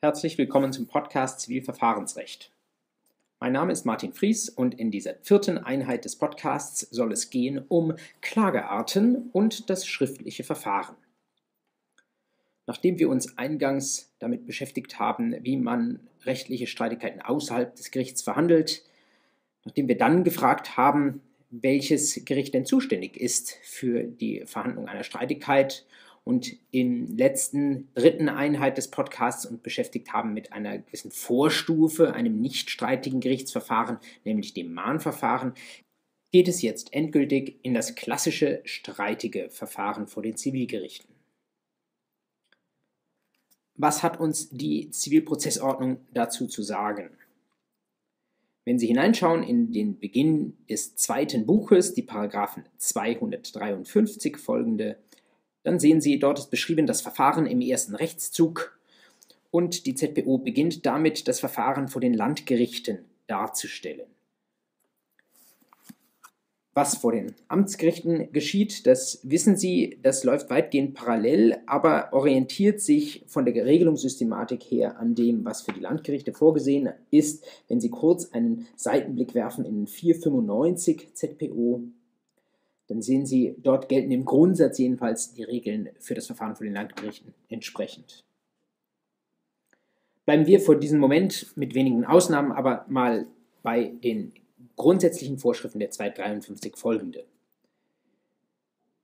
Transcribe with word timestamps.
Herzlich 0.00 0.38
willkommen 0.38 0.72
zum 0.72 0.86
Podcast 0.86 1.40
Zivilverfahrensrecht. 1.40 2.52
Mein 3.40 3.50
Name 3.50 3.72
ist 3.72 3.84
Martin 3.84 4.12
Fries 4.12 4.48
und 4.48 4.78
in 4.78 4.92
dieser 4.92 5.16
vierten 5.22 5.58
Einheit 5.58 6.04
des 6.04 6.14
Podcasts 6.14 6.82
soll 6.92 7.10
es 7.10 7.30
gehen 7.30 7.64
um 7.66 7.94
Klagearten 8.20 9.28
und 9.32 9.68
das 9.70 9.88
schriftliche 9.88 10.44
Verfahren. 10.44 10.94
Nachdem 12.68 13.00
wir 13.00 13.08
uns 13.08 13.38
eingangs 13.38 14.14
damit 14.20 14.46
beschäftigt 14.46 15.00
haben, 15.00 15.34
wie 15.42 15.56
man 15.56 15.98
rechtliche 16.22 16.68
Streitigkeiten 16.68 17.20
außerhalb 17.20 17.74
des 17.74 17.90
Gerichts 17.90 18.22
verhandelt, 18.22 18.84
nachdem 19.64 19.88
wir 19.88 19.98
dann 19.98 20.22
gefragt 20.22 20.76
haben, 20.76 21.22
welches 21.50 22.24
Gericht 22.24 22.54
denn 22.54 22.66
zuständig 22.66 23.16
ist 23.16 23.58
für 23.62 24.04
die 24.04 24.44
Verhandlung 24.46 24.86
einer 24.86 25.02
Streitigkeit 25.02 25.84
und 26.28 26.54
in 26.72 27.16
letzten 27.16 27.88
dritten 27.94 28.28
Einheit 28.28 28.76
des 28.76 28.88
Podcasts 28.88 29.46
uns 29.46 29.62
beschäftigt 29.62 30.12
haben 30.12 30.34
mit 30.34 30.52
einer 30.52 30.76
gewissen 30.76 31.10
Vorstufe, 31.10 32.12
einem 32.12 32.42
nicht 32.42 32.68
streitigen 32.68 33.20
Gerichtsverfahren, 33.20 33.96
nämlich 34.26 34.52
dem 34.52 34.74
Mahnverfahren, 34.74 35.54
geht 36.30 36.46
es 36.46 36.60
jetzt 36.60 36.92
endgültig 36.92 37.58
in 37.62 37.72
das 37.72 37.94
klassische 37.94 38.60
streitige 38.64 39.48
Verfahren 39.48 40.06
vor 40.06 40.22
den 40.22 40.36
Zivilgerichten. 40.36 41.08
Was 43.76 44.02
hat 44.02 44.20
uns 44.20 44.50
die 44.50 44.90
Zivilprozessordnung 44.90 45.96
dazu 46.12 46.46
zu 46.46 46.62
sagen? 46.62 47.08
Wenn 48.66 48.78
Sie 48.78 48.86
hineinschauen 48.86 49.42
in 49.42 49.72
den 49.72 49.98
Beginn 49.98 50.58
des 50.68 50.94
zweiten 50.94 51.46
Buches, 51.46 51.94
die 51.94 52.02
Paragraphen 52.02 52.66
253 52.76 54.36
folgende 54.36 54.98
dann 55.62 55.78
sehen 55.78 56.00
Sie, 56.00 56.18
dort 56.18 56.38
ist 56.38 56.50
beschrieben 56.50 56.86
das 56.86 57.00
Verfahren 57.00 57.46
im 57.46 57.60
ersten 57.60 57.94
Rechtszug 57.94 58.78
und 59.50 59.86
die 59.86 59.94
ZPO 59.94 60.38
beginnt 60.38 60.86
damit, 60.86 61.28
das 61.28 61.40
Verfahren 61.40 61.88
vor 61.88 62.00
den 62.00 62.14
Landgerichten 62.14 63.04
darzustellen. 63.26 64.06
Was 66.78 66.96
vor 66.96 67.10
den 67.10 67.34
Amtsgerichten 67.48 68.30
geschieht, 68.30 68.86
das 68.86 69.18
wissen 69.24 69.56
Sie, 69.56 69.98
das 70.00 70.22
läuft 70.22 70.48
weitgehend 70.48 70.94
parallel, 70.94 71.56
aber 71.66 72.12
orientiert 72.12 72.80
sich 72.80 73.24
von 73.26 73.44
der 73.44 73.64
Regelungssystematik 73.64 74.62
her 74.62 74.96
an 74.96 75.16
dem, 75.16 75.44
was 75.44 75.62
für 75.62 75.72
die 75.72 75.80
Landgerichte 75.80 76.32
vorgesehen 76.32 76.90
ist. 77.10 77.44
Wenn 77.66 77.80
Sie 77.80 77.90
kurz 77.90 78.30
einen 78.30 78.68
Seitenblick 78.76 79.34
werfen 79.34 79.64
in 79.64 79.88
495 79.88 81.14
ZPO, 81.14 81.82
dann 82.88 83.02
sehen 83.02 83.26
Sie, 83.26 83.54
dort 83.58 83.88
gelten 83.88 84.10
im 84.10 84.24
Grundsatz 84.24 84.78
jedenfalls 84.78 85.34
die 85.34 85.44
Regeln 85.44 85.90
für 86.00 86.14
das 86.14 86.26
Verfahren 86.26 86.56
vor 86.56 86.64
den 86.64 86.74
Landgerichten 86.74 87.34
entsprechend. 87.48 88.24
Bleiben 90.24 90.46
wir 90.46 90.60
vor 90.60 90.76
diesem 90.76 90.98
Moment 90.98 91.56
mit 91.56 91.74
wenigen 91.74 92.04
Ausnahmen 92.04 92.52
aber 92.52 92.86
mal 92.88 93.26
bei 93.62 93.92
den 94.02 94.32
grundsätzlichen 94.76 95.38
Vorschriften 95.38 95.80
der 95.80 95.90
253 95.90 96.76
folgende. 96.76 97.24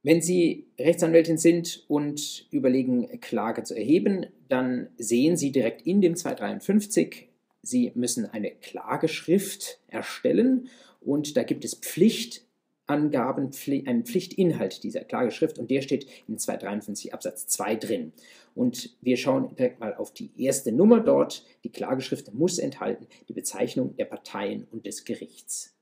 Wenn 0.02 0.20
Sie 0.20 0.66
Rechtsanwältin 0.78 1.38
sind 1.38 1.84
und 1.88 2.46
überlegen, 2.50 3.20
Klage 3.20 3.62
zu 3.62 3.74
erheben, 3.74 4.26
dann 4.48 4.88
sehen 4.98 5.36
Sie 5.36 5.50
direkt 5.50 5.86
in 5.86 6.00
dem 6.00 6.14
253, 6.14 7.28
Sie 7.62 7.92
müssen 7.94 8.26
eine 8.26 8.50
Klageschrift 8.50 9.80
erstellen 9.88 10.68
und 11.00 11.36
da 11.38 11.42
gibt 11.42 11.64
es 11.64 11.74
Pflicht, 11.74 12.43
Angaben, 12.86 13.50
einen 13.86 14.04
Pflichtinhalt 14.04 14.82
dieser 14.82 15.04
Klageschrift 15.04 15.58
und 15.58 15.70
der 15.70 15.80
steht 15.82 16.06
in 16.28 16.38
253 16.38 17.14
Absatz 17.14 17.46
2 17.46 17.76
drin. 17.76 18.12
Und 18.54 18.96
wir 19.00 19.16
schauen 19.16 19.54
direkt 19.56 19.80
mal 19.80 19.94
auf 19.94 20.12
die 20.12 20.30
erste 20.36 20.70
Nummer 20.70 21.00
dort. 21.00 21.44
Die 21.64 21.72
Klageschrift 21.72 22.34
muss 22.34 22.58
enthalten 22.58 23.06
die 23.28 23.32
Bezeichnung 23.32 23.96
der 23.96 24.04
Parteien 24.04 24.66
und 24.70 24.86
des 24.86 25.04
Gerichts. 25.04 25.74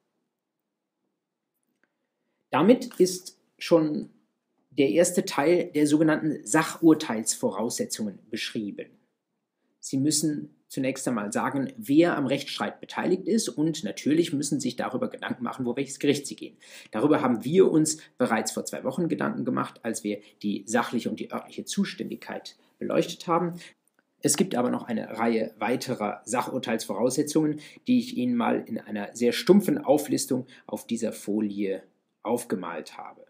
Damit 2.51 3.01
ist 3.01 3.39
schon 3.59 4.11
der 4.71 4.91
erste 4.91 5.25
Teil 5.25 5.71
der 5.75 5.87
sogenannten 5.87 6.45
Sachurteilsvoraussetzungen 6.47 8.19
beschrieben. 8.31 8.91
Sie 9.81 9.99
müssen 9.99 10.55
zunächst 10.73 11.07
einmal 11.07 11.31
sagen, 11.33 11.71
wer 11.77 12.17
am 12.17 12.27
Rechtsstreit 12.27 12.81
beteiligt 12.81 13.29
ist 13.29 13.51
und 13.51 13.85
natürlich 13.85 14.33
müssen 14.33 14.59
sich 14.59 14.75
darüber 14.75 15.11
Gedanken 15.11 15.45
machen, 15.45 15.67
wo 15.67 15.77
welches 15.77 15.99
Gericht 15.99 16.27
sie 16.27 16.35
gehen. 16.35 16.57
Darüber 16.91 17.21
haben 17.21 17.45
wir 17.45 17.71
uns 17.71 17.99
bereits 18.17 18.53
vor 18.53 18.65
zwei 18.65 18.83
Wochen 18.83 19.09
Gedanken 19.09 19.45
gemacht, 19.45 19.81
als 19.83 20.03
wir 20.03 20.21
die 20.43 20.65
sachliche 20.67 21.11
und 21.11 21.21
die 21.21 21.31
örtliche 21.31 21.67
Zuständigkeit 21.67 22.57
beleuchtet 22.79 23.27
haben. 23.27 23.61
Es 24.23 24.39
gibt 24.39 24.55
aber 24.55 24.71
noch 24.71 24.85
eine 24.85 25.19
Reihe 25.19 25.55
weiterer 25.59 26.23
Sachurteilsvoraussetzungen, 26.25 27.61
die 27.87 27.99
ich 27.99 28.17
Ihnen 28.17 28.35
mal 28.35 28.65
in 28.67 28.79
einer 28.79 29.15
sehr 29.15 29.33
stumpfen 29.33 29.77
Auflistung 29.77 30.47
auf 30.67 30.87
dieser 30.87 31.13
Folie 31.13 31.83
aufgemalt 32.23 32.97
habe. 32.97 33.27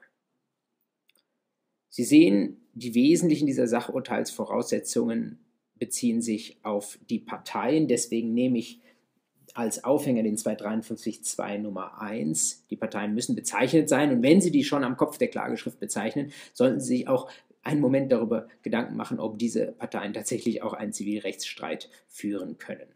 Sie 1.89 2.05
sehen, 2.05 2.69
die 2.73 2.95
wesentlichen 2.95 3.47
dieser 3.49 3.67
Sachurteilsvoraussetzungen 3.67 5.41
beziehen 5.83 6.23
sich 6.23 6.59
auf 6.63 6.97
die 7.11 7.19
Parteien. 7.19 7.89
Deswegen 7.89 8.35
nehme 8.35 8.57
ich 8.59 8.81
als 9.53 9.83
Aufhänger 9.83 10.23
den 10.23 10.37
253.2 10.37 11.59
Nummer 11.59 12.01
1. 12.01 12.67
Die 12.71 12.77
Parteien 12.77 13.15
müssen 13.15 13.35
bezeichnet 13.35 13.89
sein 13.89 14.13
und 14.13 14.23
wenn 14.23 14.41
Sie 14.41 14.53
die 14.53 14.63
schon 14.63 14.85
am 14.85 14.97
Kopf 14.97 15.19
der 15.19 15.27
Klageschrift 15.27 15.81
bezeichnen, 15.81 16.31
sollten 16.53 16.79
Sie 16.79 16.99
sich 16.99 17.09
auch 17.09 17.29
einen 17.65 17.81
Moment 17.81 18.13
darüber 18.13 18.47
Gedanken 18.63 18.95
machen, 18.95 19.19
ob 19.19 19.41
diese 19.41 19.73
Parteien 19.73 20.13
tatsächlich 20.13 20.63
auch 20.63 20.73
einen 20.73 20.93
Zivilrechtsstreit 20.93 21.91
führen 22.07 22.59
können. 22.59 22.87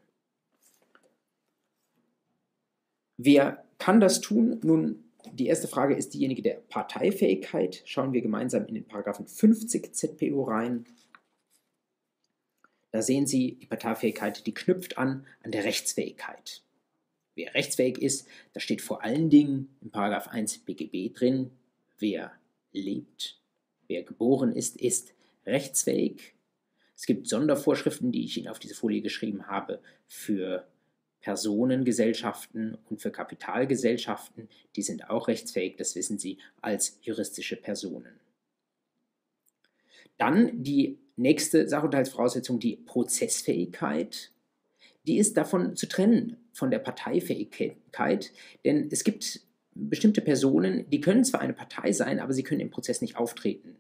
Wer 3.16 3.64
kann 3.78 3.98
das 3.98 4.20
tun? 4.20 4.60
Nun, 4.62 5.03
die 5.32 5.48
erste 5.48 5.66
Frage 5.66 5.97
ist 5.97 6.14
diejenige 6.14 6.42
der 6.42 6.62
Parteifähigkeit. 6.68 7.82
Schauen 7.84 8.12
wir 8.12 8.22
gemeinsam 8.22 8.64
in 8.66 8.74
den 8.76 8.86
Paragraphen 8.86 9.26
50 9.26 9.92
ZPO 9.92 10.44
rein. 10.44 10.84
Da 12.91 13.02
sehen 13.02 13.26
Sie 13.26 13.56
die 13.56 13.66
Parteifähigkeit, 13.66 14.47
die 14.47 14.54
knüpft 14.54 14.98
an 14.98 15.26
an 15.42 15.50
der 15.50 15.64
Rechtsfähigkeit. 15.64 16.62
Wer 17.34 17.54
rechtsfähig 17.54 17.98
ist, 17.98 18.26
da 18.54 18.60
steht 18.60 18.80
vor 18.80 19.04
allen 19.04 19.28
Dingen 19.28 19.76
in 19.82 19.92
1 19.92 20.58
BGB 20.58 21.14
drin, 21.14 21.50
wer 21.98 22.32
lebt, 22.72 23.38
wer 23.88 24.02
geboren 24.02 24.52
ist, 24.52 24.80
ist 24.80 25.12
rechtsfähig. 25.44 26.34
Es 26.97 27.04
gibt 27.04 27.28
Sondervorschriften, 27.28 28.10
die 28.10 28.24
ich 28.24 28.38
Ihnen 28.38 28.48
auf 28.48 28.58
diese 28.58 28.74
Folie 28.74 29.03
geschrieben 29.03 29.48
habe, 29.48 29.80
für 30.06 30.66
Personengesellschaften 31.20 32.78
und 32.88 33.03
für 33.03 33.10
Kapitalgesellschaften. 33.10 34.48
Die 34.76 34.82
sind 34.82 35.10
auch 35.10 35.28
rechtsfähig, 35.28 35.76
das 35.76 35.94
wissen 35.94 36.18
Sie, 36.18 36.38
als 36.62 36.98
juristische 37.03 37.56
Personen. 37.56 38.18
Dann 40.16 40.62
die 40.62 40.98
nächste 41.16 41.69
Sachunterhaltsvoraussetzung, 41.69 42.60
die 42.60 42.77
Prozessfähigkeit. 42.77 44.32
Die 45.06 45.19
ist 45.19 45.37
davon 45.37 45.77
zu 45.77 45.88
trennen 45.88 46.37
von 46.53 46.71
der 46.71 46.78
Parteifähigkeit, 46.78 48.32
denn 48.65 48.88
es 48.91 49.04
gibt 49.04 49.41
bestimmte 49.75 50.21
Personen, 50.21 50.88
die 50.91 51.00
können 51.00 51.25
zwar 51.25 51.41
eine 51.41 51.53
Partei 51.53 51.93
sein, 51.93 52.19
aber 52.19 52.32
sie 52.32 52.43
können 52.43 52.60
im 52.60 52.71
Prozess 52.71 53.03
nicht 53.03 53.16
auftreten. 53.16 53.77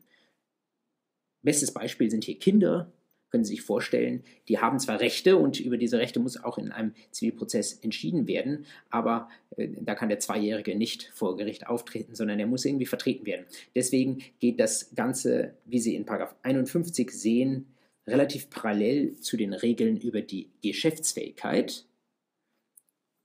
Bestes 1.42 1.72
Beispiel 1.72 2.10
sind 2.10 2.24
hier 2.24 2.38
Kinder, 2.38 2.92
können 3.30 3.44
Sie 3.44 3.54
sich 3.54 3.62
vorstellen, 3.62 4.22
die 4.48 4.58
haben 4.58 4.78
zwar 4.78 5.00
Rechte 5.00 5.36
und 5.36 5.60
über 5.60 5.76
diese 5.76 5.98
Rechte 5.98 6.20
muss 6.20 6.42
auch 6.42 6.58
in 6.58 6.72
einem 6.72 6.94
Zivilprozess 7.10 7.74
entschieden 7.74 8.26
werden, 8.28 8.66
aber 8.90 9.28
äh, 9.56 9.68
da 9.80 9.94
kann 9.94 10.08
der 10.08 10.20
Zweijährige 10.20 10.76
nicht 10.76 11.10
vor 11.14 11.36
Gericht 11.36 11.66
auftreten, 11.66 12.14
sondern 12.14 12.38
er 12.38 12.46
muss 12.46 12.64
irgendwie 12.64 12.86
vertreten 12.86 13.26
werden. 13.26 13.46
Deswegen 13.74 14.22
geht 14.40 14.60
das 14.60 14.94
Ganze, 14.94 15.54
wie 15.64 15.80
Sie 15.80 15.96
in 15.96 16.06
51 16.08 17.10
sehen, 17.10 17.66
relativ 18.06 18.50
parallel 18.50 19.16
zu 19.16 19.36
den 19.36 19.52
Regeln 19.52 19.96
über 19.96 20.20
die 20.20 20.50
Geschäftsfähigkeit. 20.62 21.86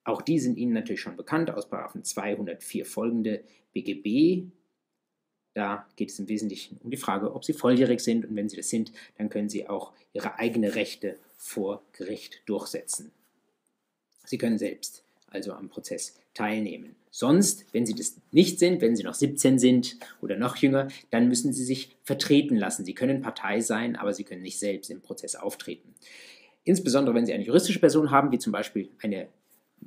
Auch 0.04 0.24
die 0.24 0.40
sind 0.40 0.58
Ihnen 0.58 0.74
natürlich 0.74 1.02
schon 1.02 1.16
bekannt 1.16 1.52
aus 1.52 1.70
204 1.70 2.86
folgende 2.86 3.44
BGB 3.74 4.52
da 5.54 5.88
geht 5.96 6.10
es 6.10 6.20
im 6.20 6.30
Wesentlichen 6.30 6.80
um 6.84 6.92
die 6.92 6.98
Frage, 6.98 7.34
ob 7.34 7.44
Sie 7.44 7.54
volljährig 7.54 8.00
sind 8.00 8.26
und 8.26 8.36
wenn 8.36 8.50
Sie 8.50 8.58
das 8.58 8.70
sind, 8.70 8.92
dann 9.18 9.30
können 9.30 9.50
Sie 9.50 9.68
auch 9.68 9.92
Ihre 10.14 10.40
eigenen 10.40 10.72
Rechte 10.72 11.18
vor 11.38 11.82
Gericht 11.94 12.42
durchsetzen. 12.46 13.12
Sie 14.26 14.38
können 14.38 14.58
selbst 14.58 15.04
also 15.28 15.54
am 15.54 15.70
Prozess 15.70 16.20
teilnehmen. 16.34 16.96
Sonst, 17.10 17.66
wenn 17.74 17.86
Sie 17.86 17.96
das 17.96 18.18
nicht 18.32 18.60
sind, 18.60 18.82
wenn 18.82 18.96
Sie 18.96 19.04
noch 19.04 19.14
17 19.14 19.60
sind 19.60 19.98
oder 20.22 20.38
noch 20.38 20.56
jünger, 20.58 20.88
dann 21.10 21.28
müssen 21.28 21.52
Sie 21.52 21.66
sich 21.66 21.96
vertreten 22.04 22.56
lassen. 22.56 22.86
Sie 22.86 22.94
können 22.94 23.22
Partei 23.22 23.60
sein, 23.60 23.96
aber 23.96 24.14
Sie 24.14 24.24
können 24.24 24.42
nicht 24.42 24.60
selbst 24.60 24.90
im 24.90 25.02
Prozess 25.02 25.36
auftreten. 25.36 25.94
Insbesondere 26.64 27.16
wenn 27.16 27.26
Sie 27.26 27.34
eine 27.34 27.44
juristische 27.44 27.80
Person 27.80 28.12
haben, 28.12 28.32
wie 28.32 28.40
zum 28.40 28.54
Beispiel 28.54 28.90
eine 29.02 29.28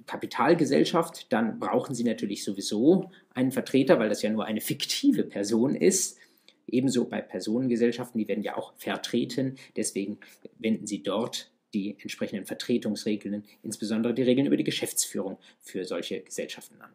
Kapitalgesellschaft, 0.07 1.33
dann 1.33 1.59
brauchen 1.59 1.95
Sie 1.95 2.05
natürlich 2.05 2.45
sowieso 2.45 3.11
einen 3.31 3.53
Vertreter, 3.53 3.99
weil 3.99 4.09
das 4.09 4.23
ja 4.23 4.31
nur 4.31 4.45
eine 4.45 4.61
fiktive 4.61 5.25
Person 5.25 5.75
ist. 5.75 6.19
Ebenso 6.67 7.05
bei 7.07 7.21
Personengesellschaften, 7.21 8.19
die 8.19 8.29
werden 8.29 8.43
ja 8.43 8.57
auch 8.57 8.75
vertreten. 8.77 9.57
Deswegen 9.77 10.19
wenden 10.59 10.87
Sie 10.87 11.03
dort 11.03 11.51
die 11.75 11.97
entsprechenden 12.01 12.47
Vertretungsregeln, 12.47 13.45
insbesondere 13.63 14.15
die 14.15 14.23
Regeln 14.23 14.47
über 14.47 14.57
die 14.57 14.65
Geschäftsführung 14.65 15.39
für 15.61 15.85
solche 15.85 16.21
Gesellschaften 16.21 16.81
an. 16.81 16.93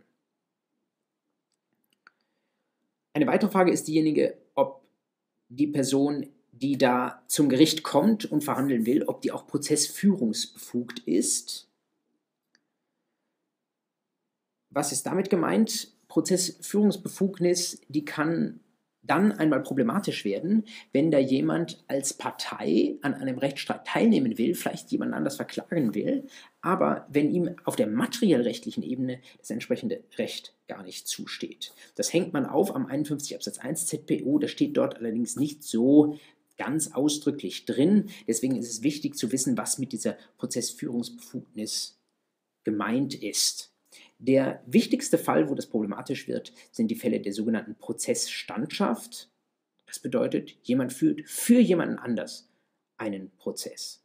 Eine 3.13 3.27
weitere 3.27 3.51
Frage 3.51 3.71
ist 3.71 3.87
diejenige, 3.87 4.37
ob 4.55 4.81
die 5.49 5.67
Person, 5.67 6.27
die 6.51 6.77
da 6.77 7.23
zum 7.27 7.49
Gericht 7.49 7.83
kommt 7.83 8.25
und 8.25 8.43
verhandeln 8.43 8.85
will, 8.85 9.03
ob 9.03 9.21
die 9.21 9.31
auch 9.31 9.47
prozessführungsbefugt 9.47 10.99
ist. 10.99 11.68
Was 14.69 14.91
ist 14.91 15.05
damit 15.05 15.29
gemeint? 15.29 15.93
Prozessführungsbefugnis, 16.07 17.81
die 17.87 18.05
kann 18.05 18.59
dann 19.09 19.31
einmal 19.31 19.61
problematisch 19.63 20.25
werden, 20.25 20.65
wenn 20.91 21.09
da 21.09 21.17
jemand 21.17 21.83
als 21.87 22.13
Partei 22.13 22.97
an 23.01 23.13
einem 23.13 23.37
Rechtsstreit 23.37 23.85
teilnehmen 23.85 24.37
will, 24.37 24.53
vielleicht 24.53 24.91
jemand 24.91 25.13
anders 25.13 25.37
verklagen 25.37 25.95
will, 25.95 26.27
aber 26.61 27.07
wenn 27.09 27.31
ihm 27.31 27.55
auf 27.63 27.75
der 27.75 27.87
materiellrechtlichen 27.87 28.83
Ebene 28.83 29.19
das 29.39 29.49
entsprechende 29.49 30.03
Recht 30.17 30.53
gar 30.67 30.83
nicht 30.83 31.07
zusteht. 31.07 31.73
Das 31.95 32.13
hängt 32.13 32.33
man 32.33 32.45
auf 32.45 32.75
am 32.75 32.85
51 32.85 33.35
Absatz 33.35 33.57
1 33.57 33.87
ZPO, 33.87 34.37
das 34.37 34.51
steht 34.51 34.77
dort 34.77 34.97
allerdings 34.97 35.37
nicht 35.37 35.63
so 35.63 36.17
ganz 36.57 36.91
ausdrücklich 36.91 37.65
drin. 37.65 38.09
Deswegen 38.27 38.57
ist 38.57 38.69
es 38.69 38.83
wichtig 38.83 39.15
zu 39.15 39.31
wissen, 39.31 39.57
was 39.57 39.79
mit 39.79 39.93
dieser 39.93 40.17
Prozessführungsbefugnis 40.37 41.99
gemeint 42.65 43.15
ist. 43.15 43.73
Der 44.19 44.61
wichtigste 44.65 45.17
Fall, 45.17 45.49
wo 45.49 45.55
das 45.55 45.67
problematisch 45.67 46.27
wird, 46.27 46.53
sind 46.71 46.91
die 46.91 46.95
Fälle 46.95 47.21
der 47.21 47.33
sogenannten 47.33 47.75
Prozessstandschaft. 47.75 49.29
Das 49.87 49.99
bedeutet, 49.99 50.57
jemand 50.61 50.91
führt 50.93 51.27
für 51.27 51.59
jemanden 51.59 51.97
anders 51.97 52.49
einen 52.97 53.31
Prozess. 53.37 54.03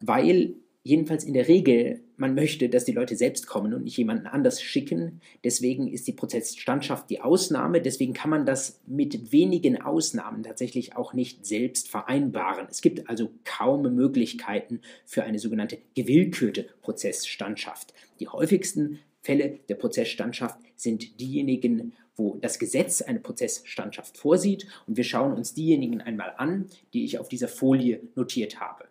Weil 0.00 0.54
jedenfalls 0.82 1.24
in 1.24 1.34
der 1.34 1.48
Regel 1.48 2.00
man 2.16 2.34
möchte, 2.34 2.68
dass 2.68 2.84
die 2.84 2.92
Leute 2.92 3.14
selbst 3.16 3.46
kommen 3.46 3.72
und 3.72 3.84
nicht 3.84 3.96
jemanden 3.96 4.26
anders 4.26 4.60
schicken. 4.60 5.20
Deswegen 5.44 5.86
ist 5.86 6.08
die 6.08 6.12
Prozessstandschaft 6.12 7.08
die 7.10 7.20
Ausnahme. 7.20 7.80
Deswegen 7.80 8.12
kann 8.12 8.30
man 8.30 8.44
das 8.44 8.80
mit 8.86 9.30
wenigen 9.30 9.80
Ausnahmen 9.80 10.42
tatsächlich 10.42 10.96
auch 10.96 11.12
nicht 11.12 11.46
selbst 11.46 11.88
vereinbaren. 11.88 12.66
Es 12.70 12.80
gibt 12.80 13.08
also 13.08 13.30
kaum 13.44 13.94
Möglichkeiten 13.94 14.80
für 15.04 15.22
eine 15.22 15.38
sogenannte 15.38 15.78
gewillkürte 15.94 16.66
Prozessstandschaft. 16.82 17.94
Die 18.18 18.28
häufigsten 18.28 18.98
Fälle 19.22 19.60
der 19.68 19.76
Prozessstandschaft 19.76 20.58
sind 20.74 21.20
diejenigen, 21.20 21.92
wo 22.16 22.36
das 22.40 22.58
Gesetz 22.58 23.00
eine 23.00 23.20
Prozessstandschaft 23.20 24.18
vorsieht. 24.18 24.66
Und 24.86 24.96
wir 24.96 25.04
schauen 25.04 25.34
uns 25.34 25.54
diejenigen 25.54 26.00
einmal 26.00 26.34
an, 26.36 26.66
die 26.92 27.04
ich 27.04 27.18
auf 27.18 27.28
dieser 27.28 27.48
Folie 27.48 28.00
notiert 28.16 28.58
habe. 28.58 28.88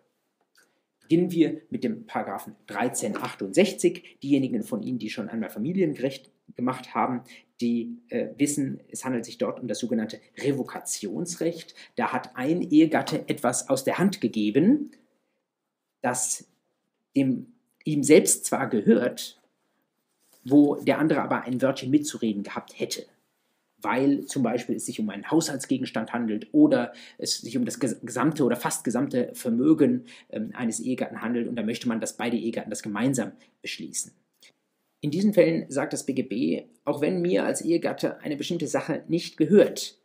Beginnen 1.08 1.30
wir 1.30 1.62
mit 1.70 1.84
dem 1.84 2.04
Paragraphen 2.04 2.54
1368. 2.66 4.18
Diejenigen 4.22 4.62
von 4.62 4.82
Ihnen, 4.82 4.98
die 4.98 5.08
schon 5.08 5.30
einmal 5.30 5.48
Familienrecht 5.48 6.30
gemacht 6.54 6.94
haben, 6.94 7.22
die 7.62 7.96
äh, 8.10 8.28
wissen, 8.36 8.80
es 8.90 9.06
handelt 9.06 9.24
sich 9.24 9.38
dort 9.38 9.58
um 9.58 9.68
das 9.68 9.78
sogenannte 9.78 10.20
Revokationsrecht. 10.36 11.74
Da 11.96 12.12
hat 12.12 12.36
ein 12.36 12.60
Ehegatte 12.60 13.26
etwas 13.26 13.70
aus 13.70 13.84
der 13.84 13.96
Hand 13.96 14.20
gegeben, 14.20 14.90
das 16.02 16.46
dem, 17.16 17.54
ihm 17.84 18.02
selbst 18.02 18.44
zwar 18.44 18.68
gehört, 18.68 19.40
wo 20.44 20.74
der 20.74 20.98
andere 20.98 21.22
aber 21.22 21.44
ein 21.44 21.62
Wörtchen 21.62 21.90
mitzureden 21.90 22.42
gehabt 22.42 22.78
hätte 22.78 23.06
weil 23.80 24.24
zum 24.24 24.42
Beispiel 24.42 24.76
es 24.76 24.86
sich 24.86 25.00
um 25.00 25.08
einen 25.10 25.30
Haushaltsgegenstand 25.30 26.12
handelt 26.12 26.48
oder 26.52 26.92
es 27.18 27.40
sich 27.40 27.56
um 27.56 27.64
das 27.64 27.78
gesamte 27.78 28.44
oder 28.44 28.56
fast 28.56 28.84
gesamte 28.84 29.30
Vermögen 29.34 30.04
ähm, 30.30 30.50
eines 30.54 30.80
Ehegatten 30.80 31.22
handelt 31.22 31.48
und 31.48 31.56
da 31.56 31.62
möchte 31.62 31.88
man, 31.88 32.00
dass 32.00 32.16
beide 32.16 32.36
Ehegatten 32.36 32.70
das 32.70 32.82
gemeinsam 32.82 33.32
beschließen. 33.62 34.12
In 35.00 35.10
diesen 35.10 35.32
Fällen 35.32 35.70
sagt 35.70 35.92
das 35.92 36.06
BGB, 36.06 36.64
auch 36.84 37.00
wenn 37.00 37.22
mir 37.22 37.44
als 37.44 37.62
Ehegatte 37.62 38.20
eine 38.20 38.36
bestimmte 38.36 38.66
Sache 38.66 39.04
nicht 39.06 39.36
gehört, 39.36 39.96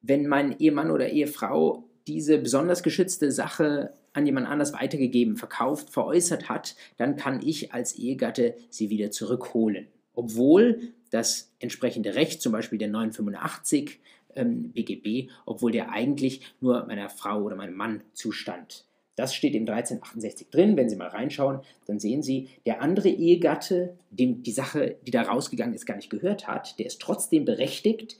wenn 0.00 0.26
mein 0.26 0.58
Ehemann 0.58 0.90
oder 0.90 1.10
Ehefrau 1.10 1.88
diese 2.08 2.38
besonders 2.38 2.82
geschützte 2.82 3.30
Sache 3.30 3.92
an 4.12 4.26
jemand 4.26 4.48
anders 4.48 4.72
weitergegeben, 4.72 5.36
verkauft, 5.36 5.90
veräußert 5.90 6.48
hat, 6.48 6.74
dann 6.96 7.16
kann 7.16 7.40
ich 7.44 7.72
als 7.72 7.96
Ehegatte 7.96 8.56
sie 8.68 8.90
wieder 8.90 9.10
zurückholen. 9.10 9.86
Obwohl 10.12 10.92
das 11.12 11.52
entsprechende 11.60 12.14
Recht, 12.14 12.42
zum 12.42 12.52
Beispiel 12.52 12.78
der 12.78 12.88
985 12.88 14.00
ähm, 14.34 14.72
BGB, 14.72 15.30
obwohl 15.46 15.70
der 15.70 15.90
eigentlich 15.90 16.40
nur 16.60 16.86
meiner 16.86 17.08
Frau 17.08 17.42
oder 17.42 17.54
meinem 17.54 17.76
Mann 17.76 18.02
zustand. 18.14 18.86
Das 19.14 19.34
steht 19.34 19.54
im 19.54 19.62
1368 19.62 20.48
drin. 20.48 20.76
Wenn 20.76 20.88
Sie 20.88 20.96
mal 20.96 21.08
reinschauen, 21.08 21.60
dann 21.86 21.98
sehen 21.98 22.22
Sie, 22.22 22.48
der 22.64 22.80
andere 22.80 23.10
Ehegatte, 23.10 23.94
dem 24.10 24.42
die 24.42 24.52
Sache, 24.52 24.96
die 25.06 25.10
da 25.10 25.22
rausgegangen 25.22 25.74
ist, 25.74 25.84
gar 25.84 25.96
nicht 25.96 26.10
gehört 26.10 26.48
hat, 26.48 26.78
der 26.78 26.86
ist 26.86 27.00
trotzdem 27.00 27.44
berechtigt, 27.44 28.16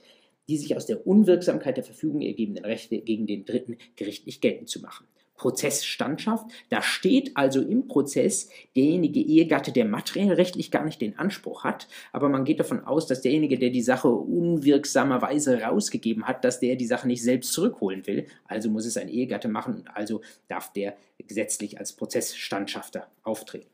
die 0.47 0.57
sich 0.57 0.75
aus 0.75 0.85
der 0.85 1.07
Unwirksamkeit 1.07 1.77
der 1.77 1.83
Verfügung 1.83 2.21
ergebenden 2.21 2.65
Rechte 2.65 2.99
gegen 2.99 3.25
den 3.25 3.45
Dritten 3.45 3.77
gerichtlich 3.95 4.39
geltend 4.39 4.69
zu 4.69 4.81
machen. 4.81 5.07
Prozessstandschaft. 5.35 6.45
Da 6.69 6.81
steht 6.81 7.35
also 7.35 7.61
im 7.61 7.87
Prozess 7.87 8.49
derjenige 8.75 9.19
Ehegatte, 9.19 9.71
der 9.71 9.85
materiell 9.85 10.33
rechtlich 10.33 10.71
gar 10.71 10.85
nicht 10.85 11.01
den 11.01 11.17
Anspruch 11.17 11.63
hat, 11.63 11.87
aber 12.11 12.29
man 12.29 12.45
geht 12.45 12.59
davon 12.59 12.85
aus, 12.85 13.07
dass 13.07 13.21
derjenige, 13.21 13.57
der 13.57 13.69
die 13.69 13.81
Sache 13.81 14.07
unwirksamerweise 14.07 15.61
rausgegeben 15.61 16.27
hat, 16.27 16.43
dass 16.45 16.59
der 16.59 16.75
die 16.75 16.85
Sache 16.85 17.07
nicht 17.07 17.23
selbst 17.23 17.53
zurückholen 17.53 18.05
will. 18.07 18.27
Also 18.45 18.69
muss 18.69 18.85
es 18.85 18.97
ein 18.97 19.09
Ehegatte 19.09 19.47
machen 19.47 19.75
und 19.75 19.87
also 19.95 20.21
darf 20.47 20.71
der 20.73 20.95
gesetzlich 21.27 21.79
als 21.79 21.93
Prozessstandschafter 21.93 23.07
auftreten. 23.23 23.67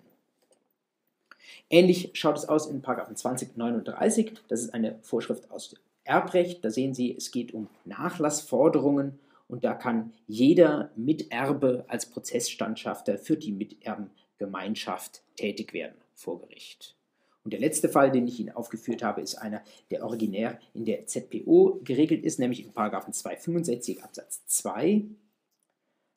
Ähnlich 1.69 2.11
schaut 2.13 2.37
es 2.37 2.49
aus 2.49 2.67
in 2.67 2.83
2039. 2.83 4.33
Das 4.47 4.61
ist 4.61 4.73
eine 4.73 4.97
Vorschrift 5.01 5.51
aus 5.51 5.69
dem 5.69 5.79
Erbrecht. 6.03 6.65
Da 6.65 6.71
sehen 6.71 6.93
Sie, 6.93 7.15
es 7.15 7.31
geht 7.31 7.53
um 7.53 7.67
Nachlassforderungen 7.85 9.19
und 9.49 9.63
da 9.63 9.73
kann 9.73 10.13
jeder 10.27 10.91
Miterbe 10.95 11.83
als 11.87 12.05
Prozessstandschafter 12.05 13.17
für 13.17 13.35
die 13.35 13.51
Miterbengemeinschaft 13.51 15.23
tätig 15.35 15.73
werden 15.73 15.97
vor 16.13 16.39
Gericht. 16.39 16.95
Und 17.43 17.53
der 17.53 17.59
letzte 17.59 17.89
Fall, 17.89 18.11
den 18.11 18.27
ich 18.27 18.39
Ihnen 18.39 18.51
aufgeführt 18.51 19.01
habe, 19.01 19.21
ist 19.21 19.35
einer, 19.35 19.63
der 19.89 20.05
originär 20.05 20.59
in 20.73 20.85
der 20.85 21.07
ZPO 21.07 21.81
geregelt 21.83 22.23
ist, 22.23 22.37
nämlich 22.37 22.63
in 22.63 22.73
265 22.73 24.03
Absatz 24.03 24.45
2. 24.45 25.05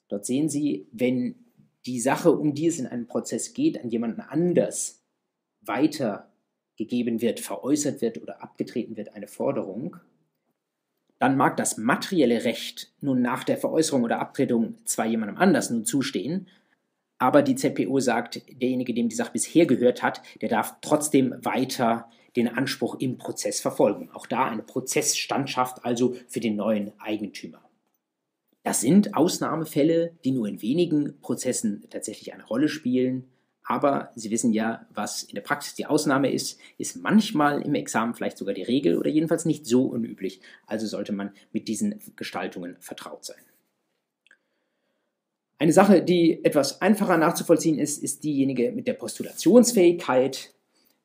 Dort 0.08 0.26
sehen 0.26 0.50
Sie, 0.50 0.86
wenn 0.92 1.36
die 1.86 2.00
Sache, 2.00 2.32
um 2.32 2.52
die 2.54 2.66
es 2.66 2.78
in 2.78 2.86
einem 2.86 3.06
Prozess 3.06 3.54
geht, 3.54 3.82
an 3.82 3.88
jemanden 3.88 4.20
anders 4.20 5.02
weitergegeben 5.62 7.22
wird, 7.22 7.40
veräußert 7.40 8.02
wird 8.02 8.20
oder 8.20 8.42
abgetreten 8.42 8.98
wird, 8.98 9.14
eine 9.14 9.26
Forderung, 9.26 9.96
dann 11.22 11.36
mag 11.36 11.56
das 11.56 11.78
materielle 11.78 12.42
Recht 12.42 12.92
nun 13.00 13.22
nach 13.22 13.44
der 13.44 13.56
Veräußerung 13.56 14.02
oder 14.02 14.18
Abtretung 14.18 14.74
zwar 14.84 15.06
jemandem 15.06 15.36
anders 15.36 15.70
nun 15.70 15.84
zustehen, 15.84 16.48
aber 17.18 17.42
die 17.42 17.54
ZPO 17.54 18.00
sagt, 18.00 18.42
derjenige, 18.60 18.92
dem 18.92 19.08
die 19.08 19.14
Sache 19.14 19.30
bisher 19.32 19.64
gehört 19.66 20.02
hat, 20.02 20.20
der 20.40 20.48
darf 20.48 20.74
trotzdem 20.80 21.32
weiter 21.38 22.10
den 22.34 22.48
Anspruch 22.48 22.96
im 22.98 23.18
Prozess 23.18 23.60
verfolgen. 23.60 24.10
Auch 24.12 24.26
da 24.26 24.46
eine 24.46 24.64
Prozessstandschaft 24.64 25.84
also 25.84 26.16
für 26.26 26.40
den 26.40 26.56
neuen 26.56 26.90
Eigentümer. 26.98 27.62
Das 28.64 28.80
sind 28.80 29.14
Ausnahmefälle, 29.14 30.16
die 30.24 30.32
nur 30.32 30.48
in 30.48 30.60
wenigen 30.60 31.20
Prozessen 31.20 31.84
tatsächlich 31.88 32.34
eine 32.34 32.44
Rolle 32.44 32.68
spielen. 32.68 33.30
Aber 33.72 34.10
Sie 34.14 34.30
wissen 34.30 34.52
ja, 34.52 34.84
was 34.92 35.22
in 35.22 35.34
der 35.34 35.40
Praxis 35.40 35.74
die 35.74 35.86
Ausnahme 35.86 36.30
ist, 36.30 36.60
ist 36.76 36.96
manchmal 36.96 37.62
im 37.62 37.74
Examen 37.74 38.12
vielleicht 38.12 38.36
sogar 38.36 38.52
die 38.52 38.62
Regel 38.62 38.98
oder 38.98 39.08
jedenfalls 39.08 39.46
nicht 39.46 39.64
so 39.64 39.84
unüblich. 39.84 40.42
Also 40.66 40.86
sollte 40.86 41.12
man 41.12 41.30
mit 41.52 41.68
diesen 41.68 41.98
Gestaltungen 42.14 42.76
vertraut 42.80 43.24
sein. 43.24 43.40
Eine 45.58 45.72
Sache, 45.72 46.02
die 46.02 46.44
etwas 46.44 46.82
einfacher 46.82 47.16
nachzuvollziehen 47.16 47.78
ist, 47.78 48.02
ist 48.02 48.24
diejenige 48.24 48.72
mit 48.72 48.86
der 48.86 48.92
Postulationsfähigkeit. 48.92 50.52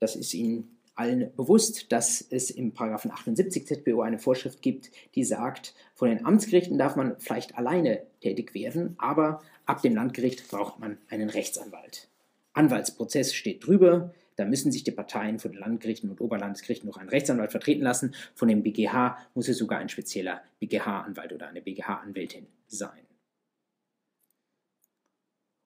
Das 0.01 0.17
ist 0.17 0.33
Ihnen 0.33 0.77
allen 0.93 1.33
bewusst, 1.37 1.89
dass 1.93 2.19
es 2.19 2.49
im 2.51 2.73
78 2.77 3.65
ZBO 3.65 4.01
eine 4.01 4.19
Vorschrift 4.19 4.61
gibt, 4.61 4.91
die 5.15 5.23
sagt, 5.23 5.73
von 5.95 6.09
den 6.09 6.25
Amtsgerichten 6.25 6.77
darf 6.77 6.97
man 6.97 7.15
vielleicht 7.19 7.57
alleine 7.57 8.01
tätig 8.19 8.53
werden, 8.53 8.95
aber 8.97 9.41
ab 9.65 9.81
dem 9.83 9.95
Landgericht 9.95 10.49
braucht 10.49 10.79
man 10.79 10.97
einen 11.07 11.29
Rechtsanwalt. 11.29 12.09
Anwaltsprozess 12.57 13.33
steht 13.33 13.65
drüber. 13.65 14.13
Da 14.35 14.45
müssen 14.45 14.71
sich 14.71 14.83
die 14.83 14.91
Parteien 14.91 15.39
von 15.39 15.51
den 15.51 15.59
Landgerichten 15.59 16.09
und 16.09 16.21
Oberlandesgerichten 16.21 16.87
noch 16.87 16.97
einen 16.97 17.09
Rechtsanwalt 17.09 17.51
vertreten 17.51 17.83
lassen. 17.83 18.13
Von 18.35 18.47
dem 18.47 18.63
BGH 18.63 19.17
muss 19.33 19.47
es 19.47 19.57
sogar 19.57 19.79
ein 19.79 19.89
spezieller 19.89 20.41
BGH-Anwalt 20.59 21.33
oder 21.33 21.47
eine 21.47 21.61
BGH-Anwältin 21.61 22.47
sein. 22.67 22.99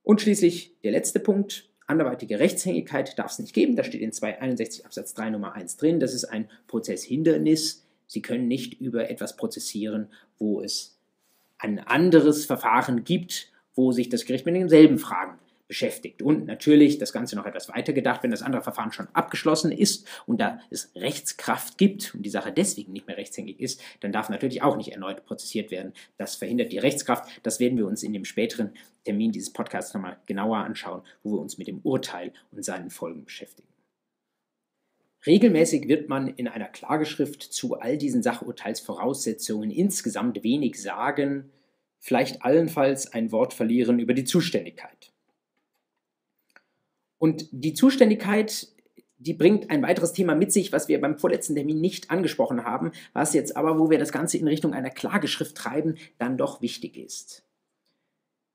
Und 0.03 0.21
schließlich 0.21 0.79
der 0.83 0.91
letzte 0.91 1.19
Punkt. 1.19 1.69
Anderweitige 1.88 2.39
Rechtshängigkeit 2.39 3.17
darf 3.19 3.31
es 3.31 3.39
nicht 3.39 3.53
geben. 3.53 3.75
Da 3.75 3.83
steht 3.83 4.01
in 4.01 4.13
261 4.13 4.86
Absatz 4.86 5.13
3 5.13 5.31
Nummer 5.31 5.53
1 5.53 5.75
drin. 5.77 6.00
Das 6.00 6.13
ist 6.13 6.25
ein 6.25 6.50
Prozesshindernis. 6.67 7.86
Sie 8.07 8.21
können 8.21 8.48
nicht 8.48 8.79
über 8.79 9.10
etwas 9.10 9.36
prozessieren, 9.36 10.07
wo 10.38 10.62
es 10.62 10.98
ein 11.57 11.79
anderes 11.79 12.45
Verfahren 12.45 13.03
gibt, 13.03 13.51
wo 13.75 13.91
sich 13.91 14.07
das 14.07 14.25
Gericht 14.25 14.45
mit 14.45 14.55
denselben 14.55 14.98
Fragen 14.98 15.38
beschäftigt. 15.72 16.22
Und 16.22 16.48
natürlich 16.48 16.98
das 16.98 17.13
Ganze 17.13 17.38
noch 17.38 17.46
etwas 17.46 17.70
weiter 17.70 17.94
gedacht, 17.94 18.24
wenn 18.24 18.32
das 18.32 18.42
andere 18.42 18.62
Verfahren 18.62 18.92
schon 18.92 19.08
abgeschlossen 19.13 19.72
ist 19.72 20.06
und 20.25 20.42
da 20.42 20.60
es 20.70 20.92
Rechtskraft 20.98 21.78
gibt 21.78 22.13
und 22.13 22.24
die 22.24 22.30
Sache 22.30 22.51
deswegen 22.51 22.92
nicht 22.92 23.08
mehr 23.08 23.16
rechtshängig 23.16 23.58
ist, 23.62 23.82
dann 24.01 24.12
darf 24.12 24.28
natürlich 24.28 24.63
auch 24.63 24.75
nicht 24.75 24.92
erneut 24.92 25.24
prozessiert 25.24 25.72
werden. 25.72 25.94
Das 26.18 26.36
verhindert 26.36 26.74
die 26.74 26.78
Rechtskraft. 26.78 27.40
Das 27.44 27.62
werden 27.62 27.78
wir 27.78 27.88
uns 27.88 28.04
in 28.04 28.12
dem 28.12 28.25
späteren 28.25 28.74
Termin 29.06 29.32
dieses 29.32 29.54
Podcasts 29.54 29.94
nochmal 29.94 30.18
genauer 30.25 30.58
anschauen, 30.58 31.04
wo 31.24 31.36
wir 31.36 31.40
uns 31.40 31.58
mit 31.58 31.68
dem 31.68 31.80
Urteil 31.84 32.34
und 32.51 32.66
seinen 32.66 32.90
Folgen 32.90 33.24
beschäftigen. 33.24 33.70
Regelmäßig 35.25 35.88
wird 35.88 36.10
man 36.10 36.28
in 36.28 36.50
einer 36.50 36.68
Klageschrift 36.68 37.42
zu 37.42 37.80
all 37.80 37.98
diesen 37.98 38.24
Sachurteilsvoraussetzungen 38.24 39.72
insgesamt 39.72 40.44
wenig 40.44 40.82
sagen, 40.82 41.50
vielleicht 41.98 42.42
allenfalls 42.42 43.13
ein 43.13 43.32
Wort 43.32 43.54
verlieren 43.54 44.00
über 44.00 44.13
die 44.13 44.25
Zuständigkeit. 44.25 45.11
Und 47.22 47.46
die 47.51 47.75
Zuständigkeit, 47.75 48.70
die 49.20 49.36
bringt 49.36 49.70
ein 49.70 49.84
weiteres 49.84 50.12
Thema 50.12 50.34
mit 50.34 50.51
sich, 50.51 50.72
was 50.72 50.88
wir 50.88 51.00
beim 51.00 51.20
vorletzten 51.20 51.54
Termin 51.54 51.80
nicht 51.80 52.10
angesprochen 52.10 52.66
haben, 52.66 52.94
was 53.13 53.36
jetzt 53.36 53.56
aber, 53.56 53.78
wo 53.78 53.92
wir 53.92 54.00
das 54.00 54.12
Ganze 54.12 54.40
in 54.40 54.48
Richtung 54.48 54.74
einer 54.74 54.90
Klageschrift 54.90 55.56
treiben, 55.56 55.98
dann 56.18 56.40
doch 56.40 56.63
wichtig 56.63 56.98
ist. 56.98 57.44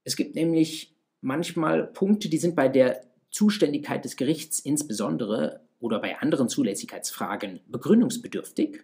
Es 0.02 0.16
gibt 0.16 0.34
nämlich 0.34 0.96
manchmal 1.20 1.86
Punkte, 1.86 2.28
die 2.28 2.38
sind 2.38 2.56
bei 2.56 2.68
der 2.68 3.04
Zuständigkeit 3.30 4.04
des 4.04 4.16
Gerichts 4.16 4.58
insbesondere 4.58 5.60
oder 5.78 6.00
bei 6.00 6.18
anderen 6.18 6.48
Zulässigkeitsfragen 6.48 7.60
begründungsbedürftig. 7.68 8.82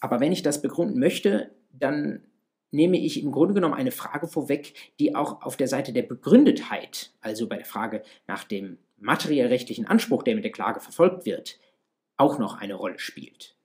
Aber 0.00 0.18
wenn 0.18 0.32
ich 0.32 0.42
das 0.42 0.60
begründen 0.60 0.98
möchte, 0.98 1.52
dann 1.70 2.24
nehme 2.72 2.98
ich 2.98 3.22
im 3.22 3.30
Grunde 3.30 3.54
genommen 3.54 3.74
eine 3.74 3.92
Frage 3.92 4.26
vorweg, 4.26 4.74
die 4.98 5.14
auch 5.14 5.42
auf 5.42 5.56
der 5.56 5.68
Seite 5.68 5.92
der 5.92 6.02
Begründetheit, 6.02 7.12
also 7.20 7.48
bei 7.48 7.56
der 7.56 7.66
Frage 7.66 8.02
nach 8.26 8.44
dem 8.44 8.78
materiellrechtlichen 8.98 9.86
Anspruch, 9.86 10.22
der 10.22 10.34
mit 10.34 10.44
der 10.44 10.52
Klage 10.52 10.80
verfolgt 10.80 11.24
wird, 11.24 11.60
auch 12.16 12.38
noch 12.38 12.60
eine 12.60 12.74
Rolle 12.74 12.98
spielt. 12.98 13.56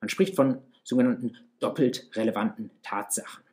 Man 0.00 0.08
spricht 0.08 0.34
von 0.34 0.62
sogenannten 0.82 1.36
doppelt 1.60 2.08
relevanten 2.14 2.70
Tatsachen. 2.82 3.44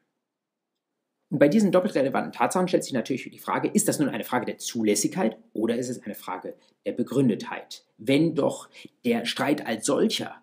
Und 1.32 1.40
bei 1.40 1.50
diesen 1.50 1.72
doppelt 1.72 1.96
relevanten 1.96 2.32
Tatsachen 2.32 2.68
stellt 2.68 2.84
sich 2.84 2.94
natürlich 2.94 3.30
die 3.30 3.40
Frage, 3.40 3.68
ist 3.68 3.88
das 3.88 4.00
nun 4.00 4.10
eine 4.10 4.24
Frage 4.24 4.46
der 4.46 4.60
Zulässigkeit 4.60 5.38
oder 5.54 5.76
ist 5.76 5.90
es 5.90 6.02
eine 6.04 6.16
Frage 6.16 6.56
der 6.86 6.94
Begründetheit? 6.94 7.84
Wenn 7.98 8.36
doch 8.36 8.70
der 9.04 9.26
Streit 9.26 9.66
als 9.66 9.86
solcher 9.86 10.36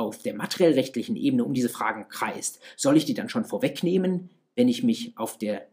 auf 0.00 0.22
der 0.22 0.34
materiellrechtlichen 0.34 1.16
Ebene 1.16 1.44
um 1.44 1.54
diese 1.54 1.68
Fragen 1.68 2.08
kreist, 2.08 2.60
soll 2.76 2.96
ich 2.96 3.04
die 3.04 3.14
dann 3.14 3.28
schon 3.28 3.44
vorwegnehmen, 3.44 4.30
wenn 4.56 4.68
ich 4.68 4.82
mich 4.82 5.16
auf 5.16 5.38
der 5.38 5.68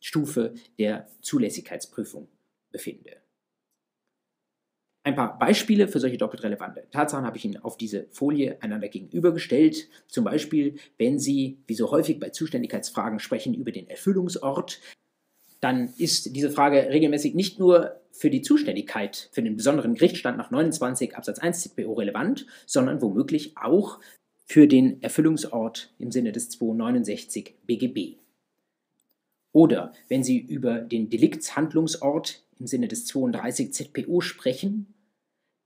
Stufe 0.00 0.54
der 0.78 1.08
Zulässigkeitsprüfung 1.20 2.28
befinde? 2.70 3.16
Ein 5.06 5.14
paar 5.14 5.38
Beispiele 5.38 5.86
für 5.86 6.00
solche 6.00 6.18
doppelt 6.18 6.42
relevante 6.42 6.88
Tatsachen 6.90 7.24
habe 7.24 7.36
ich 7.36 7.44
Ihnen 7.44 7.58
auf 7.58 7.76
diese 7.76 8.08
Folie 8.10 8.60
einander 8.60 8.88
gegenübergestellt. 8.88 9.88
Zum 10.08 10.24
Beispiel, 10.24 10.80
wenn 10.98 11.20
Sie, 11.20 11.58
wie 11.68 11.74
so 11.74 11.92
häufig 11.92 12.18
bei 12.18 12.30
Zuständigkeitsfragen 12.30 13.20
sprechen, 13.20 13.54
über 13.54 13.70
den 13.70 13.88
Erfüllungsort, 13.88 14.80
dann 15.60 15.94
ist 15.96 16.34
diese 16.34 16.50
Frage 16.50 16.90
regelmäßig 16.90 17.34
nicht 17.34 17.60
nur 17.60 18.00
für 18.16 18.30
die 18.30 18.42
Zuständigkeit 18.42 19.28
für 19.32 19.42
den 19.42 19.56
besonderen 19.56 19.94
Gerichtsstand 19.94 20.38
nach 20.38 20.50
29 20.50 21.16
Absatz 21.16 21.38
1 21.38 21.60
ZPO 21.62 21.92
relevant, 21.92 22.46
sondern 22.66 23.02
womöglich 23.02 23.56
auch 23.56 24.00
für 24.46 24.66
den 24.66 25.02
Erfüllungsort 25.02 25.92
im 25.98 26.10
Sinne 26.10 26.32
des 26.32 26.50
269 26.50 27.54
BGB. 27.66 28.16
Oder 29.52 29.92
wenn 30.08 30.22
Sie 30.22 30.38
über 30.38 30.80
den 30.80 31.10
Deliktshandlungsort 31.10 32.44
im 32.58 32.66
Sinne 32.66 32.88
des 32.88 33.06
32 33.06 33.72
ZPO 33.72 34.20
sprechen, 34.20 34.94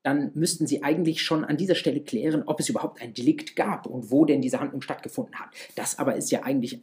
dann 0.02 0.30
müssten 0.34 0.66
Sie 0.66 0.82
eigentlich 0.82 1.22
schon 1.22 1.44
an 1.44 1.56
dieser 1.56 1.74
Stelle 1.74 2.00
klären, 2.00 2.44
ob 2.46 2.60
es 2.60 2.68
überhaupt 2.68 3.02
ein 3.02 3.12
Delikt 3.12 3.54
gab 3.54 3.86
und 3.86 4.10
wo 4.10 4.24
denn 4.24 4.40
diese 4.40 4.60
Handlung 4.60 4.80
stattgefunden 4.80 5.34
hat. 5.34 5.50
Das 5.74 5.98
aber 5.98 6.16
ist 6.16 6.30
ja 6.30 6.42
eigentlich 6.42 6.80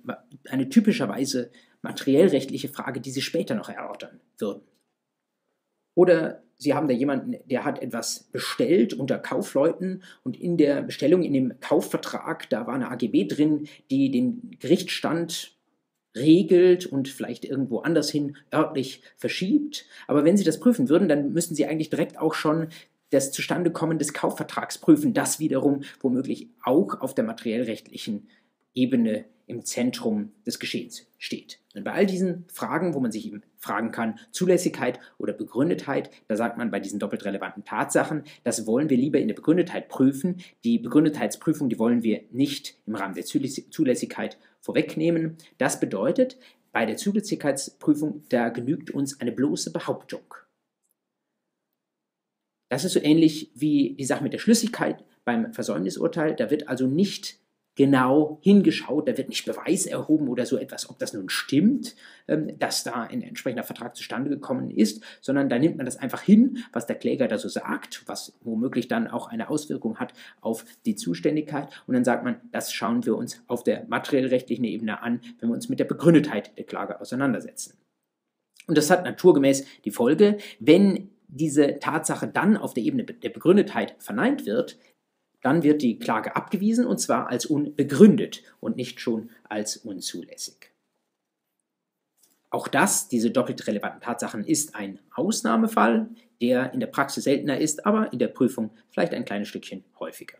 eine 0.50 0.69
typischerweise 0.69 1.50
materiellrechtliche 1.81 2.69
Frage, 2.69 3.01
die 3.01 3.12
Sie 3.12 3.21
später 3.21 3.55
noch 3.55 3.69
erörtern 3.69 4.19
würden. 4.38 4.62
Oder 5.98 6.44
Sie 6.60 6.75
haben 6.75 6.88
da 6.88 6.94
jemanden, 6.94 7.38
der 7.50 7.66
hat 7.66 7.82
etwas 7.82 8.30
bestellt 8.32 8.94
unter 8.94 9.18
Kaufleuten 9.18 10.04
und 10.24 10.39
in 10.39 10.56
der 10.56 10.84
Bestellung, 10.84 11.24
in 11.24 11.34
dem 11.34 11.60
Kaufvertrag, 11.60 12.48
da 12.51 12.68
war 12.68 12.75
eine 12.75 12.92
AGB 12.92 13.25
drin, 13.25 13.68
die 13.89 14.12
den 14.12 14.51
Gerichtsstand 14.60 15.56
regelt 16.16 16.86
und 16.86 17.08
vielleicht 17.10 17.46
irgendwo 17.46 17.80
anders 17.80 18.12
hin 18.12 18.38
örtlich 18.54 19.01
verschiebt. 19.18 19.86
Aber 20.08 20.24
wenn 20.24 20.38
Sie 20.38 20.44
das 20.44 20.60
prüfen 20.60 20.88
würden, 20.88 21.10
dann 21.10 21.34
müssten 21.34 21.56
Sie 21.56 21.66
eigentlich 21.66 21.89
direkt 21.89 22.20
auch 22.20 22.36
schon 22.36 22.68
das 23.10 23.32
Zustandekommen 23.32 23.98
des 23.98 24.13
Kaufvertrags 24.13 24.77
prüfen, 24.77 25.16
das 25.16 25.39
wiederum 25.39 25.82
womöglich 26.00 26.50
auch 26.63 27.01
auf 27.01 27.16
der 27.16 27.24
materiellrechtlichen 27.24 28.30
Ebene 28.75 29.25
im 29.48 29.66
Zentrum 29.66 30.32
des 30.46 30.60
Geschehens 30.60 31.08
steht. 31.18 31.60
Und 31.77 31.84
bei 31.84 31.93
all 31.93 32.05
diesen 32.07 32.46
Fragen, 32.51 32.96
wo 32.96 33.00
man 33.00 33.12
sich 33.12 33.27
eben 33.27 33.43
fragen 33.55 33.91
kann, 33.91 34.19
Zulässigkeit 34.31 35.00
oder 35.19 35.31
Begründetheit, 35.31 36.10
da 36.27 36.36
sagt 36.36 36.57
man 36.57 36.72
bei 36.72 36.79
diesen 36.79 37.00
doppelt 37.00 37.24
relevanten 37.24 37.63
Tatsachen, 37.65 38.24
das 38.43 38.65
wollen 38.65 38.89
wir 38.89 38.98
lieber 38.98 39.19
in 39.19 39.27
der 39.27 39.36
Begründetheit 39.36 39.88
prüfen. 39.88 40.41
Die 40.63 40.79
Begründetheitsprüfung, 40.79 41.69
die 41.69 41.77
wollen 41.77 42.01
wir 42.01 42.24
nicht 42.31 42.79
im 42.88 42.96
Rahmen 42.96 43.13
der 43.13 43.25
Zulässigkeit 43.25 44.38
vorwegnehmen. 44.60 45.38
Das 45.60 45.79
bedeutet, 45.79 46.38
bei 46.72 46.86
der 46.86 46.98
Zulässigkeitsprüfung, 46.98 48.24
da 48.29 48.50
genügt 48.50 48.91
uns 48.91 49.22
eine 49.22 49.31
bloße 49.31 49.72
Behauptung. 49.72 50.34
Das 52.69 52.84
ist 52.84 52.93
so 52.93 53.00
ähnlich 53.00 53.51
wie 53.53 53.96
die 53.96 54.05
Sache 54.05 54.24
mit 54.24 54.34
der 54.34 54.39
Schlüssigkeit 54.39 55.05
beim 55.25 55.53
Versäumnisurteil. 55.53 56.36
Da 56.36 56.50
wird 56.50 56.67
also 56.67 56.88
nicht 56.88 57.39
genau 57.77 58.39
hingeschaut, 58.41 59.07
da 59.07 59.17
wird 59.17 59.29
nicht 59.29 59.46
Beweis 59.46 59.86
erhoben 59.86 60.27
oder 60.27 60.46
so 60.46 60.57
etwas, 60.57 60.89
ob 60.89 61.00
das 61.00 61.13
nun 61.13 61.29
stimmt, 61.29 61.96
ähm, 62.27 62.57
dass 62.60 62.84
da 62.84 63.03
ein 63.03 63.22
entsprechender 63.22 63.63
Vertrag 63.63 63.96
zustande 63.96 64.29
gekommen 64.29 64.72
ist, 64.72 65.03
sondern 65.22 65.48
da 65.48 65.60
nimmt 65.60 65.77
man 65.77 65.86
das 65.86 65.96
einfach 65.96 66.22
hin, 66.22 66.65
was 66.74 66.88
der 66.88 66.98
Kläger 66.98 67.27
da 67.27 67.38
so 67.38 67.48
sagt, 67.48 68.03
was 68.07 68.34
womöglich 68.41 68.88
dann 68.89 69.07
auch 69.07 69.27
eine 69.29 69.50
Auswirkung 69.50 70.00
hat 70.00 70.13
auf 70.41 70.65
die 70.86 70.96
Zuständigkeit 70.96 71.69
und 71.86 71.93
dann 71.93 72.03
sagt 72.03 72.25
man, 72.25 72.41
das 72.51 72.74
schauen 72.74 73.05
wir 73.05 73.15
uns 73.15 73.41
auf 73.48 73.63
der 73.63 73.86
materiellrechtlichen 73.88 74.65
Ebene 74.65 75.01
an, 75.01 75.22
wenn 75.39 75.50
wir 75.50 75.53
uns 75.53 75.69
mit 75.69 75.79
der 75.79 75.86
Begründetheit 75.86 76.57
der 76.57 76.65
Klage 76.65 77.00
auseinandersetzen. 77.00 77.77
Und 78.65 78.77
das 78.77 78.89
hat 78.89 79.05
naturgemäß 79.05 79.65
die 79.86 79.91
Folge, 79.91 80.39
wenn 80.60 81.12
diese 81.27 81.79
Tatsache 81.79 82.27
dann 82.27 82.57
auf 82.57 82.74
der 82.74 82.84
Ebene 82.84 83.03
der 83.03 83.29
Begründetheit 83.29 83.96
verneint 84.00 84.46
wird, 84.46 84.77
dann 85.41 85.63
wird 85.63 85.82
die 85.82 86.00
Klage 86.00 86.36
abgewiesen 86.36 86.86
und 86.86 87.00
zwar 87.00 87.29
als 87.29 87.46
unbegründet 87.46 88.44
und 88.60 88.75
nicht 88.75 89.00
schon 89.00 89.29
als 89.44 89.77
unzulässig. 89.77 90.72
Auch 92.50 92.67
das, 92.67 93.08
diese 93.10 93.32
doppelt 93.32 93.67
relevanten 93.67 94.01
Tatsachen, 94.01 94.44
ist 94.46 94.75
ein 94.75 95.00
Ausnahmefall, 95.13 96.10
der 96.41 96.74
in 96.74 96.79
der 96.79 96.88
Praxis 96.88 97.25
seltener 97.25 97.60
ist, 97.60 97.86
aber 97.86 98.13
in 98.13 98.20
der 98.20 98.29
Prüfung 98.29 98.72
vielleicht 98.89 99.13
ein 99.13 99.25
kleines 99.25 99.50
Stückchen 99.50 99.84
häufiger. 100.00 100.38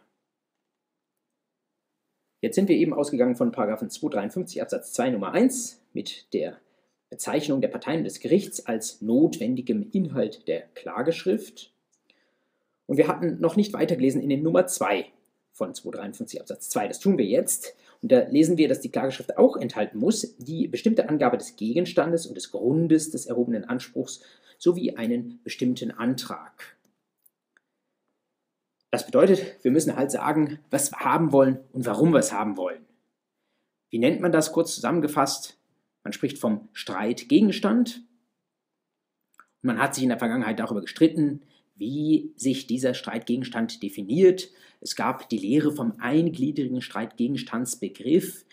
Jetzt 2.42 2.56
sind 2.56 2.70
wir 2.70 2.76
eben 2.76 2.94
ausgegangen 2.94 3.36
von 3.36 3.52
253 3.52 4.62
Absatz 4.62 4.94
2 4.94 5.10
Nummer 5.12 5.34
1 5.34 5.82
mit 5.94 6.32
der 6.34 6.60
Bezeichnung 7.10 7.62
der 7.62 7.70
Parteien 7.70 8.04
des 8.04 8.20
Gerichts 8.20 8.66
als 8.66 9.02
notwendigem 9.02 9.90
Inhalt 9.92 10.48
der 10.48 10.62
Klageschrift. 10.76 11.74
Und 12.88 12.98
wir 12.98 13.08
hatten 13.08 13.40
noch 13.40 13.56
nicht 13.56 13.74
weitergelesen 13.74 14.22
in 14.22 14.30
den 14.30 14.42
Nummer 14.42 14.66
2 14.66 15.06
von 15.52 15.74
253 15.74 16.42
Absatz 16.42 16.70
2. 16.70 16.88
Das 16.88 17.00
tun 17.00 17.18
wir 17.18 17.26
jetzt. 17.26 17.76
Und 18.02 18.12
da 18.12 18.28
lesen 18.28 18.58
wir, 18.58 18.68
dass 18.68 18.80
die 18.80 18.92
Klageschrift 18.92 19.38
auch 19.38 19.58
enthalten 19.58 19.98
muss, 19.98 20.36
die 20.38 20.68
bestimmte 20.68 21.10
Angabe 21.10 21.38
des 21.38 21.56
Gegenstandes 21.56 22.26
und 22.26 22.36
des 22.36 22.52
Grundes 22.52 23.12
des 23.12 23.26
erhobenen 23.26 23.66
Anspruchs 23.66 24.22
sowie 24.58 24.96
einen 24.96 25.40
bestimmten 25.44 25.92
Antrag. 25.92 26.78
Das 28.92 29.06
bedeutet, 29.06 29.64
wir 29.64 29.72
müssen 29.72 29.96
halt 29.96 30.12
sagen, 30.12 30.60
was 30.70 30.92
wir 30.92 31.00
haben 31.00 31.32
wollen 31.32 31.60
und 31.74 31.86
warum 31.86 32.14
wir 32.14 32.20
es 32.20 32.32
haben 32.32 32.56
wollen. 32.56 32.86
Wie 33.90 34.00
nennt 34.00 34.22
man 34.22 34.32
das 34.32 34.52
kurz 34.52 34.76
zusammengefasst? 34.76 35.58
Man 36.04 36.14
spricht 36.14 36.38
vom 36.38 36.70
Streitgegenstand. 36.74 38.04
Und 39.38 39.68
man 39.68 39.80
hat 39.80 39.96
sich 39.96 40.04
in 40.04 40.10
der 40.10 40.20
Vergangenheit 40.20 40.60
darüber 40.60 40.82
gestritten, 40.82 41.42
wie 41.78 42.32
sich 42.36 42.68
dieser 42.68 42.94
Streitgegenstand 42.94 43.82
definiert. 43.84 44.50
Es 44.82 44.96
gab 44.96 45.30
die 45.30 45.38
Lehre 45.38 45.72
vom 45.72 45.94
eingliedrigen 46.00 46.82
Streitgegenstandsbegriff. 46.82 48.46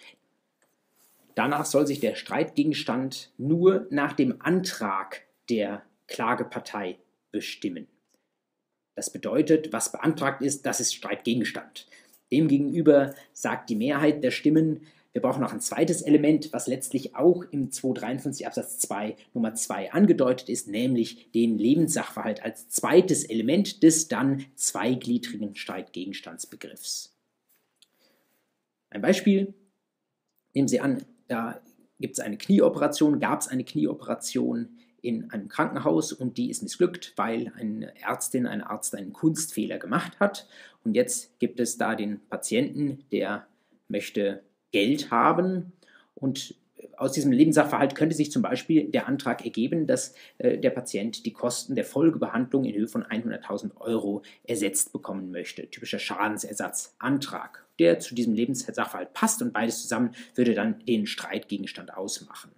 Danach 1.35 1.64
soll 1.64 1.87
sich 1.87 2.00
der 2.00 2.14
Streitgegenstand 2.14 3.33
nur 3.38 3.87
nach 3.90 4.12
dem 4.12 4.40
Antrag 4.40 5.23
der 5.50 5.83
Klagepartei 6.07 6.99
bestimmen. 7.33 7.88
Das 8.95 9.11
bedeutet, 9.11 9.73
was 9.73 9.90
beantragt 9.90 10.43
ist, 10.43 10.64
das 10.66 10.81
ist 10.81 10.95
Streitgegenstand. 10.95 11.87
Demgegenüber 12.31 13.14
sagt 13.33 13.71
die 13.71 13.76
Mehrheit 13.76 14.23
der 14.23 14.31
Stimmen, 14.31 14.87
Wir 15.14 15.23
brauchen 15.23 15.42
noch 15.42 15.52
ein 15.52 15.61
zweites 15.61 16.02
Element, 16.02 16.52
was 16.52 16.66
letztlich 16.66 17.14
auch 17.14 17.44
im 17.52 17.71
253 17.71 18.49
Absatz 18.49 18.78
2 18.80 19.14
Nummer 19.33 19.54
2 19.54 19.92
angedeutet 19.92 20.49
ist, 20.49 20.66
nämlich 20.66 21.30
den 21.30 21.56
Lebenssachverhalt 21.56 22.42
als 22.42 22.68
zweites 22.68 23.23
Element 23.23 23.85
des 23.85 24.09
dann 24.09 24.44
zweigliedrigen 24.56 25.54
Streitgegenstandsbegriffs. 25.54 27.16
Ein 28.90 29.02
Beispiel, 29.02 29.54
nehmen 30.52 30.66
Sie 30.66 30.80
an, 30.80 31.04
da 31.28 31.61
gibt 32.00 32.14
es 32.14 32.21
eine 32.21 32.37
Knieoperation, 32.37 33.21
gab 33.21 33.40
es 33.40 33.47
eine 33.47 33.64
Knieoperation 33.64 34.80
in 35.00 35.30
einem 35.30 35.47
Krankenhaus 35.47 36.12
und 36.12 36.38
die 36.38 36.50
ist 36.50 36.64
missglückt, 36.64 37.12
weil 37.14 37.52
eine 37.56 37.94
Ärztin, 38.02 38.49
ein 38.49 38.62
Arzt 38.62 38.97
einen 38.97 39.12
Kunstfehler 39.12 39.78
gemacht 39.78 40.18
hat. 40.18 40.49
Und 40.83 40.94
jetzt 40.94 41.38
gibt 41.38 41.61
es 41.61 41.78
da 41.78 41.94
den 41.94 42.18
Patienten, 42.28 43.04
der 43.12 43.47
möchte 43.87 44.42
Geld 44.75 45.12
haben 45.12 45.73
und 46.16 46.57
aus 46.97 47.12
diesem 47.12 47.31
Lebenssachverhalt 47.31 47.95
könnte 47.95 48.16
sich 48.16 48.33
zum 48.33 48.43
Beispiel 48.43 48.90
der 48.90 49.07
Antrag 49.07 49.45
ergeben, 49.45 49.87
dass 49.87 50.14
äh, 50.38 50.59
der 50.59 50.71
Patient 50.71 51.25
die 51.25 51.33
Kosten 51.33 51.76
der 51.76 51.85
Folgebehandlung 51.85 52.64
in 52.64 52.75
Höhe 52.75 52.88
von 52.88 53.04
100.000 53.04 53.76
Euro 53.81 54.23
ersetzt 54.43 54.93
bekommen 54.93 55.31
möchte. 55.31 55.71
Typischer 55.71 56.00
Schadensersatzantrag, 56.00 57.64
der 57.78 58.00
zu 58.00 58.16
diesem 58.16 58.35
Lebenssachverhalt 58.35 59.12
passt 59.12 59.43
und 59.43 59.52
beides 59.52 59.83
zusammen 59.83 60.11
würde 60.35 60.54
dann 60.54 60.85
den 60.87 61.07
Streitgegenstand 61.07 61.95
ausmachen. 61.97 62.50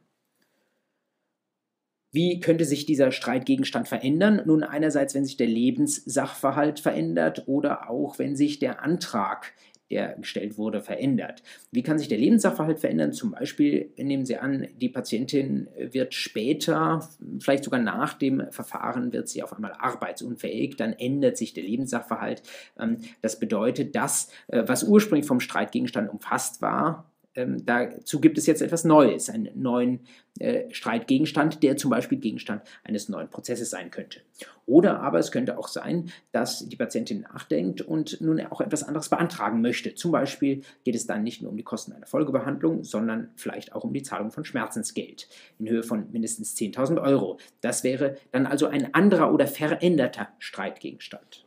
Wie 2.13 2.41
könnte 2.41 2.65
sich 2.65 2.87
dieser 2.87 3.13
Streitgegenstand 3.13 3.89
verändern? 3.89 4.41
Nun 4.47 4.63
einerseits, 4.63 5.15
wenn 5.15 5.27
sich 5.27 5.37
der 5.37 5.49
Lebenssachverhalt 5.49 6.81
verändert 6.81 7.45
oder 7.47 7.91
auch 7.91 8.19
wenn 8.19 8.37
sich 8.37 8.59
der 8.59 8.83
Antrag 8.83 9.53
der 9.91 10.15
gestellt 10.15 10.59
wurde, 10.59 10.83
verändert. 10.83 11.43
Wie 11.71 11.83
kann 11.83 11.99
sich 11.99 12.09
der 12.09 12.19
Lebenssachverhalt 12.19 12.81
verändern? 12.81 13.13
Zum 13.13 13.33
Beispiel 13.33 13.93
nehmen 13.97 14.25
Sie 14.25 14.37
an, 14.37 14.69
die 14.77 14.89
Patientin 14.89 15.69
wird 15.77 16.15
später, 16.15 17.09
vielleicht 17.41 17.65
sogar 17.65 17.81
nach 17.81 18.15
dem 18.15 18.51
Verfahren, 18.51 19.13
wird 19.13 19.29
sie 19.29 19.43
auf 19.43 19.53
einmal 19.53 19.73
arbeitsunfähig, 19.73 20.77
dann 20.77 20.93
ändert 20.93 21.37
sich 21.37 21.55
der 21.55 21.65
Lebenssachverhalt. 21.65 22.43
Ähm, 22.79 22.99
das 23.23 23.39
bedeutet, 23.39 23.95
dass, 23.95 24.31
äh, 24.49 24.65
was 24.67 24.85
ursprünglich 24.85 25.27
vom 25.27 25.41
Streitgegenstand 25.41 26.11
umfasst 26.11 26.63
war, 26.63 27.11
ähm, 27.37 27.65
dazu 27.65 28.21
gibt 28.21 28.39
es 28.39 28.47
jetzt 28.47 28.63
etwas 28.63 28.85
Neues, 28.85 29.31
einen 29.31 29.51
neuen 29.55 30.01
äh, 30.41 30.65
Streitgegenstand, 30.73 31.63
der 31.63 31.77
zum 31.77 31.91
Beispiel 31.91 32.19
Gegenstand 32.19 32.63
eines 32.83 33.09
neuen 33.09 33.29
Prozesses 33.29 33.71
sein 33.71 33.91
könnte. 33.91 34.21
Oder 34.67 35.01
aber 35.01 35.19
es 35.19 35.31
könnte 35.31 35.59
auch 35.59 35.69
sein, 35.69 36.11
dass 36.33 36.69
die 36.69 36.77
Patientin 36.77 37.21
nachdenkt 37.21 37.83
und 37.83 38.21
nun 38.21 38.41
auch 38.47 38.61
etwas 38.61 38.83
anderes 38.83 39.09
beantragen 39.09 39.61
möchte. 39.61 39.95
Zum 39.95 40.11
Beispiel 40.11 40.63
geht 40.85 40.97
es 40.97 41.07
dann 41.07 41.23
nicht 41.23 41.43
nur 41.43 41.51
um 41.51 41.57
die 41.57 41.63
Kosten 41.63 41.93
einer 41.93 42.07
Folgebehandlung, 42.07 42.83
sondern 42.83 43.29
vielleicht 43.37 43.75
auch 43.75 43.85
um 43.85 43.93
die 43.93 44.03
Zahlung 44.03 44.31
von 44.31 44.45
Schmerzensgeld 44.45 45.29
in 45.59 45.69
Höhe 45.69 45.83
von 45.83 46.11
mindestens 46.11 46.57
10.000 46.57 47.01
Euro. 47.01 47.39
Das 47.61 47.85
wäre 47.85 48.17
dann 48.33 48.47
also 48.47 48.67
ein 48.67 48.93
anderer 48.95 49.33
oder 49.33 49.47
veränderter 49.47 50.29
Streitgegenstand. 50.39 51.46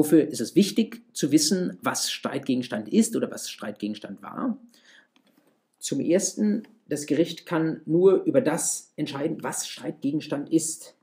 Wofür 0.00 0.26
ist 0.26 0.40
es 0.40 0.54
wichtig 0.54 1.02
zu 1.12 1.30
wissen, 1.30 1.76
was 1.82 2.10
Streitgegenstand 2.10 2.90
ist 2.90 3.16
oder 3.16 3.30
was 3.30 3.50
Streitgegenstand 3.50 4.22
war? 4.22 4.56
Zum 5.78 6.00
Ersten, 6.00 6.62
das 6.88 7.04
Gericht 7.04 7.44
kann 7.44 7.82
nur 7.84 8.22
über 8.24 8.40
das 8.40 8.94
entscheiden, 8.96 9.42
was 9.42 9.68
Streitgegenstand 9.68 10.50
ist. 10.50 10.94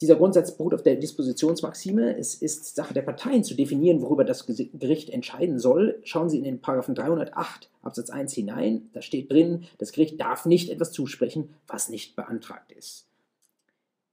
Dieser 0.00 0.14
Grundsatz 0.14 0.56
beruht 0.56 0.74
auf 0.74 0.84
der 0.84 0.94
Dispositionsmaxime. 0.94 2.16
Es 2.16 2.36
ist 2.36 2.76
Sache 2.76 2.94
der 2.94 3.02
Parteien 3.02 3.42
zu 3.42 3.56
definieren, 3.56 4.00
worüber 4.00 4.22
das 4.22 4.46
Gericht 4.46 5.10
entscheiden 5.10 5.58
soll. 5.58 5.98
Schauen 6.04 6.30
Sie 6.30 6.38
in 6.38 6.44
den 6.44 6.60
Paragraphen 6.60 6.94
308 6.94 7.68
Absatz 7.82 8.10
1 8.10 8.32
hinein. 8.32 8.90
Da 8.92 9.02
steht 9.02 9.32
drin, 9.32 9.64
das 9.78 9.90
Gericht 9.90 10.20
darf 10.20 10.46
nicht 10.46 10.70
etwas 10.70 10.92
zusprechen, 10.92 11.52
was 11.66 11.88
nicht 11.88 12.14
beantragt 12.14 12.70
ist. 12.70 13.08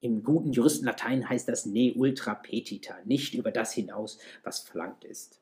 Im 0.03 0.21
guten 0.21 0.51
Juristenlatein 0.51 1.29
heißt 1.29 1.47
das 1.47 1.65
ne 1.65 1.93
ultra 1.95 2.35
petita, 2.35 2.97
nicht 3.05 3.35
über 3.35 3.51
das 3.51 3.71
hinaus, 3.71 4.19
was 4.43 4.59
verlangt 4.59 5.05
ist. 5.05 5.39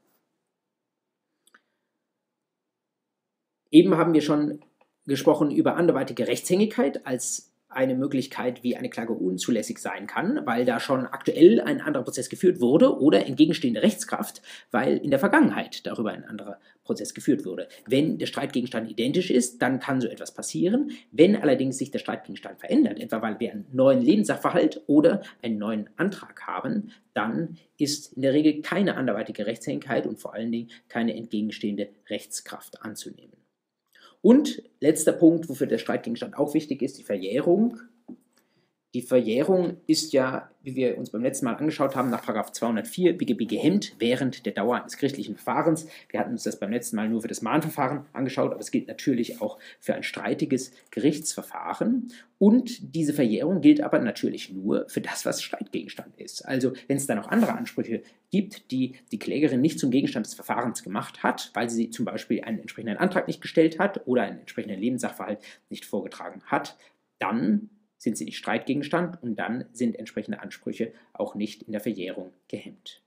Eben 3.72 3.98
haben 3.98 4.14
wir 4.14 4.22
schon 4.22 4.64
gesprochen 5.08 5.50
über 5.50 5.78
anderweitige 5.78 6.28
Rechtshängigkeit 6.28 7.08
als 7.08 7.51
eine 7.72 7.96
Möglichkeit, 7.96 8.64
wie 8.64 8.76
eine 8.76 8.90
Klage 8.90 9.14
unzulässig 9.14 9.80
sein 9.80 10.08
kann, 10.08 10.42
weil 10.46 10.66
da 10.66 10.80
schon 10.80 11.06
aktuell 11.06 11.62
ein 11.62 11.82
anderer 11.82 12.04
Prozess 12.04 12.30
geführt 12.30 12.60
wurde 12.62 13.00
oder 13.00 13.26
entgegenstehende 13.26 13.82
Rechtskraft, 13.82 14.42
weil 14.72 14.98
in 14.98 15.10
der 15.10 15.20
Vergangenheit 15.20 15.86
darüber 15.86 16.12
ein 16.12 16.26
anderer 16.26 16.60
Prozess 16.84 17.14
geführt 17.14 17.46
wurde. 17.46 17.68
Wenn 17.86 18.18
der 18.18 18.26
Streitgegenstand 18.26 18.90
identisch 18.90 19.32
ist, 19.32 19.62
dann 19.62 19.80
kann 19.80 20.02
so 20.02 20.08
etwas 20.08 20.34
passieren. 20.34 20.92
Wenn 21.12 21.36
allerdings 21.36 21.78
sich 21.78 21.92
der 21.92 22.00
Streitgegenstand 22.00 22.60
verändert, 22.60 23.00
etwa 23.00 23.22
weil 23.22 23.40
wir 23.40 23.52
einen 23.52 23.66
neuen 23.72 24.02
Lebenssachverhalt 24.02 24.82
oder 24.88 25.22
einen 25.42 25.58
neuen 25.58 25.90
Antrag 25.96 26.48
haben, 26.48 26.92
dann 27.14 27.58
ist 27.78 28.14
in 28.14 28.22
der 28.22 28.34
Regel 28.34 28.62
keine 28.62 28.96
anderweitige 28.96 29.46
Rechtshängigkeit 29.46 30.08
und 30.08 30.20
vor 30.20 30.34
allen 30.34 30.52
Dingen 30.52 30.70
keine 30.88 31.16
entgegenstehende 31.16 31.90
Rechtskraft 32.10 32.82
anzunehmen. 32.84 33.41
Und 34.22 34.64
letzter 34.80 35.14
Punkt, 35.14 35.50
wofür 35.50 35.68
der 35.68 35.80
Streitgegenstand 35.80 36.38
auch 36.38 36.54
wichtig 36.54 36.82
ist, 36.82 36.98
die 36.98 37.04
Verjährung. 37.04 37.80
Die 38.94 39.02
Verjährung 39.02 39.78
ist 39.88 40.12
ja, 40.12 40.52
wie 40.64 40.76
wir 40.76 40.98
uns 40.98 41.12
beim 41.12 41.22
letzten 41.22 41.46
Mal 41.46 41.56
angeschaut 41.56 41.96
haben, 41.96 42.10
nach 42.10 42.26
204 42.52 43.18
BGB 43.18 43.48
gehemmt 43.48 43.96
während 44.00 44.46
der 44.46 44.52
Dauer 44.52 44.82
eines 44.82 44.98
gerichtlichen 44.98 45.36
Verfahrens. 45.36 45.88
Wir 46.10 46.20
hatten 46.20 46.32
uns 46.32 46.44
das 46.44 46.60
beim 46.60 46.74
letzten 46.74 46.98
Mal 46.98 47.08
nur 47.08 47.22
für 47.22 47.30
das 47.30 47.42
Mahnverfahren 47.42 48.06
angeschaut, 48.12 48.52
aber 48.52 48.60
es 48.60 48.70
gilt 48.70 48.90
natürlich 48.90 49.42
auch 49.42 49.60
für 49.80 49.96
ein 49.96 50.04
streitiges 50.04 50.74
Gerichtsverfahren. 50.92 52.12
Und 52.38 52.94
diese 52.94 53.14
Verjährung 53.14 53.62
gilt 53.62 53.80
aber 53.80 53.98
natürlich 54.00 54.52
nur 54.52 54.90
für 54.90 55.00
das, 55.00 55.26
was 55.26 55.42
Streitgegenstand 55.42 56.20
ist. 56.20 56.46
Also 56.46 56.74
wenn 56.90 56.98
es 56.98 57.08
da 57.08 57.16
noch 57.16 57.30
andere 57.30 57.54
Ansprüche 57.54 58.02
gibt, 58.30 58.72
die 58.72 58.96
die 59.14 59.20
Klägerin 59.20 59.62
nicht 59.62 59.80
zum 59.80 59.92
Gegenstand 59.92 60.26
des 60.26 60.34
Verfahrens 60.34 60.84
gemacht 60.84 61.24
hat, 61.24 61.52
weil 61.54 61.70
sie 61.70 61.92
zum 61.92 62.04
Beispiel 62.04 62.42
einen 62.42 62.60
entsprechenden 62.60 62.98
Antrag 62.98 63.28
nicht 63.28 63.40
gestellt 63.40 63.80
hat 63.80 64.06
oder 64.06 64.24
einen 64.24 64.40
entsprechenden 64.40 64.82
Lebenssachverhalt 64.82 65.40
nicht 65.70 65.86
vorgetragen 65.86 66.42
hat, 66.48 66.76
dann 67.20 67.70
sind 68.02 68.18
sie 68.18 68.26
nicht 68.26 68.38
Streitgegenstand 68.38 69.22
und 69.22 69.36
dann 69.36 69.66
sind 69.74 69.96
entsprechende 69.96 70.40
Ansprüche 70.40 70.92
auch 71.14 71.36
nicht 71.36 71.62
in 71.62 71.72
der 71.72 71.82
Verjährung 71.82 72.34
gehemmt. 72.48 73.04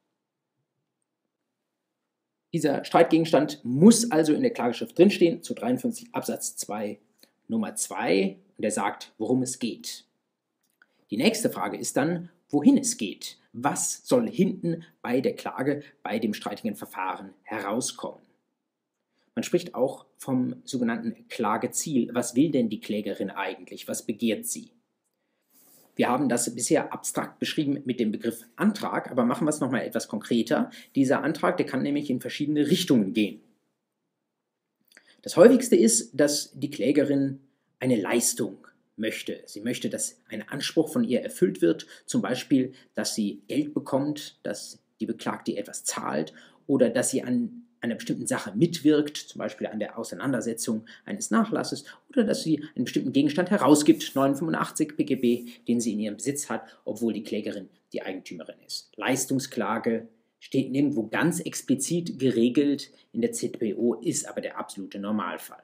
Dieser 2.52 2.84
Streitgegenstand 2.84 3.58
muss 3.64 4.12
also 4.12 4.32
in 4.32 4.42
der 4.42 4.52
Klageschrift 4.52 4.96
drinstehen, 4.96 5.42
zu 5.42 5.54
53 5.54 6.14
Absatz 6.14 6.54
2 6.56 7.00
Nummer 7.48 7.74
2, 7.74 8.38
und 8.56 8.64
er 8.64 8.70
sagt, 8.70 9.12
worum 9.18 9.42
es 9.42 9.58
geht. 9.58 10.04
Die 11.10 11.16
nächste 11.16 11.50
Frage 11.50 11.76
ist 11.76 11.96
dann, 11.96 12.30
wohin 12.48 12.78
es 12.78 12.96
geht. 12.96 13.38
Was 13.52 14.06
soll 14.06 14.30
hinten 14.30 14.84
bei 15.02 15.20
der 15.20 15.34
Klage, 15.34 15.82
bei 16.04 16.20
dem 16.20 16.34
streitigen 16.34 16.76
Verfahren 16.76 17.34
herauskommen? 17.42 18.22
Man 19.34 19.42
spricht 19.42 19.74
auch 19.74 20.06
vom 20.18 20.62
sogenannten 20.64 21.26
Klageziel. 21.26 22.10
Was 22.14 22.36
will 22.36 22.52
denn 22.52 22.68
die 22.68 22.78
Klägerin 22.78 23.30
eigentlich? 23.30 23.88
Was 23.88 24.06
begehrt 24.06 24.46
sie? 24.46 24.70
Wir 25.96 26.08
haben 26.08 26.28
das 26.28 26.52
bisher 26.54 26.92
abstrakt 26.92 27.38
beschrieben 27.38 27.80
mit 27.84 28.00
dem 28.00 28.12
Begriff 28.12 28.44
Antrag, 28.56 29.10
aber 29.10 29.24
machen 29.24 29.46
wir 29.46 29.50
es 29.50 29.60
nochmal 29.60 29.82
etwas 29.82 30.08
konkreter. 30.08 30.70
Dieser 30.94 31.22
Antrag, 31.22 31.56
der 31.56 31.66
kann 31.66 31.82
nämlich 31.82 32.10
in 32.10 32.20
verschiedene 32.20 32.68
Richtungen 32.68 33.12
gehen. 33.12 33.40
Das 35.22 35.36
häufigste 35.36 35.76
ist, 35.76 36.10
dass 36.12 36.50
die 36.54 36.70
Klägerin 36.70 37.40
eine 37.80 37.96
Leistung 37.96 38.66
möchte. 38.96 39.42
Sie 39.46 39.60
möchte, 39.60 39.88
dass 39.88 40.20
ein 40.28 40.46
Anspruch 40.48 40.92
von 40.92 41.04
ihr 41.04 41.22
erfüllt 41.22 41.62
wird, 41.62 41.86
zum 42.06 42.22
Beispiel, 42.22 42.72
dass 42.94 43.14
sie 43.14 43.42
Geld 43.48 43.74
bekommt, 43.74 44.38
dass 44.42 44.78
die 45.00 45.06
Beklagte 45.06 45.56
etwas 45.56 45.84
zahlt 45.84 46.32
oder 46.66 46.90
dass 46.90 47.10
sie 47.10 47.22
an 47.22 47.63
einer 47.84 47.94
bestimmten 47.94 48.26
Sache 48.26 48.52
mitwirkt, 48.56 49.16
zum 49.16 49.38
Beispiel 49.38 49.66
an 49.66 49.78
der 49.78 49.98
Auseinandersetzung 49.98 50.86
eines 51.04 51.30
Nachlasses, 51.30 51.84
oder 52.08 52.24
dass 52.24 52.42
sie 52.42 52.64
einen 52.74 52.84
bestimmten 52.84 53.12
Gegenstand 53.12 53.50
herausgibt, 53.50 54.14
985 54.14 54.96
BGB, 54.96 55.66
den 55.68 55.80
sie 55.80 55.92
in 55.92 56.00
ihrem 56.00 56.16
Besitz 56.16 56.48
hat, 56.48 56.62
obwohl 56.84 57.12
die 57.12 57.22
Klägerin 57.22 57.68
die 57.92 58.02
Eigentümerin 58.02 58.56
ist. 58.66 58.90
Leistungsklage 58.96 60.08
steht 60.40 60.72
nirgendwo 60.72 61.06
ganz 61.06 61.40
explizit 61.40 62.18
geregelt 62.18 62.90
in 63.12 63.20
der 63.20 63.32
ZBO, 63.32 63.94
ist 63.94 64.26
aber 64.26 64.40
der 64.40 64.58
absolute 64.58 64.98
Normalfall. 64.98 65.62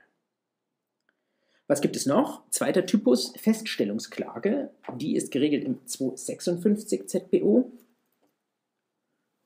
Was 1.67 1.81
gibt 1.81 1.97
es 1.97 2.05
noch? 2.05 2.43
Zweiter 2.51 2.85
Typus, 2.85 3.33
Feststellungsklage. 3.37 4.71
Die 4.97 5.15
ist 5.15 5.31
geregelt 5.31 5.65
im 5.65 5.87
256 5.87 7.07
ZBO. 7.07 7.73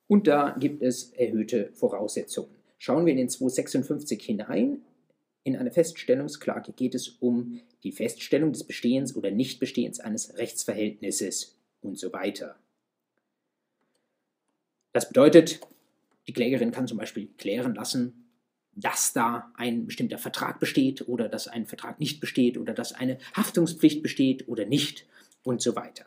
Und 0.07 0.27
da 0.27 0.57
gibt 0.59 0.83
es 0.83 1.11
erhöhte 1.13 1.71
Voraussetzungen. 1.75 2.64
Schauen 2.79 3.07
wir 3.07 3.13
in 3.13 3.19
den 3.19 3.29
256 3.29 4.23
hinein. 4.23 4.83
In 5.43 5.57
einer 5.57 5.71
Feststellungsklage 5.71 6.73
geht 6.73 6.95
es 6.95 7.09
um 7.09 7.61
die 7.83 7.93
Feststellung 7.93 8.53
des 8.53 8.65
Bestehens 8.65 9.15
oder 9.15 9.31
Nichtbestehens 9.31 10.01
eines 10.01 10.37
Rechtsverhältnisses 10.39 11.57
und 11.83 11.99
so 11.99 12.13
weiter. 12.13 12.57
Das 14.93 15.09
bedeutet, 15.09 15.61
die 16.27 16.33
Klägerin 16.33 16.71
kann 16.71 16.87
zum 16.87 16.99
Beispiel 16.99 17.29
klären 17.37 17.75
lassen, 17.75 18.25
dass 18.77 19.13
da 19.13 19.53
ein 19.55 19.87
bestimmter 19.87 20.19
Vertrag 20.19 20.59
besteht 20.59 21.09
oder 21.09 21.29
dass 21.29 21.49
ein 21.49 21.67
Vertrag 21.67 22.01
nicht 22.01 22.21
besteht 22.21 22.59
oder 22.59 22.73
dass 22.73 22.93
eine 22.93 23.19
Haftungspflicht 23.37 24.03
besteht 24.03 24.49
oder 24.49 24.65
nicht 24.65 25.07
und 25.43 25.61
so 25.61 25.77
weiter. 25.77 26.07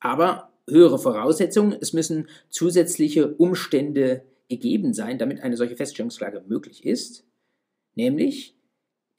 Aber 0.00 0.52
höhere 0.68 0.98
Voraussetzungen, 0.98 1.76
es 1.80 1.92
müssen 1.92 2.28
zusätzliche 2.50 3.34
Umstände 3.34 4.24
gegeben 4.48 4.94
sein, 4.94 5.18
damit 5.18 5.40
eine 5.40 5.56
solche 5.56 5.76
Feststellungsklage 5.76 6.42
möglich 6.46 6.84
ist, 6.84 7.24
nämlich 7.94 8.56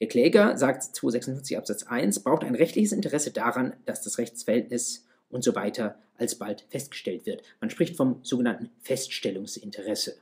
der 0.00 0.08
Kläger, 0.08 0.56
sagt 0.58 0.82
256 0.82 1.56
Absatz 1.56 1.84
1, 1.84 2.22
braucht 2.22 2.44
ein 2.44 2.54
rechtliches 2.54 2.92
Interesse 2.92 3.30
daran, 3.30 3.74
dass 3.86 4.02
das 4.02 4.18
Rechtsverhältnis 4.18 5.06
und 5.28 5.42
so 5.42 5.54
weiter 5.54 5.98
alsbald 6.18 6.66
festgestellt 6.68 7.26
wird. 7.26 7.42
Man 7.60 7.70
spricht 7.70 7.96
vom 7.96 8.20
sogenannten 8.22 8.70
Feststellungsinteresse. 8.80 10.16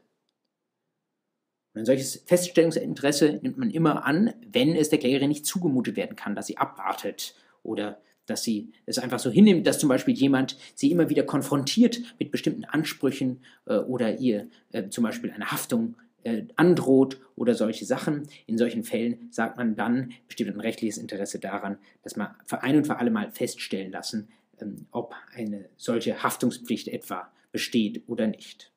Und 1.74 1.80
ein 1.80 1.86
solches 1.86 2.22
Feststellungsinteresse 2.26 3.40
nimmt 3.42 3.58
man 3.58 3.70
immer 3.70 4.04
an, 4.04 4.32
wenn 4.46 4.76
es 4.76 4.90
der 4.90 5.00
Klägerin 5.00 5.28
nicht 5.28 5.44
zugemutet 5.44 5.96
werden 5.96 6.16
kann, 6.16 6.36
dass 6.36 6.46
sie 6.46 6.56
abwartet 6.56 7.34
oder 7.64 8.00
dass 8.26 8.42
sie 8.42 8.72
es 8.86 8.98
einfach 8.98 9.18
so 9.18 9.30
hinnimmt, 9.30 9.66
dass 9.66 9.78
zum 9.78 9.88
Beispiel 9.88 10.14
jemand 10.14 10.56
sie 10.74 10.90
immer 10.90 11.10
wieder 11.10 11.22
konfrontiert 11.22 12.00
mit 12.18 12.30
bestimmten 12.30 12.64
Ansprüchen 12.64 13.40
äh, 13.66 13.76
oder 13.76 14.18
ihr 14.18 14.48
äh, 14.72 14.88
zum 14.88 15.04
Beispiel 15.04 15.30
eine 15.30 15.50
Haftung 15.50 15.96
äh, 16.24 16.44
androht 16.56 17.20
oder 17.36 17.54
solche 17.54 17.84
Sachen. 17.84 18.28
In 18.46 18.58
solchen 18.58 18.82
Fällen 18.82 19.28
sagt 19.30 19.56
man 19.56 19.76
dann, 19.76 20.12
besteht 20.26 20.48
ein 20.48 20.60
rechtliches 20.60 20.98
Interesse 20.98 21.38
daran, 21.38 21.78
dass 22.02 22.16
man 22.16 22.34
für 22.46 22.62
ein 22.62 22.76
und 22.76 22.86
für 22.86 22.96
alle 22.96 23.10
Mal 23.10 23.30
feststellen 23.30 23.92
lassen, 23.92 24.28
ähm, 24.60 24.86
ob 24.90 25.14
eine 25.34 25.68
solche 25.76 26.22
Haftungspflicht 26.22 26.88
etwa 26.88 27.30
besteht 27.52 28.02
oder 28.08 28.26
nicht. 28.26 28.72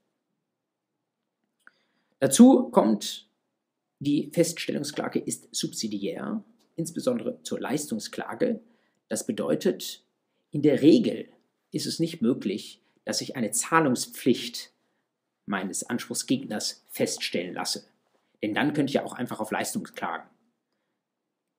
Dazu 2.19 2.69
kommt, 2.69 3.29
die 3.99 4.29
Feststellungsklage 4.31 5.19
ist 5.19 5.47
subsidiär, 5.55 6.43
insbesondere 6.75 7.41
zur 7.43 7.59
Leistungsklage. 7.59 8.59
Das 9.09 9.25
bedeutet, 9.25 10.03
in 10.51 10.61
der 10.61 10.81
Regel 10.81 11.29
ist 11.71 11.85
es 11.85 11.99
nicht 11.99 12.21
möglich, 12.21 12.81
dass 13.05 13.21
ich 13.21 13.35
eine 13.35 13.51
Zahlungspflicht 13.51 14.73
meines 15.45 15.83
Anspruchsgegners 15.83 16.85
feststellen 16.89 17.53
lasse. 17.53 17.87
Denn 18.43 18.53
dann 18.53 18.73
könnte 18.73 18.91
ich 18.91 18.95
ja 18.95 19.05
auch 19.05 19.13
einfach 19.13 19.39
auf 19.39 19.51
Leistung 19.51 19.83
klagen. 19.83 20.29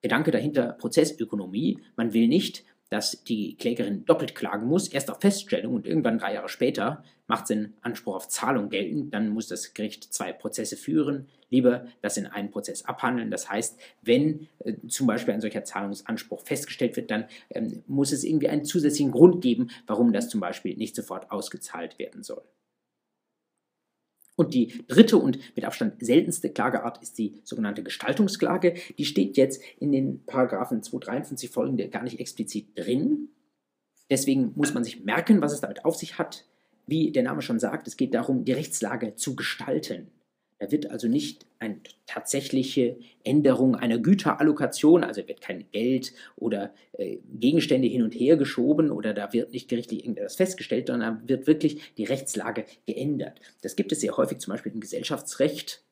Gedanke 0.03 0.31
dahinter 0.31 0.73
Prozessökonomie. 0.75 1.83
Man 1.97 2.13
will 2.13 2.29
nicht, 2.29 2.65
dass 2.91 3.23
die 3.25 3.57
Klägerin 3.57 4.05
doppelt 4.05 4.35
klagen 4.35 4.67
muss, 4.67 4.89
erst 4.89 5.11
auf 5.11 5.21
Feststellung 5.21 5.75
und 5.75 5.87
irgendwann 5.87 6.19
drei 6.19 6.35
Jahre 6.35 6.49
später 6.49 7.03
macht 7.27 7.47
sie 7.47 7.69
Anspruch 7.83 8.17
auf 8.17 8.29
Zahlung 8.29 8.71
geltend, 8.71 9.13
dann 9.13 9.29
muss 9.29 9.49
das 9.49 9.75
Gericht 9.75 10.13
zwei 10.13 10.33
Prozesse 10.33 10.77
führen, 10.77 11.29
lieber 11.51 11.87
das 12.01 12.17
in 12.17 12.27
einen 12.27 12.51
Prozess 12.51 12.87
abhandeln. 12.87 13.31
Das 13.31 13.51
heißt, 13.51 13.79
wenn 14.03 14.49
äh, 14.61 14.75
zum 14.89 15.07
Beispiel 15.07 15.35
ein 15.35 15.41
solcher 15.41 15.65
Zahlungsanspruch 15.65 16.41
festgestellt 16.41 16.97
wird, 16.97 17.11
dann 17.11 17.27
ähm, 17.51 17.83
muss 17.87 18.13
es 18.13 18.25
irgendwie 18.25 18.49
einen 18.49 18.65
zusätzlichen 18.65 19.13
Grund 19.13 19.43
geben, 19.43 19.71
warum 19.87 20.13
das 20.13 20.31
zum 20.31 20.41
Beispiel 20.41 20.77
nicht 20.77 20.97
sofort 20.97 21.31
ausgezahlt 21.31 21.99
werden 21.99 22.23
soll. 22.23 22.43
Und 24.39 24.55
die 24.55 24.85
dritte 24.87 25.17
und 25.17 25.41
mit 25.57 25.65
Abstand 25.65 25.95
seltenste 25.99 26.49
Klageart 26.49 27.03
ist 27.03 27.19
die 27.19 27.41
sogenannte 27.43 27.83
Gestaltungsklage. 27.83 28.75
Die 28.97 29.05
steht 29.05 29.37
jetzt 29.37 29.61
in 29.81 29.91
den 29.91 30.25
Paragraphen 30.27 30.81
253 30.81 31.51
folgende 31.51 31.89
gar 31.89 32.05
nicht 32.05 32.21
explizit 32.21 32.69
drin. 32.77 33.31
Deswegen 34.09 34.53
muss 34.55 34.73
man 34.73 34.85
sich 34.85 35.05
merken, 35.05 35.43
was 35.43 35.53
es 35.53 35.61
damit 35.61 35.85
auf 35.85 35.97
sich 35.97 36.19
hat. 36.19 36.47
Wie 36.87 37.11
der 37.11 37.25
Name 37.25 37.43
schon 37.43 37.59
sagt, 37.59 37.89
es 37.89 37.97
geht 37.97 38.15
darum, 38.15 38.45
die 38.45 38.53
Rechtslage 38.53 39.17
zu 39.17 39.35
gestalten. 39.35 40.13
Da 40.59 40.71
wird 40.73 40.91
also 40.91 41.07
nicht 41.09 41.47
eine 41.61 41.81
tatsächliche 42.07 42.99
Änderung 43.25 43.77
einer 43.77 43.99
Güterallokation, 43.99 45.05
also 45.05 45.27
wird 45.29 45.41
kein 45.41 45.71
Geld 45.71 46.13
oder 46.37 46.75
äh, 46.93 47.19
Gegenstände 47.39 47.89
hin 47.89 48.03
und 48.03 48.13
her 48.13 48.37
geschoben 48.37 48.91
oder 48.91 49.15
da 49.15 49.33
wird 49.33 49.53
nicht 49.53 49.69
gerichtlich 49.69 50.01
irgendetwas 50.01 50.37
festgestellt, 50.37 50.89
sondern 50.89 51.21
da 51.21 51.29
wird 51.29 51.47
wirklich 51.47 51.95
die 51.97 52.05
Rechtslage 52.05 52.65
geändert. 52.87 53.41
Das 53.63 53.77
gibt 53.77 53.93
es 53.93 54.01
sehr 54.01 54.17
häufig 54.17 54.39
zum 54.39 54.53
Beispiel 54.53 54.73
im 54.73 54.81
Gesellschaftsrecht 54.81 55.85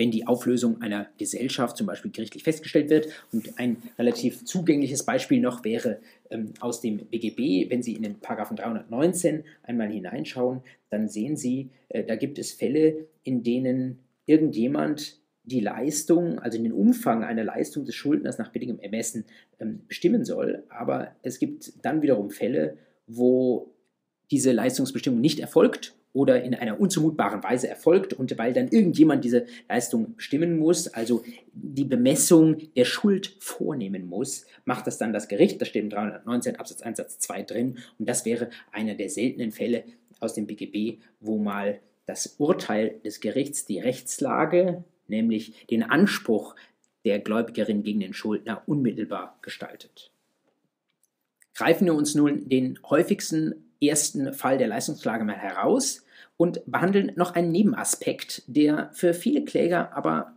wenn 0.00 0.10
die 0.10 0.26
Auflösung 0.26 0.80
einer 0.80 1.08
Gesellschaft 1.18 1.76
zum 1.76 1.86
Beispiel 1.86 2.10
gerichtlich 2.10 2.42
festgestellt 2.42 2.88
wird. 2.88 3.08
Und 3.32 3.58
ein 3.58 3.76
relativ 3.98 4.46
zugängliches 4.46 5.04
Beispiel 5.04 5.40
noch 5.40 5.62
wäre 5.62 5.98
ähm, 6.30 6.54
aus 6.60 6.80
dem 6.80 7.04
BGB, 7.04 7.70
wenn 7.70 7.82
Sie 7.82 7.92
in 7.92 8.02
den 8.04 8.14
Paragraphen 8.18 8.56
319 8.56 9.44
einmal 9.62 9.90
hineinschauen, 9.90 10.62
dann 10.88 11.10
sehen 11.10 11.36
Sie, 11.36 11.68
äh, 11.90 12.02
da 12.02 12.16
gibt 12.16 12.38
es 12.38 12.50
Fälle, 12.50 13.08
in 13.24 13.42
denen 13.42 13.98
irgendjemand 14.24 15.20
die 15.44 15.60
Leistung, 15.60 16.38
also 16.38 16.56
den 16.56 16.72
Umfang 16.72 17.22
einer 17.22 17.44
Leistung 17.44 17.84
des 17.84 17.94
Schuldners 17.94 18.38
nach 18.38 18.52
billigem 18.52 18.78
Ermessen 18.78 19.26
ähm, 19.58 19.82
bestimmen 19.86 20.24
soll. 20.24 20.64
Aber 20.70 21.14
es 21.20 21.38
gibt 21.38 21.74
dann 21.84 22.00
wiederum 22.00 22.30
Fälle, 22.30 22.78
wo 23.06 23.74
diese 24.30 24.52
Leistungsbestimmung 24.52 25.20
nicht 25.20 25.40
erfolgt 25.40 25.94
oder 26.12 26.42
in 26.42 26.54
einer 26.54 26.80
unzumutbaren 26.80 27.42
Weise 27.42 27.68
erfolgt 27.68 28.12
und 28.12 28.36
weil 28.36 28.52
dann 28.52 28.68
irgendjemand 28.68 29.24
diese 29.24 29.46
Leistung 29.68 30.16
bestimmen 30.16 30.58
muss, 30.58 30.88
also 30.88 31.22
die 31.52 31.84
Bemessung 31.84 32.58
der 32.74 32.84
Schuld 32.84 33.36
vornehmen 33.38 34.06
muss, 34.06 34.46
macht 34.64 34.86
das 34.86 34.98
dann 34.98 35.12
das 35.12 35.28
Gericht. 35.28 35.60
Das 35.60 35.68
steht 35.68 35.84
im 35.84 35.90
319 35.90 36.56
Absatz 36.56 36.82
1 36.82 36.96
Satz 36.96 37.18
2 37.20 37.42
drin 37.42 37.78
und 37.98 38.08
das 38.08 38.24
wäre 38.24 38.50
einer 38.72 38.94
der 38.94 39.08
seltenen 39.08 39.52
Fälle 39.52 39.84
aus 40.18 40.34
dem 40.34 40.46
BGB, 40.46 41.00
wo 41.20 41.38
mal 41.38 41.80
das 42.06 42.36
Urteil 42.38 43.00
des 43.04 43.20
Gerichts 43.20 43.66
die 43.66 43.78
Rechtslage, 43.78 44.84
nämlich 45.06 45.66
den 45.68 45.84
Anspruch 45.84 46.56
der 47.04 47.20
Gläubigerin 47.20 47.82
gegen 47.82 48.00
den 48.00 48.12
Schuldner 48.12 48.62
unmittelbar 48.66 49.38
gestaltet. 49.42 50.10
Greifen 51.54 51.86
wir 51.86 51.94
uns 51.94 52.14
nun 52.14 52.48
den 52.48 52.78
häufigsten 52.88 53.69
ersten 53.80 54.32
Fall 54.32 54.58
der 54.58 54.68
Leistungsklage 54.68 55.24
mal 55.24 55.36
heraus 55.36 56.04
und 56.36 56.62
behandeln 56.66 57.12
noch 57.16 57.34
einen 57.34 57.52
Nebenaspekt, 57.52 58.42
der 58.46 58.90
für 58.92 59.14
viele 59.14 59.44
Kläger 59.44 59.94
aber 59.94 60.34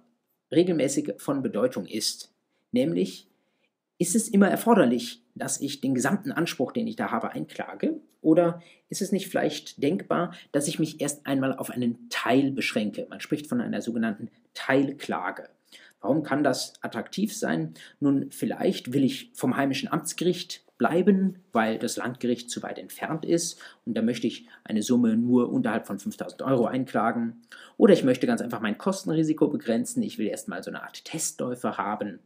regelmäßig 0.51 1.13
von 1.17 1.41
Bedeutung 1.41 1.86
ist. 1.86 2.34
Nämlich, 2.71 3.27
ist 3.97 4.15
es 4.15 4.27
immer 4.27 4.49
erforderlich, 4.49 5.21
dass 5.36 5.62
ich 5.62 5.82
den 5.82 5.95
gesamten 5.95 6.32
Anspruch, 6.32 6.71
den 6.71 6.88
ich 6.88 6.95
da 6.95 7.12
habe, 7.12 7.32
einklage? 7.32 7.99
Oder 8.21 8.62
ist 8.89 9.01
es 9.01 9.12
nicht 9.12 9.27
vielleicht 9.27 9.82
denkbar, 9.82 10.34
dass 10.51 10.67
ich 10.67 10.79
mich 10.79 11.01
erst 11.01 11.25
einmal 11.25 11.58
auf 11.58 11.69
einen 11.69 12.10
Teil 12.10 12.51
beschränke? 12.51 13.08
Man 13.10 13.19
spricht 13.19 13.47
von 13.47 13.62
einer 13.62 13.82
sogenannten 13.82 14.29
Teilklage. 14.53 15.49
Warum 16.01 16.23
kann 16.23 16.43
das 16.43 16.73
attraktiv 16.82 17.36
sein? 17.36 17.75
Nun, 17.99 18.29
vielleicht 18.32 18.91
will 18.93 19.03
ich 19.03 19.32
vom 19.34 19.56
heimischen 19.56 19.89
Amtsgericht 19.91 20.62
bleiben, 20.78 21.44
weil 21.52 21.78
das 21.78 21.98
Landgericht 21.98 22.50
zu 22.50 22.64
weit 22.64 22.80
entfernt 22.80 23.26
ist 23.26 23.62
und 23.86 23.96
da 23.96 24.02
möchte 24.02 24.28
ich 24.28 24.48
eine 24.64 24.82
Summe 24.82 25.16
nur 25.16 25.52
unterhalb 25.52 25.88
von 25.88 26.00
5000 26.00 26.42
Euro 26.42 26.66
einklagen. 26.66 27.42
Oder 27.78 27.94
ich 27.94 28.04
möchte 28.04 28.28
ganz 28.28 28.42
einfach 28.42 28.60
mein 28.60 28.78
Kostenrisiko 28.78 29.48
begrenzen. 29.48 30.04
Ich 30.04 30.18
will 30.18 30.28
erstmal 30.28 30.64
so 30.64 30.72
eine 30.72 30.84
Art 30.84 31.06
Testläufer 31.06 31.78
haben 31.78 32.20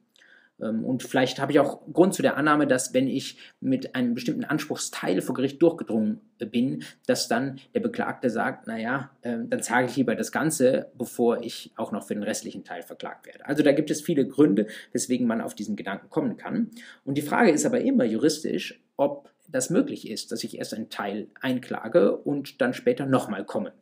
und 0.60 1.04
vielleicht 1.04 1.40
habe 1.40 1.52
ich 1.52 1.60
auch 1.60 1.82
Grund 1.94 2.14
zu 2.14 2.22
der 2.22 2.36
Annahme, 2.36 2.66
dass 2.66 2.94
wenn 2.94 3.08
ich 3.08 3.38
mit 3.60 3.96
einem 3.96 4.16
bestimmten 4.16 4.44
Anspruchsteil 4.44 5.22
vor 5.22 5.36
Gericht 5.36 5.62
durchgedrungen 5.62 6.22
bin, 6.40 6.84
dass 7.06 7.28
dann 7.28 7.60
der 7.76 7.80
Beklagte 7.80 8.30
sagt, 8.30 8.68
naja, 8.68 9.12
ähm, 9.24 9.50
dann 9.50 9.62
zahle 9.62 9.86
ich 9.88 9.96
lieber 9.96 10.16
das 10.16 10.32
Ganze, 10.32 10.92
bevor 10.98 11.42
ich 11.42 11.72
auch 11.76 11.92
noch 11.92 12.08
für 12.08 12.16
den 12.16 12.24
restlichen 12.24 12.64
Teil 12.64 12.82
verklagt 12.82 13.28
werde. 13.28 13.46
Also 13.46 13.64
da 13.64 13.72
gibt 13.72 13.92
es 13.92 14.02
viele 14.02 14.28
Gründe, 14.28 14.68
weswegen 14.92 15.28
man 15.28 15.42
auf 15.42 15.54
diesen 15.54 15.76
Gedanken 15.76 16.10
kommen 16.10 16.38
kann. 16.38 16.72
Und 17.06 17.18
die 17.18 17.22
Frage 17.22 17.52
ist 17.52 17.66
aber 17.66 17.82
immer 17.82 18.06
juristisch, 18.06 18.82
ob 18.98 19.30
das 19.48 19.70
möglich 19.70 20.10
ist, 20.10 20.32
dass 20.32 20.44
ich 20.44 20.58
erst 20.58 20.74
einen 20.74 20.90
Teil 20.90 21.28
einklage 21.40 22.18
und 22.18 22.62
dann 22.62 22.74
später 22.74 23.06
nochmal 23.06 23.46
komme. 23.46 23.74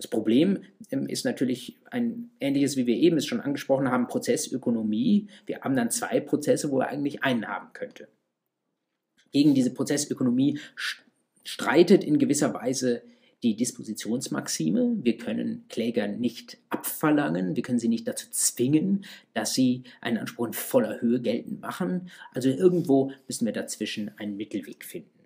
Das 0.00 0.08
Problem 0.08 0.62
ähm, 0.90 1.06
ist 1.06 1.26
natürlich 1.26 1.76
ein 1.90 2.30
ähnliches, 2.40 2.78
wie 2.78 2.86
wir 2.86 2.96
eben 2.96 3.18
es 3.18 3.26
schon 3.26 3.42
angesprochen 3.42 3.90
haben, 3.90 4.06
Prozessökonomie. 4.06 5.28
Wir 5.44 5.60
haben 5.60 5.76
dann 5.76 5.90
zwei 5.90 6.20
Prozesse, 6.20 6.70
wo 6.70 6.80
er 6.80 6.88
eigentlich 6.88 7.22
einen 7.22 7.46
haben 7.46 7.74
könnte. 7.74 8.08
Gegen 9.30 9.52
diese 9.54 9.74
Prozessökonomie 9.74 10.58
streitet 11.44 12.02
in 12.02 12.18
gewisser 12.18 12.54
Weise 12.54 13.02
die 13.42 13.56
Dispositionsmaxime. 13.56 14.96
Wir 15.02 15.18
können 15.18 15.66
Kläger 15.68 16.08
nicht 16.08 16.56
abverlangen, 16.70 17.54
wir 17.54 17.62
können 17.62 17.78
sie 17.78 17.88
nicht 17.88 18.08
dazu 18.08 18.26
zwingen, 18.30 19.04
dass 19.34 19.52
sie 19.52 19.82
einen 20.00 20.16
Anspruch 20.16 20.46
in 20.46 20.52
voller 20.54 21.02
Höhe 21.02 21.20
geltend 21.20 21.60
machen. 21.60 22.10
Also 22.32 22.48
irgendwo 22.48 23.12
müssen 23.26 23.44
wir 23.44 23.52
dazwischen 23.52 24.12
einen 24.16 24.38
Mittelweg 24.38 24.82
finden. 24.82 25.19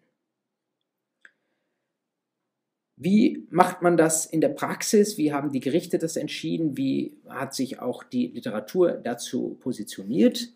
Wie 2.97 3.47
macht 3.51 3.83
man 3.83 3.97
das 3.97 4.25
in 4.25 4.41
der 4.41 4.51
Praxis? 4.51 5.19
Wie 5.19 5.33
haben 5.33 5.51
die 5.51 5.61
Gerichte 5.61 5.99
das 5.99 6.17
entschieden? 6.17 6.77
Wie 6.77 7.17
hat 7.29 7.55
sich 7.55 7.81
auch 7.81 8.05
die 8.05 8.29
Literatur 8.29 8.93
dazu 8.93 9.57
positioniert? 9.61 10.49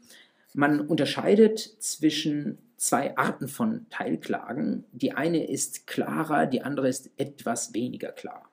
Man 0.54 0.80
unterscheidet 0.80 1.58
zwischen 1.58 2.58
zwei 2.76 3.16
Arten 3.16 3.48
von 3.48 3.86
Teilklagen. 3.90 4.84
Die 4.92 5.12
eine 5.12 5.48
ist 5.48 5.86
klarer, 5.86 6.46
die 6.46 6.62
andere 6.62 6.88
ist 6.88 7.10
etwas 7.16 7.74
weniger 7.74 8.12
klar. 8.12 8.50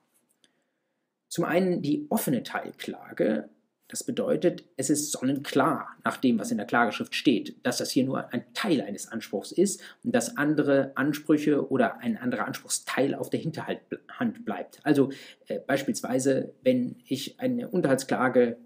Zum 1.28 1.44
einen 1.44 1.80
die 1.80 2.06
offene 2.08 2.42
Teilklage. 2.42 3.48
Das 3.88 4.02
bedeutet, 4.02 4.64
es 4.76 4.90
ist 4.90 5.12
sonnenklar 5.12 5.88
nach 6.04 6.16
dem, 6.16 6.40
was 6.40 6.50
in 6.50 6.56
der 6.56 6.66
Klageschrift 6.66 7.14
steht, 7.14 7.64
dass 7.64 7.78
das 7.78 7.92
hier 7.92 8.04
nur 8.04 8.32
ein 8.32 8.44
Teil 8.52 8.80
eines 8.80 9.12
Anspruchs 9.12 9.52
ist 9.52 9.80
und 10.02 10.12
dass 10.12 10.36
andere 10.36 10.90
Ansprüche 10.96 11.70
oder 11.70 11.98
ein 11.98 12.16
anderer 12.16 12.46
Anspruchsteil 12.46 13.14
auf 13.14 13.30
der 13.30 13.38
Hinterhand 13.38 14.44
bleibt. 14.44 14.80
Also 14.82 15.10
äh, 15.46 15.60
beispielsweise, 15.60 16.52
wenn 16.62 16.96
ich 17.06 17.38
eine 17.38 17.68
Unterhaltsklage 17.68 18.56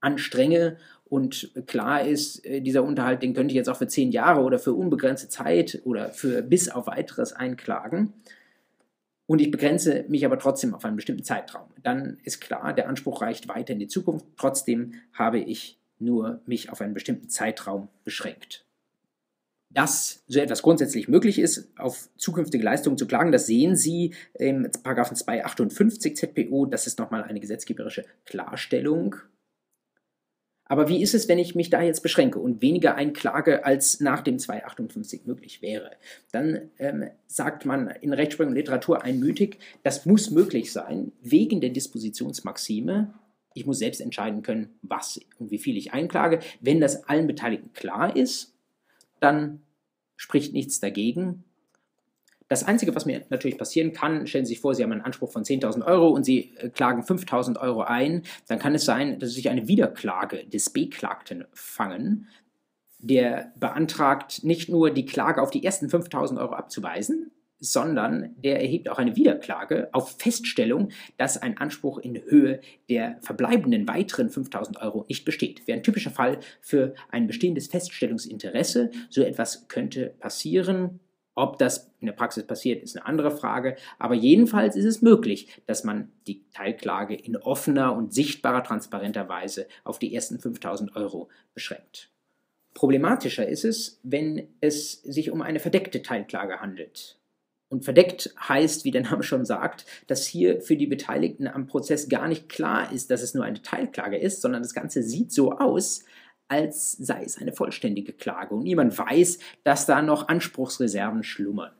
anstrenge 0.00 0.76
und 1.08 1.52
klar 1.66 2.06
ist, 2.06 2.44
äh, 2.44 2.60
dieser 2.60 2.84
Unterhalt, 2.84 3.22
den 3.22 3.34
könnte 3.34 3.50
ich 3.50 3.56
jetzt 3.56 3.68
auch 3.68 3.78
für 3.78 3.88
zehn 3.88 4.12
Jahre 4.12 4.42
oder 4.42 4.60
für 4.60 4.74
unbegrenzte 4.74 5.28
Zeit 5.28 5.82
oder 5.84 6.10
für 6.10 6.42
bis 6.42 6.68
auf 6.68 6.86
weiteres 6.86 7.32
einklagen, 7.32 8.12
und 9.26 9.40
ich 9.40 9.50
begrenze 9.50 10.04
mich 10.08 10.24
aber 10.24 10.38
trotzdem 10.38 10.74
auf 10.74 10.84
einen 10.84 10.96
bestimmten 10.96 11.24
Zeitraum, 11.24 11.68
dann 11.82 12.18
ist 12.22 12.40
klar, 12.40 12.72
der 12.72 12.88
Anspruch 12.88 13.22
reicht 13.22 13.48
weiter 13.48 13.72
in 13.72 13.80
die 13.80 13.88
Zukunft. 13.88 14.26
Trotzdem 14.36 14.94
habe 15.12 15.38
ich 15.38 15.78
nur 15.98 16.40
mich 16.46 16.70
auf 16.70 16.80
einen 16.80 16.94
bestimmten 16.94 17.28
Zeitraum 17.28 17.88
beschränkt. 18.04 18.64
Dass 19.70 20.22
so 20.28 20.38
etwas 20.38 20.62
grundsätzlich 20.62 21.08
möglich 21.08 21.38
ist, 21.38 21.76
auf 21.76 22.08
zukünftige 22.16 22.64
Leistungen 22.64 22.96
zu 22.96 23.06
klagen, 23.06 23.32
das 23.32 23.46
sehen 23.46 23.74
Sie 23.74 24.14
im 24.34 24.70
258 24.72 26.16
ZPO. 26.16 26.66
Das 26.66 26.86
ist 26.86 26.98
nochmal 26.98 27.24
eine 27.24 27.40
gesetzgeberische 27.40 28.04
Klarstellung 28.24 29.16
aber 30.68 30.88
wie 30.88 31.00
ist 31.00 31.14
es, 31.14 31.28
wenn 31.28 31.38
ich 31.38 31.54
mich 31.54 31.70
da 31.70 31.80
jetzt 31.80 32.02
beschränke 32.02 32.40
und 32.40 32.60
weniger 32.60 32.96
einklage, 32.96 33.64
als 33.64 34.00
nach 34.00 34.20
dem 34.20 34.38
258 34.38 35.24
möglich 35.24 35.62
wäre? 35.62 35.92
Dann 36.32 36.70
ähm, 36.78 37.08
sagt 37.26 37.64
man 37.64 37.88
in 38.00 38.12
Rechtsprechung 38.12 38.50
und 38.50 38.56
Literatur 38.56 39.02
einmütig, 39.02 39.58
das 39.84 40.06
muss 40.06 40.30
möglich 40.30 40.72
sein, 40.72 41.12
wegen 41.22 41.60
der 41.60 41.70
Dispositionsmaxime. 41.70 43.14
Ich 43.54 43.64
muss 43.64 43.78
selbst 43.78 44.00
entscheiden 44.00 44.42
können, 44.42 44.70
was 44.82 45.20
und 45.38 45.50
wie 45.50 45.58
viel 45.58 45.76
ich 45.76 45.92
einklage. 45.92 46.40
Wenn 46.60 46.80
das 46.80 47.08
allen 47.08 47.28
Beteiligten 47.28 47.72
klar 47.72 48.16
ist, 48.16 48.52
dann 49.20 49.62
spricht 50.16 50.52
nichts 50.52 50.80
dagegen, 50.80 51.44
das 52.48 52.64
Einzige, 52.64 52.94
was 52.94 53.06
mir 53.06 53.24
natürlich 53.28 53.58
passieren 53.58 53.92
kann, 53.92 54.26
stellen 54.26 54.44
Sie 54.44 54.54
sich 54.54 54.60
vor, 54.60 54.74
Sie 54.74 54.82
haben 54.82 54.92
einen 54.92 55.02
Anspruch 55.02 55.32
von 55.32 55.42
10.000 55.42 55.84
Euro 55.84 56.08
und 56.08 56.24
Sie 56.24 56.54
äh, 56.56 56.68
klagen 56.68 57.02
5.000 57.02 57.60
Euro 57.60 57.82
ein, 57.82 58.22
dann 58.46 58.58
kann 58.58 58.74
es 58.74 58.84
sein, 58.84 59.18
dass 59.18 59.30
Sie 59.30 59.36
sich 59.36 59.50
eine 59.50 59.68
Wiederklage 59.68 60.46
des 60.46 60.70
Beklagten 60.70 61.44
fangen. 61.52 62.28
Der 62.98 63.52
beantragt 63.56 64.44
nicht 64.44 64.68
nur 64.68 64.90
die 64.90 65.06
Klage 65.06 65.42
auf 65.42 65.50
die 65.50 65.64
ersten 65.64 65.86
5.000 65.86 66.38
Euro 66.38 66.54
abzuweisen, 66.54 67.30
sondern 67.58 68.34
der 68.36 68.60
erhebt 68.60 68.88
auch 68.88 68.98
eine 68.98 69.16
Wiederklage 69.16 69.88
auf 69.92 70.16
Feststellung, 70.18 70.90
dass 71.16 71.40
ein 71.40 71.58
Anspruch 71.58 71.98
in 71.98 72.22
Höhe 72.22 72.60
der 72.88 73.18
verbleibenden 73.22 73.88
weiteren 73.88 74.28
5000 74.28 74.80
Euro 74.82 75.04
nicht 75.08 75.24
besteht. 75.24 75.66
Wäre 75.66 75.78
ein 75.78 75.82
typischer 75.82 76.10
Fall 76.10 76.38
für 76.60 76.94
ein 77.10 77.26
bestehendes 77.26 77.68
Feststellungsinteresse. 77.68 78.90
So 79.08 79.22
etwas 79.22 79.68
könnte 79.68 80.14
passieren. 80.18 81.00
Ob 81.38 81.58
das 81.58 81.92
in 82.00 82.06
der 82.06 82.14
Praxis 82.14 82.46
passiert, 82.46 82.82
ist 82.82 82.96
eine 82.96 83.04
andere 83.04 83.30
Frage. 83.30 83.76
Aber 83.98 84.14
jedenfalls 84.14 84.74
ist 84.74 84.86
es 84.86 85.02
möglich, 85.02 85.48
dass 85.66 85.84
man 85.84 86.10
die 86.26 86.42
Teilklage 86.50 87.14
in 87.14 87.36
offener 87.36 87.94
und 87.94 88.14
sichtbarer, 88.14 88.64
transparenter 88.64 89.28
Weise 89.28 89.66
auf 89.84 89.98
die 89.98 90.14
ersten 90.14 90.38
5000 90.38 90.96
Euro 90.96 91.28
beschränkt. 91.52 92.10
Problematischer 92.72 93.46
ist 93.46 93.64
es, 93.64 94.00
wenn 94.02 94.48
es 94.60 95.02
sich 95.02 95.30
um 95.30 95.42
eine 95.42 95.60
verdeckte 95.60 96.02
Teilklage 96.02 96.60
handelt. 96.60 97.18
Und 97.68 97.84
verdeckt 97.84 98.34
heißt, 98.48 98.84
wie 98.84 98.90
der 98.90 99.02
Name 99.02 99.22
schon 99.22 99.44
sagt, 99.44 99.84
dass 100.06 100.26
hier 100.26 100.62
für 100.62 100.76
die 100.76 100.86
Beteiligten 100.86 101.48
am 101.48 101.66
Prozess 101.66 102.08
gar 102.08 102.28
nicht 102.28 102.48
klar 102.48 102.92
ist, 102.92 103.10
dass 103.10 103.22
es 103.22 103.34
nur 103.34 103.44
eine 103.44 103.60
Teilklage 103.60 104.16
ist, 104.16 104.40
sondern 104.40 104.62
das 104.62 104.72
Ganze 104.72 105.02
sieht 105.02 105.32
so 105.32 105.52
aus, 105.52 106.04
als 106.48 106.92
sei 106.92 107.24
es 107.24 107.38
eine 107.38 107.52
vollständige 107.52 108.12
Klage 108.12 108.54
und 108.54 108.62
niemand 108.62 108.96
weiß, 108.96 109.38
dass 109.64 109.86
da 109.86 110.02
noch 110.02 110.28
Anspruchsreserven 110.28 111.22
schlummern. 111.22 111.72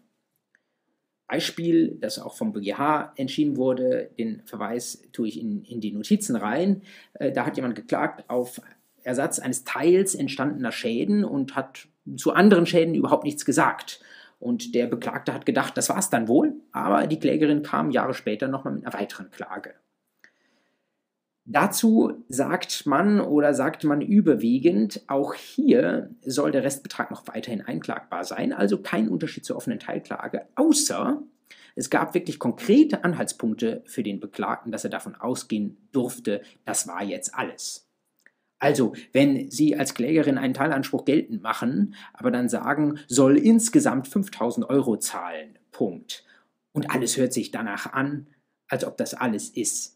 Beispiel, 1.28 1.96
das 2.00 2.18
auch 2.18 2.36
vom 2.36 2.52
BGH 2.52 3.12
entschieden 3.16 3.56
wurde, 3.56 4.10
den 4.16 4.42
Verweis 4.44 5.02
tue 5.12 5.28
ich 5.28 5.40
in, 5.40 5.64
in 5.64 5.80
die 5.80 5.92
Notizen 5.92 6.36
rein. 6.36 6.82
Äh, 7.14 7.32
da 7.32 7.44
hat 7.44 7.56
jemand 7.56 7.74
geklagt 7.74 8.28
auf 8.28 8.60
Ersatz 9.02 9.38
eines 9.38 9.64
Teils 9.64 10.14
entstandener 10.14 10.72
Schäden 10.72 11.24
und 11.24 11.56
hat 11.56 11.88
zu 12.16 12.32
anderen 12.32 12.66
Schäden 12.66 12.94
überhaupt 12.94 13.24
nichts 13.24 13.44
gesagt. 13.44 14.00
Und 14.38 14.74
der 14.74 14.86
Beklagte 14.86 15.32
hat 15.32 15.46
gedacht, 15.46 15.76
das 15.76 15.88
war 15.88 15.98
es 15.98 16.10
dann 16.10 16.28
wohl, 16.28 16.54
aber 16.70 17.06
die 17.06 17.18
Klägerin 17.18 17.62
kam 17.62 17.90
Jahre 17.90 18.14
später 18.14 18.48
nochmal 18.48 18.74
mit 18.74 18.86
einer 18.86 18.94
weiteren 18.94 19.30
Klage. 19.30 19.74
Dazu 21.48 22.24
sagt 22.28 22.86
man 22.86 23.20
oder 23.20 23.54
sagt 23.54 23.84
man 23.84 24.00
überwiegend, 24.00 25.02
auch 25.06 25.32
hier 25.34 26.10
soll 26.20 26.50
der 26.50 26.64
Restbetrag 26.64 27.12
noch 27.12 27.28
weiterhin 27.28 27.62
einklagbar 27.62 28.24
sein, 28.24 28.52
also 28.52 28.82
kein 28.82 29.08
Unterschied 29.08 29.44
zur 29.44 29.56
offenen 29.56 29.78
Teilklage, 29.78 30.46
außer 30.56 31.22
es 31.76 31.88
gab 31.88 32.14
wirklich 32.14 32.40
konkrete 32.40 33.04
Anhaltspunkte 33.04 33.82
für 33.86 34.02
den 34.02 34.18
Beklagten, 34.18 34.72
dass 34.72 34.82
er 34.82 34.90
davon 34.90 35.14
ausgehen 35.14 35.76
durfte, 35.92 36.42
das 36.64 36.88
war 36.88 37.04
jetzt 37.04 37.32
alles. 37.34 37.86
Also, 38.58 38.94
wenn 39.12 39.48
Sie 39.48 39.76
als 39.76 39.94
Klägerin 39.94 40.38
einen 40.38 40.54
Teilanspruch 40.54 41.04
geltend 41.04 41.42
machen, 41.42 41.94
aber 42.14 42.32
dann 42.32 42.48
sagen, 42.48 42.98
soll 43.06 43.36
insgesamt 43.36 44.08
5000 44.08 44.68
Euro 44.68 44.96
zahlen, 44.96 45.58
Punkt. 45.70 46.24
Und 46.72 46.90
alles 46.90 47.16
hört 47.18 47.34
sich 47.34 47.52
danach 47.52 47.92
an, 47.92 48.26
als 48.68 48.84
ob 48.84 48.96
das 48.96 49.14
alles 49.14 49.50
ist 49.50 49.95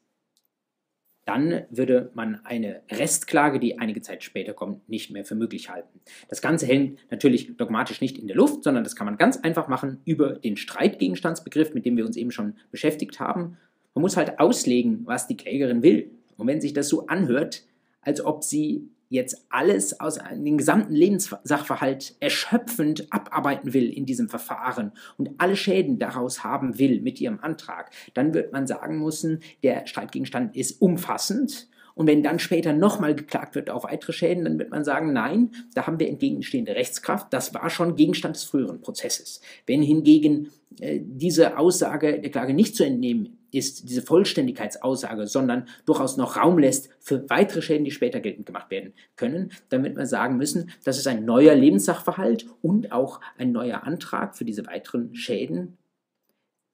dann 1.31 1.63
würde 1.71 2.11
man 2.15 2.41
eine 2.43 2.83
Restklage, 2.91 3.61
die 3.61 3.79
einige 3.79 4.03
Zeit 4.03 4.25
später 4.25 4.53
kommt, 4.53 4.89
nicht 4.89 5.13
mehr 5.13 5.25
für 5.25 5.37
möglich 5.37 5.71
halten. 5.71 6.01
Das 6.29 6.43
Ganze 6.43 6.67
hängt 6.67 6.99
natürlich 7.09 7.57
dogmatisch 7.57 8.01
nicht 8.01 8.19
in 8.19 8.27
der 8.27 8.35
Luft, 8.35 8.65
sondern 8.65 8.83
das 8.83 8.97
kann 8.97 9.05
man 9.05 9.17
ganz 9.17 9.37
einfach 9.37 9.69
machen 9.69 10.01
über 10.05 10.33
den 10.33 10.57
Streitgegenstandsbegriff, 10.57 11.73
mit 11.73 11.87
dem 11.87 11.97
wir 11.97 12.05
uns 12.05 12.17
eben 12.17 12.33
schon 12.33 12.55
beschäftigt 12.73 13.21
haben. 13.21 13.59
Man 13.95 14.03
muss 14.03 14.17
halt 14.17 14.41
auslegen, 14.41 15.03
was 15.05 15.29
die 15.29 15.37
Klägerin 15.37 15.85
will. 15.85 16.11
Und 16.37 16.49
wenn 16.49 16.61
sich 16.61 16.73
das 16.73 16.89
so 16.89 17.07
anhört, 17.07 17.63
als 18.01 18.25
ob 18.25 18.43
sie 18.43 18.89
jetzt 19.11 19.45
alles 19.51 20.01
aus 20.01 20.19
dem 20.33 20.57
gesamten 20.57 20.95
Lebenssachverhalt 20.95 22.17
erschöpfend 22.21 23.13
abarbeiten 23.13 23.75
will 23.75 23.91
in 23.91 24.07
diesem 24.07 24.29
Verfahren 24.29 24.93
und 25.19 25.31
alle 25.39 25.57
Schäden 25.57 25.99
daraus 25.99 26.43
haben 26.45 26.79
will 26.79 27.03
mit 27.03 27.21
ihrem 27.21 27.41
Antrag, 27.41 27.91
dann 28.15 28.33
wird 28.33 28.53
man 28.53 28.67
sagen 28.67 29.03
müssen, 29.03 29.41
der 29.63 29.87
Streitgegenstand 29.87 30.57
ist 30.57 30.81
umfassend 30.81 31.69
und 32.01 32.07
wenn 32.07 32.23
dann 32.23 32.39
später 32.39 32.73
nochmal 32.73 33.15
geklagt 33.15 33.55
wird 33.55 33.69
auf 33.69 33.85
weitere 33.85 34.15
Schäden, 34.15 34.45
dann 34.45 34.59
wird 34.59 34.71
man 34.71 34.85
sagen, 34.85 35.13
nein, 35.13 35.51
da 35.75 35.87
haben 35.87 36.01
wir 36.01 36.09
entgegenstehende 36.09 36.75
Rechtskraft, 36.75 37.31
das 37.31 37.53
war 37.53 37.69
schon 37.69 37.95
Gegenstand 37.95 38.37
des 38.37 38.45
früheren 38.45 38.81
Prozesses. 38.81 39.43
Wenn 39.67 39.83
hingegen 39.83 40.51
äh, 40.81 40.99
diese 41.03 41.59
Aussage 41.59 42.19
der 42.19 42.31
Klage 42.31 42.55
nicht 42.55 42.75
zu 42.75 42.87
entnehmen 42.87 43.37
ist 43.53 43.87
diese 43.87 44.01
Vollständigkeitsaussage, 44.01 45.27
sondern 45.27 45.69
durchaus 45.85 46.17
noch 46.17 46.39
Raum 46.39 46.59
lässt 46.59 46.89
für 47.01 47.29
weitere 47.29 47.61
Schäden, 47.61 47.85
die 47.85 47.91
später 47.91 48.21
geltend 48.21 48.47
gemacht 48.47 48.71
werden 48.71 48.95
können, 49.17 49.53
damit 49.69 49.95
wir 49.95 50.07
sagen 50.07 50.39
müssen, 50.39 50.71
das 50.85 50.97
ist 50.97 51.07
ein 51.07 51.27
neuer 51.27 51.55
Lebenssachverhalt 51.55 52.47
und 52.63 52.93
auch 52.93 53.21
ein 53.37 53.53
neuer 53.53 53.83
Antrag 53.85 54.39
für 54.39 54.47
diese 54.47 54.67
weiteren 54.67 55.15
Schäden 55.15 55.77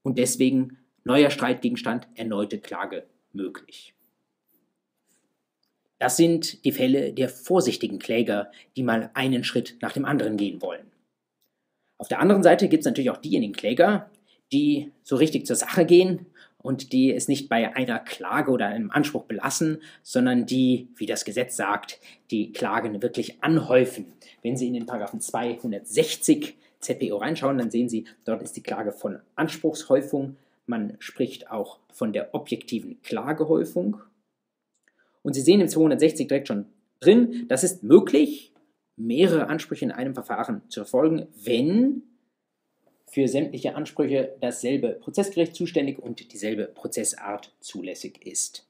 und 0.03 0.19
deswegen 0.19 0.77
neuer 1.03 1.31
Streitgegenstand, 1.31 2.07
erneute 2.15 2.59
Klage 2.59 3.07
möglich. 3.33 3.96
Das 5.99 6.17
sind 6.17 6.65
die 6.65 6.73
Fälle 6.73 7.13
der 7.13 7.29
vorsichtigen 7.29 7.99
Kläger, 7.99 8.51
die 8.77 8.83
mal 8.83 9.11
einen 9.15 9.45
Schritt 9.45 9.77
nach 9.81 9.93
dem 9.93 10.05
anderen 10.05 10.37
gehen 10.37 10.61
wollen. 10.61 10.93
Auf 11.99 12.09
der 12.09 12.21
anderen 12.21 12.43
Seite 12.43 12.69
gibt 12.69 12.83
es 12.83 12.87
natürlich 12.87 13.11
auch 13.11 13.17
diejenigen 13.17 13.55
Kläger, 13.55 14.11
die 14.53 14.93
so 15.03 15.17
richtig 15.17 15.47
zur 15.47 15.57
Sache 15.57 15.87
gehen 15.87 16.27
und 16.59 16.93
die 16.93 17.15
es 17.15 17.29
nicht 17.29 17.49
bei 17.49 17.75
einer 17.75 18.01
Klage 18.01 18.51
oder 18.51 18.67
einem 18.67 18.91
Anspruch 18.91 19.25
belassen, 19.25 19.83
sondern 20.03 20.47
die, 20.47 20.89
wie 20.97 21.07
das 21.07 21.25
Gesetz 21.25 21.57
sagt, 21.57 22.01
die 22.31 22.53
Klagen 22.53 23.03
wirklich 23.03 23.43
anhäufen. 23.43 24.13
Wenn 24.43 24.57
Sie 24.57 24.67
in 24.67 24.75
den 24.75 24.87
Paragraphen 24.87 25.21
260 25.21 26.57
ZPO 26.81 27.17
reinschauen, 27.17 27.59
dann 27.59 27.71
sehen 27.71 27.89
Sie, 27.89 28.05
dort 28.25 28.43
ist 28.43 28.57
die 28.57 28.63
Klage 28.63 28.93
von 28.93 29.21
Anspruchshäufung. 29.37 30.37
Man 30.67 30.97
spricht 30.99 31.51
auch 31.51 31.79
von 31.93 32.13
der 32.13 32.35
objektiven 32.35 33.01
Klagehäufung. 33.03 34.01
Und 35.27 35.33
Sie 35.33 35.41
sehen 35.41 35.61
im 35.61 35.67
260 35.67 36.29
direkt 36.29 36.47
schon 36.47 36.67
drin, 37.01 37.47
das 37.49 37.65
ist 37.65 37.83
möglich, 37.83 38.53
mehrere 38.95 39.49
Ansprüche 39.49 39.85
in 39.85 39.91
einem 39.91 40.15
Verfahren 40.15 40.62
zu 40.69 40.83
verfolgen, 40.83 41.27
wenn 41.43 42.03
für 43.11 43.27
sämtliche 43.27 43.75
Ansprüche 43.75 44.37
dasselbe 44.41 44.91
Prozessgericht 44.91 45.57
zuständig 45.57 45.99
und 45.99 46.33
dieselbe 46.33 46.67
Prozessart 46.67 47.53
zulässig 47.59 48.25
ist. 48.25 48.69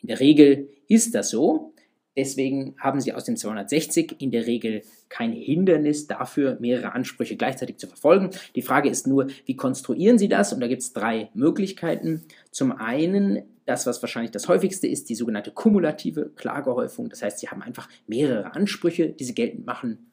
In 0.00 0.08
der 0.08 0.18
Regel 0.18 0.70
ist 0.88 1.14
das 1.14 1.28
so. 1.28 1.74
Deswegen 2.16 2.74
haben 2.78 3.02
Sie 3.02 3.12
aus 3.12 3.24
dem 3.24 3.36
260 3.36 4.16
in 4.18 4.30
der 4.30 4.46
Regel 4.46 4.80
kein 5.10 5.32
Hindernis 5.32 6.06
dafür, 6.06 6.56
mehrere 6.58 6.94
Ansprüche 6.94 7.36
gleichzeitig 7.36 7.76
zu 7.76 7.86
verfolgen. 7.86 8.30
Die 8.54 8.62
Frage 8.62 8.88
ist 8.88 9.06
nur, 9.06 9.26
wie 9.44 9.56
konstruieren 9.56 10.16
Sie 10.16 10.28
das? 10.28 10.54
Und 10.54 10.60
da 10.60 10.68
gibt 10.68 10.80
es 10.80 10.94
drei 10.94 11.28
Möglichkeiten. 11.34 12.24
Zum 12.50 12.72
einen 12.72 13.42
das, 13.66 13.86
was 13.86 14.00
wahrscheinlich 14.02 14.30
das 14.30 14.48
häufigste 14.48 14.86
ist, 14.86 15.08
die 15.08 15.14
sogenannte 15.14 15.50
kumulative 15.50 16.30
Klagehäufung. 16.30 17.10
Das 17.10 17.22
heißt, 17.22 17.40
Sie 17.40 17.48
haben 17.48 17.62
einfach 17.62 17.88
mehrere 18.06 18.54
Ansprüche, 18.54 19.10
die 19.10 19.24
Sie 19.24 19.34
geltend 19.34 19.66
machen. 19.66 20.12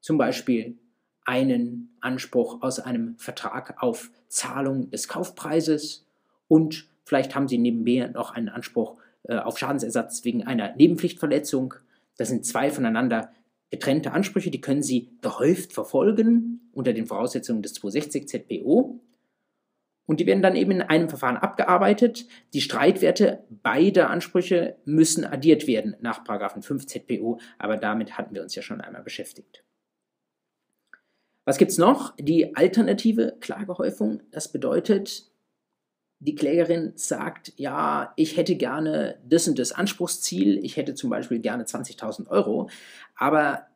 Zum 0.00 0.16
Beispiel 0.16 0.78
einen 1.24 1.96
Anspruch 2.00 2.62
aus 2.62 2.80
einem 2.80 3.18
Vertrag 3.18 3.82
auf 3.82 4.10
Zahlung 4.28 4.90
des 4.90 5.08
Kaufpreises 5.08 6.06
und 6.46 6.88
vielleicht 7.04 7.34
haben 7.34 7.48
Sie 7.48 7.58
nebenbei 7.58 8.08
noch 8.08 8.30
einen 8.30 8.48
Anspruch 8.48 8.96
äh, 9.24 9.36
auf 9.36 9.58
Schadensersatz 9.58 10.24
wegen 10.24 10.44
einer 10.44 10.74
Nebenpflichtverletzung. 10.76 11.74
Das 12.16 12.28
sind 12.28 12.46
zwei 12.46 12.70
voneinander 12.70 13.32
getrennte 13.70 14.12
Ansprüche, 14.12 14.50
die 14.50 14.60
können 14.60 14.82
Sie 14.82 15.10
gehäuft 15.20 15.72
verfolgen 15.72 16.70
unter 16.72 16.92
den 16.92 17.06
Voraussetzungen 17.06 17.60
des 17.60 17.74
260 17.74 18.28
ZPO. 18.28 19.00
Und 20.08 20.20
die 20.20 20.26
werden 20.26 20.40
dann 20.40 20.56
eben 20.56 20.70
in 20.70 20.80
einem 20.80 21.10
Verfahren 21.10 21.36
abgearbeitet. 21.36 22.26
Die 22.54 22.62
Streitwerte 22.62 23.44
beider 23.50 24.08
Ansprüche 24.08 24.78
müssen 24.86 25.26
addiert 25.26 25.66
werden 25.66 25.96
nach 26.00 26.24
5 26.24 26.86
ZPO, 26.86 27.38
aber 27.58 27.76
damit 27.76 28.16
hatten 28.16 28.34
wir 28.34 28.42
uns 28.42 28.54
ja 28.54 28.62
schon 28.62 28.80
einmal 28.80 29.02
beschäftigt. 29.02 29.62
Was 31.44 31.58
gibt 31.58 31.72
es 31.72 31.78
noch? 31.78 32.16
Die 32.16 32.56
alternative 32.56 33.36
Klagehäufung. 33.40 34.22
Das 34.30 34.50
bedeutet, 34.50 35.30
die 36.20 36.34
Klägerin 36.34 36.92
sagt, 36.94 37.52
ja, 37.56 38.14
ich 38.16 38.38
hätte 38.38 38.56
gerne 38.56 39.18
das 39.28 39.46
und 39.46 39.58
das 39.58 39.72
Anspruchsziel, 39.72 40.64
ich 40.64 40.78
hätte 40.78 40.94
zum 40.94 41.10
Beispiel 41.10 41.38
gerne 41.38 41.64
20.000 41.64 42.28
Euro, 42.28 42.70
aber 43.14 43.66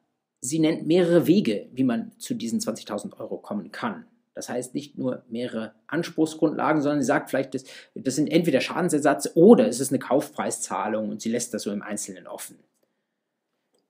sie 0.40 0.60
nennt 0.60 0.86
mehrere 0.86 1.26
Wege, 1.26 1.68
wie 1.72 1.84
man 1.84 2.12
zu 2.18 2.32
diesen 2.32 2.58
20.000 2.58 3.18
Euro 3.20 3.36
kommen 3.36 3.70
kann. 3.70 4.06
Das 4.34 4.48
heißt 4.48 4.74
nicht 4.74 4.96
nur 4.96 5.24
mehrere 5.28 5.74
Anspruchsgrundlagen, 5.86 6.80
sondern 6.80 7.00
sie 7.00 7.06
sagt 7.06 7.30
vielleicht, 7.30 7.54
das, 7.54 7.64
das 7.94 8.16
sind 8.16 8.28
entweder 8.28 8.60
Schadensersatz 8.60 9.30
oder 9.34 9.68
es 9.68 9.80
ist 9.80 9.90
eine 9.90 9.98
Kaufpreiszahlung 9.98 11.10
und 11.10 11.20
sie 11.20 11.30
lässt 11.30 11.52
das 11.52 11.62
so 11.62 11.72
im 11.72 11.82
Einzelnen 11.82 12.26
offen. 12.26 12.58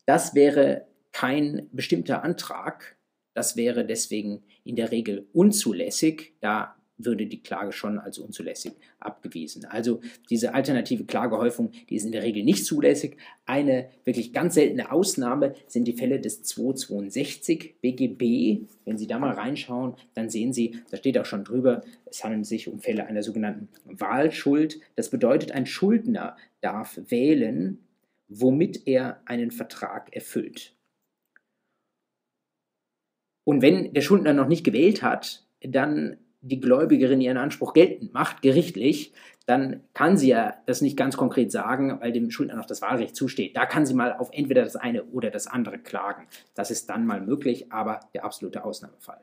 Das 0.04 0.34
wäre 0.34 0.86
kein 1.12 1.68
bestimmter 1.72 2.24
Antrag, 2.24 2.96
das 3.34 3.56
wäre 3.56 3.84
deswegen 3.84 4.42
in 4.64 4.76
der 4.76 4.90
Regel 4.90 5.28
unzulässig, 5.32 6.34
da 6.40 6.76
würde 7.04 7.26
die 7.26 7.42
Klage 7.42 7.72
schon 7.72 7.98
als 7.98 8.18
unzulässig 8.18 8.72
abgewiesen. 9.00 9.64
Also 9.64 10.00
diese 10.30 10.54
alternative 10.54 11.04
Klagehäufung, 11.04 11.72
die 11.88 11.96
ist 11.96 12.04
in 12.04 12.12
der 12.12 12.22
Regel 12.22 12.44
nicht 12.44 12.64
zulässig. 12.64 13.16
Eine 13.46 13.88
wirklich 14.04 14.32
ganz 14.32 14.54
seltene 14.54 14.92
Ausnahme 14.92 15.54
sind 15.66 15.86
die 15.86 15.92
Fälle 15.92 16.20
des 16.20 16.42
262 16.42 17.76
BGB. 17.80 18.66
Wenn 18.84 18.98
Sie 18.98 19.06
da 19.06 19.18
mal 19.18 19.32
reinschauen, 19.34 19.94
dann 20.14 20.30
sehen 20.30 20.52
Sie, 20.52 20.80
da 20.90 20.96
steht 20.96 21.18
auch 21.18 21.26
schon 21.26 21.44
drüber, 21.44 21.82
es 22.06 22.22
handelt 22.24 22.46
sich 22.46 22.68
um 22.68 22.78
Fälle 22.78 23.06
einer 23.06 23.22
sogenannten 23.22 23.68
Wahlschuld. 23.84 24.80
Das 24.96 25.10
bedeutet, 25.10 25.52
ein 25.52 25.66
Schuldner 25.66 26.36
darf 26.60 27.00
wählen, 27.08 27.78
womit 28.28 28.86
er 28.86 29.20
einen 29.26 29.50
Vertrag 29.50 30.14
erfüllt. 30.14 30.74
Und 33.44 33.62
wenn 33.62 33.92
der 33.92 34.02
Schuldner 34.02 34.32
noch 34.32 34.46
nicht 34.46 34.64
gewählt 34.64 35.02
hat, 35.02 35.44
dann 35.60 36.16
die 36.42 36.60
Gläubigerin 36.60 37.20
ihren 37.20 37.36
Anspruch 37.36 37.72
geltend 37.72 38.12
macht, 38.12 38.42
gerichtlich, 38.42 39.12
dann 39.46 39.82
kann 39.94 40.16
sie 40.16 40.28
ja 40.28 40.54
das 40.66 40.82
nicht 40.82 40.96
ganz 40.96 41.16
konkret 41.16 41.50
sagen, 41.50 42.00
weil 42.00 42.12
dem 42.12 42.30
Schuldner 42.30 42.56
noch 42.56 42.66
das 42.66 42.82
Wahlrecht 42.82 43.16
zusteht. 43.16 43.56
Da 43.56 43.66
kann 43.66 43.86
sie 43.86 43.94
mal 43.94 44.12
auf 44.12 44.30
entweder 44.32 44.62
das 44.62 44.76
eine 44.76 45.04
oder 45.04 45.30
das 45.30 45.46
andere 45.46 45.78
klagen. 45.78 46.26
Das 46.54 46.70
ist 46.70 46.90
dann 46.90 47.06
mal 47.06 47.20
möglich, 47.20 47.72
aber 47.72 48.00
der 48.14 48.24
absolute 48.24 48.64
Ausnahmefall. 48.64 49.20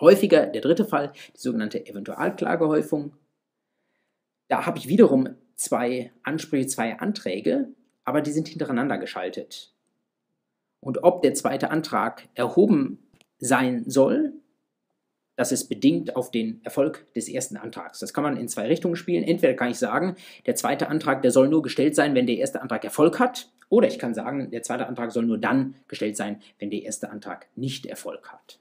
Häufiger 0.00 0.46
der 0.46 0.60
dritte 0.60 0.84
Fall, 0.84 1.12
die 1.34 1.40
sogenannte 1.40 1.86
Eventualklagehäufung. 1.86 3.12
Da 4.48 4.66
habe 4.66 4.78
ich 4.78 4.88
wiederum 4.88 5.28
zwei 5.54 6.12
Ansprüche, 6.24 6.66
zwei 6.66 6.98
Anträge, 6.98 7.68
aber 8.04 8.20
die 8.20 8.32
sind 8.32 8.48
hintereinander 8.48 8.98
geschaltet. 8.98 9.72
Und 10.80 11.02
ob 11.02 11.22
der 11.22 11.34
zweite 11.34 11.70
Antrag 11.70 12.28
erhoben 12.34 12.98
sein 13.38 13.84
soll, 13.88 14.34
das 15.36 15.52
ist 15.52 15.68
bedingt 15.68 16.16
auf 16.16 16.30
den 16.30 16.60
Erfolg 16.64 17.12
des 17.14 17.28
ersten 17.28 17.56
Antrags. 17.56 17.98
Das 17.98 18.14
kann 18.14 18.24
man 18.24 18.36
in 18.36 18.48
zwei 18.48 18.66
Richtungen 18.66 18.96
spielen. 18.96 19.24
Entweder 19.24 19.54
kann 19.54 19.70
ich 19.70 19.78
sagen, 19.78 20.16
der 20.46 20.54
zweite 20.54 20.88
Antrag, 20.88 21.22
der 21.22 21.30
soll 21.30 21.48
nur 21.48 21.62
gestellt 21.62 21.94
sein, 21.94 22.14
wenn 22.14 22.26
der 22.26 22.36
erste 22.36 22.62
Antrag 22.62 22.84
Erfolg 22.84 23.18
hat. 23.18 23.50
Oder 23.68 23.88
ich 23.88 23.98
kann 23.98 24.14
sagen, 24.14 24.50
der 24.50 24.62
zweite 24.62 24.86
Antrag 24.86 25.10
soll 25.10 25.24
nur 25.24 25.38
dann 25.38 25.74
gestellt 25.88 26.16
sein, 26.16 26.40
wenn 26.58 26.70
der 26.70 26.82
erste 26.82 27.10
Antrag 27.10 27.48
nicht 27.56 27.86
Erfolg 27.86 28.32
hat. 28.32 28.58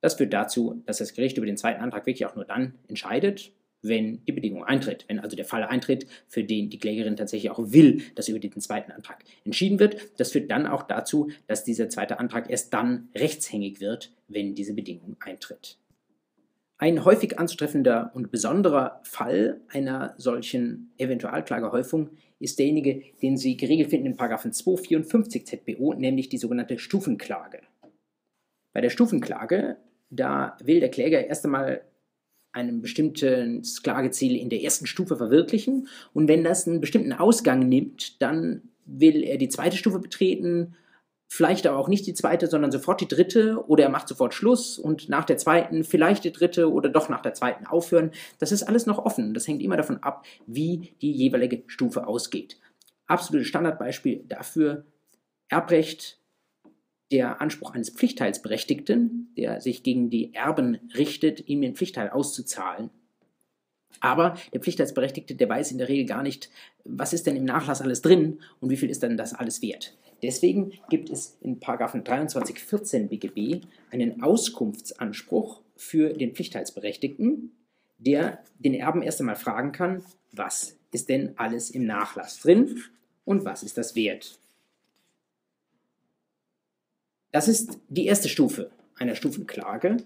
Das 0.00 0.14
führt 0.14 0.32
dazu, 0.32 0.82
dass 0.86 0.98
das 0.98 1.14
Gericht 1.14 1.36
über 1.36 1.46
den 1.46 1.56
zweiten 1.56 1.80
Antrag 1.80 2.06
wirklich 2.06 2.26
auch 2.26 2.34
nur 2.34 2.44
dann 2.44 2.74
entscheidet, 2.88 3.52
wenn 3.82 4.24
die 4.24 4.32
Bedingung 4.32 4.64
eintritt. 4.64 5.04
Wenn 5.08 5.20
also 5.20 5.36
der 5.36 5.44
Fall 5.44 5.62
eintritt, 5.62 6.06
für 6.26 6.42
den 6.42 6.70
die 6.70 6.78
Klägerin 6.78 7.16
tatsächlich 7.16 7.50
auch 7.50 7.60
will, 7.72 8.02
dass 8.16 8.28
über 8.28 8.40
den 8.40 8.60
zweiten 8.60 8.90
Antrag 8.90 9.22
entschieden 9.44 9.78
wird. 9.78 10.18
Das 10.18 10.32
führt 10.32 10.50
dann 10.50 10.66
auch 10.66 10.82
dazu, 10.82 11.30
dass 11.46 11.62
dieser 11.62 11.88
zweite 11.88 12.18
Antrag 12.18 12.50
erst 12.50 12.74
dann 12.74 13.08
rechtshängig 13.14 13.80
wird, 13.80 14.12
wenn 14.26 14.56
diese 14.56 14.74
Bedingung 14.74 15.16
eintritt. 15.20 15.78
Ein 16.82 17.04
häufig 17.04 17.38
anzutreffender 17.38 18.10
und 18.12 18.32
besonderer 18.32 19.00
Fall 19.04 19.60
einer 19.68 20.16
solchen 20.18 20.90
Eventualklagehäufung 20.98 22.10
ist 22.40 22.58
derjenige, 22.58 23.04
den 23.22 23.36
Sie 23.36 23.56
geregelt 23.56 23.90
finden 23.90 24.06
in 24.06 24.16
254 24.16 25.46
ZBO, 25.46 25.94
nämlich 25.94 26.28
die 26.28 26.38
sogenannte 26.38 26.80
Stufenklage. 26.80 27.60
Bei 28.72 28.80
der 28.80 28.90
Stufenklage, 28.90 29.76
da 30.10 30.56
will 30.60 30.80
der 30.80 30.90
Kläger 30.90 31.24
erst 31.24 31.44
einmal 31.44 31.82
ein 32.50 32.82
bestimmtes 32.82 33.84
Klageziel 33.84 34.34
in 34.34 34.50
der 34.50 34.64
ersten 34.64 34.86
Stufe 34.86 35.16
verwirklichen 35.16 35.86
und 36.12 36.26
wenn 36.26 36.42
das 36.42 36.66
einen 36.66 36.80
bestimmten 36.80 37.12
Ausgang 37.12 37.60
nimmt, 37.60 38.20
dann 38.20 38.62
will 38.86 39.22
er 39.22 39.38
die 39.38 39.48
zweite 39.48 39.76
Stufe 39.76 40.00
betreten 40.00 40.74
vielleicht 41.32 41.66
aber 41.66 41.78
auch 41.78 41.88
nicht 41.88 42.06
die 42.06 42.12
zweite, 42.12 42.46
sondern 42.46 42.70
sofort 42.70 43.00
die 43.00 43.08
dritte 43.08 43.64
oder 43.66 43.84
er 43.84 43.88
macht 43.88 44.06
sofort 44.06 44.34
Schluss 44.34 44.78
und 44.78 45.08
nach 45.08 45.24
der 45.24 45.38
zweiten 45.38 45.82
vielleicht 45.82 46.24
die 46.24 46.32
dritte 46.32 46.70
oder 46.70 46.90
doch 46.90 47.08
nach 47.08 47.22
der 47.22 47.32
zweiten 47.32 47.66
aufhören. 47.66 48.10
Das 48.38 48.52
ist 48.52 48.64
alles 48.64 48.84
noch 48.84 48.98
offen. 48.98 49.32
Das 49.32 49.48
hängt 49.48 49.62
immer 49.62 49.78
davon 49.78 50.02
ab, 50.02 50.26
wie 50.46 50.92
die 51.00 51.10
jeweilige 51.10 51.62
Stufe 51.68 52.06
ausgeht. 52.06 52.58
Absolutes 53.06 53.48
Standardbeispiel 53.48 54.26
dafür 54.28 54.84
Erbrecht, 55.48 56.18
der 57.10 57.40
Anspruch 57.40 57.70
eines 57.70 57.88
Pflichtteilsberechtigten, 57.88 59.32
der 59.38 59.62
sich 59.62 59.82
gegen 59.82 60.10
die 60.10 60.34
Erben 60.34 60.80
richtet, 60.94 61.48
ihm 61.48 61.62
den 61.62 61.74
Pflichtteil 61.74 62.10
auszuzahlen. 62.10 62.90
Aber 64.00 64.36
der 64.52 64.60
Pflichtteilsberechtigte, 64.60 65.34
der 65.34 65.48
weiß 65.48 65.72
in 65.72 65.78
der 65.78 65.88
Regel 65.88 66.04
gar 66.04 66.22
nicht, 66.22 66.50
was 66.84 67.14
ist 67.14 67.26
denn 67.26 67.36
im 67.36 67.46
Nachlass 67.46 67.80
alles 67.80 68.02
drin 68.02 68.40
und 68.60 68.68
wie 68.68 68.76
viel 68.76 68.90
ist 68.90 69.02
denn 69.02 69.16
das 69.16 69.32
alles 69.32 69.62
wert. 69.62 69.96
Deswegen 70.22 70.72
gibt 70.88 71.10
es 71.10 71.36
in 71.40 71.60
2314 71.60 73.08
BGB 73.08 73.64
einen 73.90 74.22
Auskunftsanspruch 74.22 75.60
für 75.76 76.12
den 76.12 76.34
Pflichtteilsberechtigten, 76.34 77.50
der 77.98 78.38
den 78.58 78.74
Erben 78.74 79.02
erst 79.02 79.20
einmal 79.20 79.36
fragen 79.36 79.72
kann, 79.72 80.04
was 80.30 80.76
ist 80.92 81.08
denn 81.08 81.32
alles 81.36 81.70
im 81.70 81.84
Nachlass 81.84 82.40
drin 82.40 82.82
und 83.24 83.44
was 83.44 83.62
ist 83.62 83.78
das 83.78 83.96
wert. 83.96 84.38
Das 87.32 87.48
ist 87.48 87.78
die 87.88 88.06
erste 88.06 88.28
Stufe 88.28 88.70
einer 88.96 89.14
Stufenklage. 89.14 89.96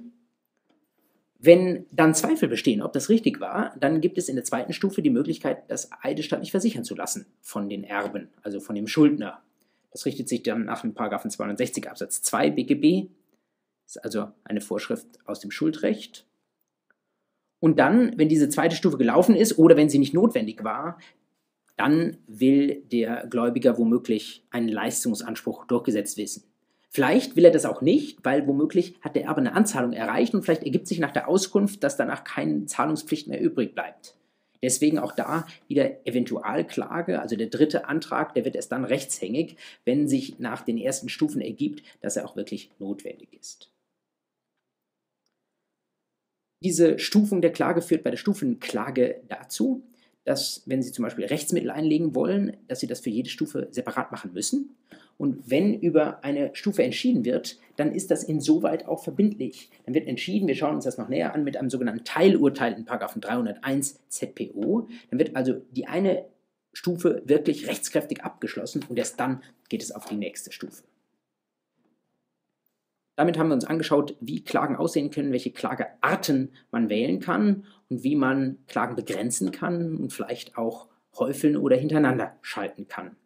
Wenn 1.39 1.85
dann 1.91 2.15
Zweifel 2.15 2.49
bestehen, 2.49 2.81
ob 2.81 2.93
das 2.93 3.09
richtig 3.09 3.41
war, 3.41 3.75
dann 3.79 4.01
gibt 4.01 4.17
es 4.17 4.29
in 4.29 4.37
der 4.37 4.45
zweiten 4.45 4.73
Stufe 4.73 5.03
die 5.03 5.11
Möglichkeit, 5.11 5.65
das 5.69 5.91
eidesstattlich 6.01 6.51
versichern 6.51 6.85
zu 6.85 6.95
lassen 6.95 7.27
von 7.43 7.69
den 7.69 7.85
Erben, 7.85 8.31
also 8.43 8.61
von 8.61 8.75
dem 8.75 8.87
Schuldner. 8.87 9.43
Das 9.97 10.05
richtet 10.05 10.29
sich 10.29 10.43
dann 10.43 10.67
nach 10.67 10.83
dem 10.83 10.95
260 10.95 11.89
Absatz 11.89 12.21
2 12.21 12.51
BGB. 12.51 13.09
Das 13.87 13.97
ist 13.97 14.05
also 14.05 14.29
eine 14.45 14.61
Vorschrift 14.61 15.07
aus 15.25 15.41
dem 15.41 15.51
Schuldrecht. 15.51 16.27
Und 17.61 17.79
dann, 17.79 18.13
wenn 18.19 18.29
diese 18.29 18.51
zweite 18.51 18.77
Stufe 18.77 18.99
gelaufen 18.99 19.35
ist 19.35 19.57
oder 19.57 19.75
wenn 19.79 19.89
sie 19.89 19.99
nicht 19.99 20.13
notwendig 20.13 20.63
war, 20.63 20.99
dann 21.79 22.19
will 22.27 22.83
der 22.93 23.27
Gläubiger 23.29 23.79
womöglich 23.79 24.45
einen 24.51 24.69
Leistungsanspruch 24.69 25.65
durchgesetzt 25.65 26.19
wissen. 26.19 26.45
Vielleicht 26.91 27.35
will 27.37 27.47
er 27.47 27.51
das 27.51 27.65
auch 27.65 27.81
nicht, 27.81 28.23
weil 28.23 28.47
womöglich 28.47 28.97
hat 29.01 29.17
der 29.17 29.25
Erbe 29.25 29.41
eine 29.41 29.55
Anzahlung 29.55 29.95
erreicht 29.95 30.35
und 30.35 30.43
vielleicht 30.43 30.65
ergibt 30.65 30.89
sich 30.89 30.99
nach 30.99 31.13
der 31.13 31.27
Auskunft, 31.27 31.83
dass 31.83 31.97
danach 31.97 32.23
keine 32.23 32.67
Zahlungspflicht 32.67 33.29
mehr 33.29 33.41
übrig 33.41 33.75
bleibt. 33.75 34.15
Deswegen 34.63 34.99
auch 34.99 35.13
da 35.13 35.47
wieder 35.69 36.07
Eventualklage, 36.07 37.21
also 37.21 37.37
der 37.37 37.49
dritte 37.49 37.89
Antrag, 37.89 38.35
der 38.35 38.45
wird 38.45 38.57
erst 38.57 38.73
dann 38.73 38.85
rechtshängig, 38.85 39.57
wenn 39.85 40.09
sich 40.09 40.39
nach 40.39 40.63
den 40.63 40.79
ersten 40.79 41.09
Stufen 41.09 41.41
ergibt, 41.41 41.83
dass 42.01 42.17
er 42.17 42.27
auch 42.27 42.37
wirklich 42.37 42.71
notwendig 42.79 43.33
ist. 43.33 43.71
Diese 46.63 46.99
Stufung 46.99 47.43
der 47.43 47.53
Klage 47.53 47.83
führt 47.83 48.03
bei 48.03 48.11
der 48.11 48.17
Stufenklage 48.17 49.21
dazu, 49.29 49.83
dass, 50.25 50.63
wenn 50.67 50.83
Sie 50.83 50.91
zum 50.91 51.05
Beispiel 51.05 51.27
Rechtsmittel 51.27 51.71
einlegen 51.71 52.15
wollen, 52.15 52.57
dass 52.67 52.81
Sie 52.81 52.87
das 52.87 53.01
für 53.01 53.11
jede 53.11 53.31
Stufe 53.31 53.69
separat 53.71 54.11
machen 54.11 54.33
müssen. 54.33 54.77
Und 55.19 55.51
wenn 55.51 55.79
über 55.81 56.23
eine 56.25 56.51
Stufe 56.55 56.83
entschieden 56.83 57.25
wird, 57.25 57.59
dann 57.77 57.93
ist 57.93 58.11
das 58.11 58.23
insoweit 58.23 58.87
auch 58.87 59.03
verbindlich. 59.03 59.71
Dann 59.85 59.95
wird 59.95 60.07
entschieden, 60.07 60.47
wir 60.47 60.55
schauen 60.55 60.75
uns 60.75 60.85
das 60.85 60.99
noch 60.99 61.09
näher 61.09 61.35
an, 61.35 61.45
mit 61.45 61.57
einem 61.57 61.71
sogenannten 61.71 62.05
Teilurteil 62.05 62.75
in 62.75 62.85
301 62.85 64.01
ZPO. 64.09 64.89
Dann 65.11 65.19
wird 65.19 65.35
also 65.35 65.55
die 65.71 65.87
eine 65.87 66.27
Stufe 66.73 67.23
wirklich 67.25 67.67
rechtskräftig 67.69 68.23
abgeschlossen 68.23 68.85
und 68.89 68.99
erst 68.99 69.19
dann 69.19 69.43
geht 69.71 69.83
es 69.83 69.93
auf 69.93 70.05
die 70.05 70.17
nächste 70.17 70.53
Stufe. 70.53 70.85
Damit 73.17 73.39
haben 73.39 73.49
wir 73.49 73.55
uns 73.55 73.65
angeschaut, 73.65 74.15
wie 74.21 74.45
Klagen 74.45 74.77
aussehen 74.77 75.11
können, 75.11 75.33
welche 75.33 75.51
Klagearten 75.51 76.53
man 76.71 76.91
wählen 76.91 77.19
kann 77.19 77.65
und 77.89 78.03
wie 78.03 78.15
man 78.15 78.59
Klagen 78.67 78.95
begrenzen 78.95 79.53
kann 79.53 79.97
und 79.97 80.13
vielleicht 80.13 80.59
auch 80.59 80.89
häufeln 81.19 81.57
oder 81.57 81.77
hintereinander 81.77 82.37
schalten 82.43 82.89
kann. 82.89 83.17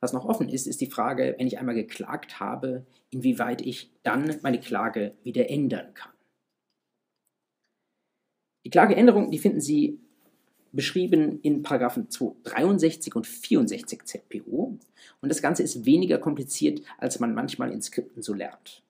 Was 0.00 0.12
noch 0.12 0.24
offen 0.24 0.48
ist, 0.48 0.66
ist 0.66 0.80
die 0.80 0.90
Frage, 0.90 1.34
wenn 1.38 1.46
ich 1.46 1.58
einmal 1.58 1.74
geklagt 1.74 2.38
habe, 2.38 2.86
inwieweit 3.10 3.60
ich 3.60 3.90
dann 4.02 4.36
meine 4.42 4.60
Klage 4.60 5.14
wieder 5.24 5.50
ändern 5.50 5.92
kann. 5.94 6.12
Die 8.64 8.70
Klageänderung, 8.70 9.30
die 9.30 9.38
finden 9.38 9.60
Sie 9.60 9.98
beschrieben 10.72 11.40
in 11.40 11.62
Paragraphen 11.62 12.10
263 12.10 13.16
und 13.16 13.26
64 13.26 14.04
ZPO 14.04 14.78
und 15.20 15.28
das 15.28 15.42
Ganze 15.42 15.62
ist 15.62 15.86
weniger 15.86 16.18
kompliziert, 16.18 16.82
als 16.98 17.18
man 17.20 17.34
manchmal 17.34 17.72
in 17.72 17.82
Skripten 17.82 18.22
so 18.22 18.34
lernt. 18.34 18.82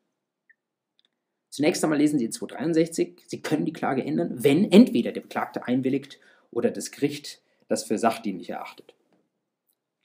Zunächst 1.50 1.82
einmal 1.82 1.98
lesen 1.98 2.18
Sie 2.18 2.26
in 2.26 2.32
263, 2.32 3.22
Sie 3.26 3.40
können 3.40 3.64
die 3.64 3.72
Klage 3.72 4.04
ändern, 4.04 4.42
wenn 4.42 4.70
entweder 4.70 5.12
der 5.12 5.22
Beklagte 5.22 5.66
einwilligt 5.66 6.18
oder 6.50 6.70
das 6.70 6.90
Gericht 6.90 7.40
das 7.68 7.84
für 7.84 7.98
sachdienlich 7.98 8.50
erachtet. 8.50 8.94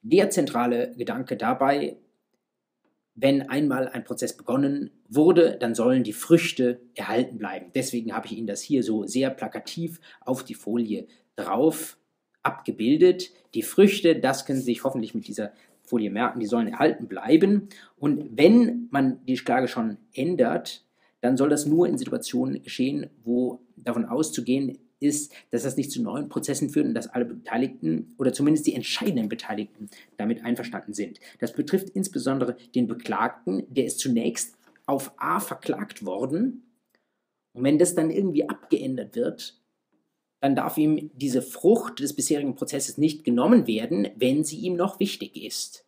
Der 0.03 0.29
zentrale 0.29 0.93
Gedanke 0.97 1.37
dabei, 1.37 1.97
wenn 3.15 3.49
einmal 3.49 3.87
ein 3.87 4.03
Prozess 4.03 4.35
begonnen 4.35 4.91
wurde, 5.07 5.57
dann 5.59 5.75
sollen 5.75 6.03
die 6.03 6.13
Früchte 6.13 6.81
erhalten 6.95 7.37
bleiben. 7.37 7.71
Deswegen 7.73 8.13
habe 8.13 8.27
ich 8.27 8.33
Ihnen 8.33 8.47
das 8.47 8.61
hier 8.61 8.83
so 8.83 9.05
sehr 9.05 9.29
plakativ 9.29 10.01
auf 10.21 10.43
die 10.43 10.55
Folie 10.55 11.07
drauf 11.35 11.97
abgebildet. 12.41 13.31
Die 13.53 13.61
Früchte, 13.61 14.19
das 14.19 14.45
können 14.45 14.59
Sie 14.59 14.65
sich 14.65 14.83
hoffentlich 14.83 15.15
mit 15.15 15.27
dieser 15.27 15.53
Folie 15.83 16.09
merken, 16.09 16.39
die 16.39 16.47
sollen 16.47 16.67
erhalten 16.67 17.07
bleiben. 17.07 17.69
Und 17.97 18.37
wenn 18.37 18.87
man 18.91 19.23
die 19.25 19.35
Klage 19.35 19.67
schon 19.67 19.97
ändert, 20.13 20.85
dann 21.21 21.37
soll 21.37 21.49
das 21.49 21.65
nur 21.65 21.87
in 21.87 21.97
Situationen 21.97 22.61
geschehen, 22.61 23.09
wo 23.23 23.61
davon 23.77 24.05
auszugehen 24.05 24.79
ist, 25.03 25.33
dass 25.51 25.63
das 25.63 25.77
nicht 25.77 25.91
zu 25.91 26.01
neuen 26.01 26.29
Prozessen 26.29 26.69
führt 26.69 26.87
und 26.87 26.93
dass 26.93 27.07
alle 27.07 27.25
Beteiligten 27.25 28.15
oder 28.17 28.33
zumindest 28.33 28.65
die 28.65 28.75
entscheidenden 28.75 29.29
Beteiligten 29.29 29.89
damit 30.17 30.43
einverstanden 30.43 30.93
sind. 30.93 31.19
Das 31.39 31.53
betrifft 31.53 31.89
insbesondere 31.89 32.55
den 32.73 32.87
Beklagten, 32.87 33.63
der 33.69 33.85
ist 33.85 33.99
zunächst 33.99 34.55
auf 34.85 35.11
A 35.17 35.39
verklagt 35.39 36.05
worden 36.05 36.63
und 37.53 37.63
wenn 37.63 37.77
das 37.77 37.95
dann 37.95 38.09
irgendwie 38.09 38.49
abgeändert 38.49 39.15
wird, 39.15 39.59
dann 40.41 40.55
darf 40.55 40.77
ihm 40.77 41.11
diese 41.13 41.41
Frucht 41.41 41.99
des 41.99 42.13
bisherigen 42.13 42.55
Prozesses 42.55 42.97
nicht 42.97 43.23
genommen 43.23 43.65
werden, 43.65 44.09
wenn 44.17 44.43
sie 44.43 44.57
ihm 44.57 44.75
noch 44.75 44.99
wichtig 44.99 45.41
ist. 45.41 45.85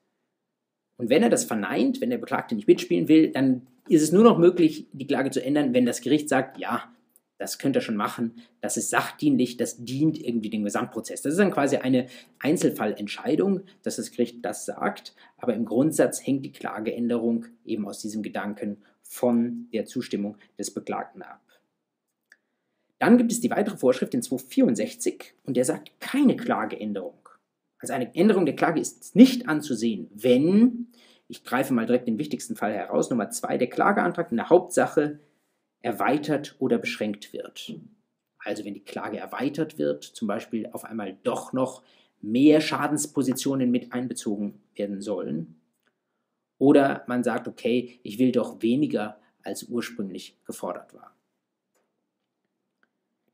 Und 0.97 1.09
wenn 1.09 1.23
er 1.23 1.29
das 1.29 1.43
verneint, 1.43 1.99
wenn 1.99 2.09
der 2.09 2.19
Beklagte 2.19 2.55
nicht 2.55 2.67
mitspielen 2.67 3.09
will, 3.09 3.31
dann 3.31 3.67
ist 3.89 4.01
es 4.01 4.13
nur 4.13 4.23
noch 4.23 4.37
möglich, 4.37 4.87
die 4.93 5.07
Klage 5.07 5.29
zu 5.29 5.43
ändern, 5.43 5.73
wenn 5.73 5.85
das 5.85 6.01
Gericht 6.01 6.29
sagt, 6.29 6.57
ja, 6.57 6.94
das 7.37 7.57
könnt 7.57 7.75
ihr 7.75 7.81
schon 7.81 7.97
machen, 7.97 8.41
das 8.61 8.77
ist 8.77 8.89
sachdienlich, 8.89 9.57
das 9.57 9.83
dient 9.83 10.17
irgendwie 10.21 10.49
dem 10.49 10.63
Gesamtprozess. 10.63 11.21
Das 11.21 11.33
ist 11.33 11.39
dann 11.39 11.51
quasi 11.51 11.77
eine 11.77 12.07
Einzelfallentscheidung, 12.39 13.61
dass 13.83 13.97
das 13.97 14.11
Gericht 14.11 14.43
das 14.43 14.65
sagt, 14.65 15.15
aber 15.37 15.53
im 15.53 15.65
Grundsatz 15.65 16.25
hängt 16.25 16.45
die 16.45 16.51
Klageänderung 16.51 17.45
eben 17.65 17.87
aus 17.87 18.01
diesem 18.01 18.23
Gedanken 18.23 18.77
von 19.03 19.67
der 19.73 19.85
Zustimmung 19.85 20.37
des 20.57 20.73
Beklagten 20.73 21.21
ab. 21.21 21.41
Dann 22.99 23.17
gibt 23.17 23.31
es 23.31 23.41
die 23.41 23.51
weitere 23.51 23.77
Vorschrift 23.77 24.13
in 24.13 24.21
264 24.21 25.33
und 25.43 25.57
der 25.57 25.65
sagt 25.65 25.99
keine 25.99 26.37
Klageänderung. 26.37 27.29
Also 27.79 27.93
eine 27.93 28.15
Änderung 28.15 28.45
der 28.45 28.55
Klage 28.55 28.79
ist 28.79 29.15
nicht 29.15 29.49
anzusehen, 29.49 30.09
wenn, 30.13 30.87
ich 31.27 31.43
greife 31.43 31.73
mal 31.73 31.85
direkt 31.85 32.07
den 32.07 32.17
wichtigsten 32.17 32.55
Fall 32.55 32.73
heraus, 32.73 33.09
Nummer 33.09 33.29
zwei, 33.29 33.57
der 33.57 33.69
Klageantrag 33.69 34.31
in 34.31 34.37
der 34.37 34.49
Hauptsache 34.49 35.19
erweitert 35.85 36.55
oder 36.57 36.79
beschränkt 36.79 37.31
wird. 37.31 37.75
Also 38.39 38.65
wenn 38.65 38.73
die 38.73 38.83
Klage 38.83 39.17
erweitert 39.17 39.77
wird, 39.77 40.03
zum 40.03 40.27
Beispiel 40.27 40.67
auf 40.71 40.83
einmal 40.83 41.15
doch 41.21 41.53
noch 41.53 41.83
mehr 42.21 42.59
Schadenspositionen 42.59 43.69
mit 43.69 43.93
einbezogen 43.93 44.63
werden 44.73 44.99
sollen. 44.99 45.61
Oder 46.57 47.03
man 47.07 47.23
sagt, 47.23 47.47
okay, 47.47 47.99
ich 48.01 48.17
will 48.17 48.31
doch 48.31 48.63
weniger 48.63 49.19
als 49.43 49.65
ursprünglich 49.65 50.35
gefordert 50.45 50.91
war. 50.95 51.15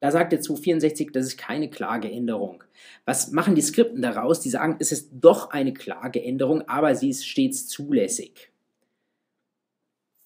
Da 0.02 0.12
sagt 0.12 0.34
der 0.34 0.42
264, 0.42 1.12
das 1.14 1.28
ist 1.28 1.38
keine 1.38 1.70
Klageänderung. 1.70 2.66
Was 3.06 3.32
machen 3.32 3.56
die 3.56 3.62
Skripten 3.62 4.02
daraus? 4.02 4.42
Die 4.42 4.50
sagen, 4.50 4.76
es 4.80 4.92
ist 4.92 5.12
doch 5.14 5.52
eine 5.52 5.74
Klageänderung, 5.74 6.68
aber 6.68 6.96
sie 6.96 7.12
ist 7.12 7.26
stets 7.26 7.68
zulässig. 7.68 8.51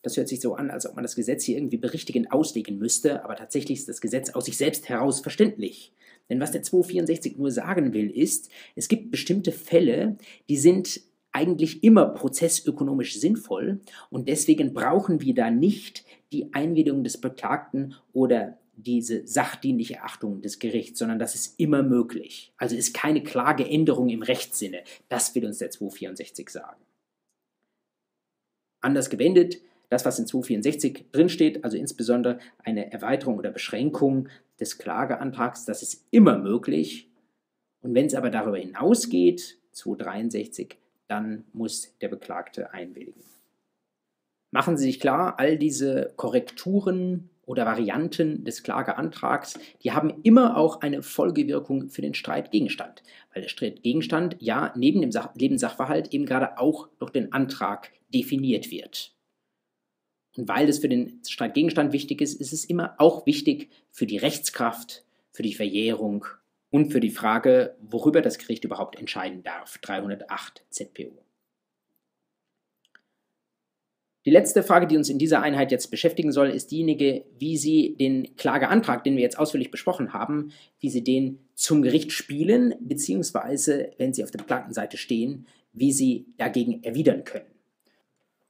Das 0.06 0.18
hört 0.18 0.28
sich 0.28 0.40
so 0.40 0.54
an, 0.54 0.70
als 0.70 0.86
ob 0.86 0.96
man 0.96 1.04
das 1.04 1.16
Gesetz 1.16 1.44
hier 1.46 1.58
irgendwie 1.58 1.78
berichtigend 1.78 2.32
auslegen 2.32 2.78
müsste, 2.78 3.24
aber 3.24 3.36
tatsächlich 3.36 3.80
ist 3.80 3.90
das 3.90 4.02
Gesetz 4.02 4.30
aus 4.30 4.46
sich 4.46 4.56
selbst 4.56 4.88
heraus 4.88 5.20
verständlich. 5.20 5.94
Denn 6.30 6.40
was 6.40 6.52
der 6.52 6.62
264 6.62 7.38
nur 7.40 7.50
sagen 7.50 7.92
will, 7.92 8.12
ist, 8.12 8.52
es 8.76 8.88
gibt 8.88 9.10
bestimmte 9.10 9.52
Fälle, 9.52 10.18
die 10.48 10.58
sind 10.58 11.02
eigentlich 11.32 11.84
immer 11.84 12.06
prozessökonomisch 12.06 13.20
sinnvoll 13.20 13.80
und 14.12 14.30
deswegen 14.30 14.76
brauchen 14.76 15.22
wir 15.22 15.34
da 15.34 15.50
nicht 15.50 16.06
die 16.32 16.54
Einwilligung 16.54 17.04
des 17.04 17.20
Beklagten 17.20 17.96
oder 18.14 18.60
diese 18.76 19.26
sachdienliche 19.26 20.04
Achtung 20.04 20.44
des 20.44 20.60
Gerichts, 20.60 21.00
sondern 21.00 21.18
das 21.18 21.34
ist 21.34 21.60
immer 21.60 21.82
möglich. 21.82 22.54
Also 22.58 22.76
ist 22.76 22.94
keine 22.94 23.24
Klageänderung 23.24 24.10
im 24.10 24.22
Rechtssinne. 24.22 24.84
Das 25.10 25.34
will 25.34 25.48
uns 25.48 25.58
der 25.58 25.72
264 25.72 26.48
sagen. 26.52 26.80
Anders 28.82 29.10
gewendet, 29.10 29.62
das, 29.90 30.06
was 30.06 30.20
in 30.20 30.28
264 30.28 31.06
drinsteht, 31.12 31.64
also 31.64 31.78
insbesondere 31.78 32.40
eine 32.64 32.92
Erweiterung 32.92 33.38
oder 33.38 33.52
Beschränkung 33.52 34.30
des 34.60 34.78
Klageantrags, 34.78 35.66
das 35.66 35.82
ist 35.82 36.06
immer 36.12 36.38
möglich. 36.38 37.10
Und 37.82 37.94
wenn 37.94 38.06
es 38.06 38.16
aber 38.16 38.30
darüber 38.30 38.58
hinausgeht, 38.58 39.58
263, 39.72 40.78
dann 41.08 41.44
muss 41.54 41.98
der 42.00 42.08
Beklagte 42.10 42.74
einwilligen. 42.74 43.22
Machen 44.52 44.78
Sie 44.78 44.86
sich 44.86 45.00
klar, 45.00 45.36
all 45.38 45.58
diese 45.58 46.14
Korrekturen 46.16 47.30
oder 47.46 47.66
Varianten 47.66 48.44
des 48.44 48.64
Klageantrags, 48.64 49.60
die 49.84 49.92
haben 49.92 50.22
immer 50.24 50.58
auch 50.58 50.82
eine 50.82 51.04
Folgewirkung 51.04 51.90
für 51.90 52.02
den 52.02 52.14
Streitgegenstand, 52.14 53.04
weil 53.34 53.44
der 53.44 53.50
Streitgegenstand 53.50 54.38
ja 54.40 54.74
neben 54.76 55.02
dem 55.02 55.12
Lebenssachverhalt 55.36 56.14
eben 56.14 56.26
gerade 56.26 56.58
auch 56.58 56.88
durch 57.00 57.12
den 57.12 57.34
Antrag 57.34 57.92
definiert 58.14 58.72
wird. 58.72 59.15
Und 60.38 60.48
weil 60.48 60.68
es 60.68 60.80
für 60.80 60.90
den 60.90 61.22
Streitgegenstand 61.28 61.94
wichtig 61.94 62.22
ist, 62.22 62.40
ist 62.40 62.54
es 62.54 62.66
immer 62.66 62.96
auch 62.98 63.26
wichtig 63.26 63.70
für 63.92 64.06
die 64.06 64.18
Rechtskraft, 64.18 65.04
für 65.32 65.44
die 65.44 65.54
Verjährung 65.54 66.26
und 66.70 66.92
für 66.92 67.00
die 67.00 67.12
Frage, 67.12 67.76
worüber 67.82 68.22
das 68.22 68.38
Gericht 68.38 68.66
überhaupt 68.66 69.00
entscheiden 69.00 69.44
darf. 69.44 69.78
308 69.80 70.64
ZPO. 70.70 71.26
Die 74.26 74.32
letzte 74.32 74.64
Frage, 74.64 74.88
die 74.88 74.98
uns 74.98 75.10
in 75.10 75.20
dieser 75.20 75.44
Einheit 75.44 75.72
jetzt 75.72 75.92
beschäftigen 75.92 76.32
soll, 76.32 76.50
ist 76.50 76.72
diejenige, 76.72 77.26
wie 77.38 77.58
Sie 77.58 77.96
den 77.96 78.36
Klageantrag, 78.36 79.04
den 79.04 79.16
wir 79.16 79.22
jetzt 79.22 79.38
ausführlich 79.38 79.70
besprochen 79.70 80.14
haben, 80.14 80.52
wie 80.80 80.90
Sie 80.90 81.04
den 81.04 81.40
zum 81.54 81.84
Gericht 81.84 82.12
spielen, 82.12 82.74
beziehungsweise, 82.80 83.92
wenn 83.98 84.14
Sie 84.14 84.24
auf 84.24 84.32
der 84.32 84.66
Seite 84.72 84.98
stehen, 84.98 85.46
wie 85.74 85.94
Sie 85.94 86.26
dagegen 86.38 86.84
erwidern 86.84 87.24
können. 87.24 87.55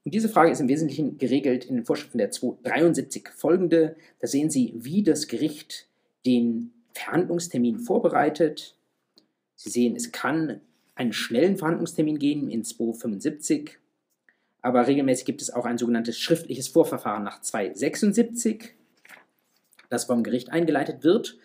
Und 0.05 0.13
diese 0.13 0.29
Frage 0.29 0.51
ist 0.51 0.61
im 0.61 0.69
Wesentlichen 0.69 1.17
geregelt 1.17 1.65
in 1.65 1.75
den 1.75 1.85
Vorschriften 1.85 2.19
der 2.19 2.29
273 2.29 3.27
folgende. 3.29 3.95
Da 4.19 4.27
sehen 4.27 4.51
Sie, 4.51 4.73
wie 4.75 5.01
das 5.01 5.27
Gericht 5.27 5.87
den 6.27 6.71
Verhandlungstermin 6.93 7.79
vorbereitet. 7.79 8.77
Sie 9.55 9.71
sehen, 9.71 9.95
es 9.95 10.11
kann 10.11 10.61
einen 10.93 11.11
schnellen 11.11 11.57
Verhandlungstermin 11.57 12.19
geben 12.19 12.51
in 12.51 12.63
275, 12.63 13.79
aber 14.61 14.87
regelmäßig 14.87 15.25
gibt 15.25 15.41
es 15.41 15.51
auch 15.51 15.65
ein 15.65 15.77
sogenanntes 15.77 16.17
schriftliches 16.19 16.67
Vorverfahren 16.67 17.23
nach 17.23 17.41
276, 17.41 18.75
das 19.89 20.05
vom 20.05 20.23
Gericht 20.23 20.51
eingeleitet 20.51 21.03
wird. 21.03 21.37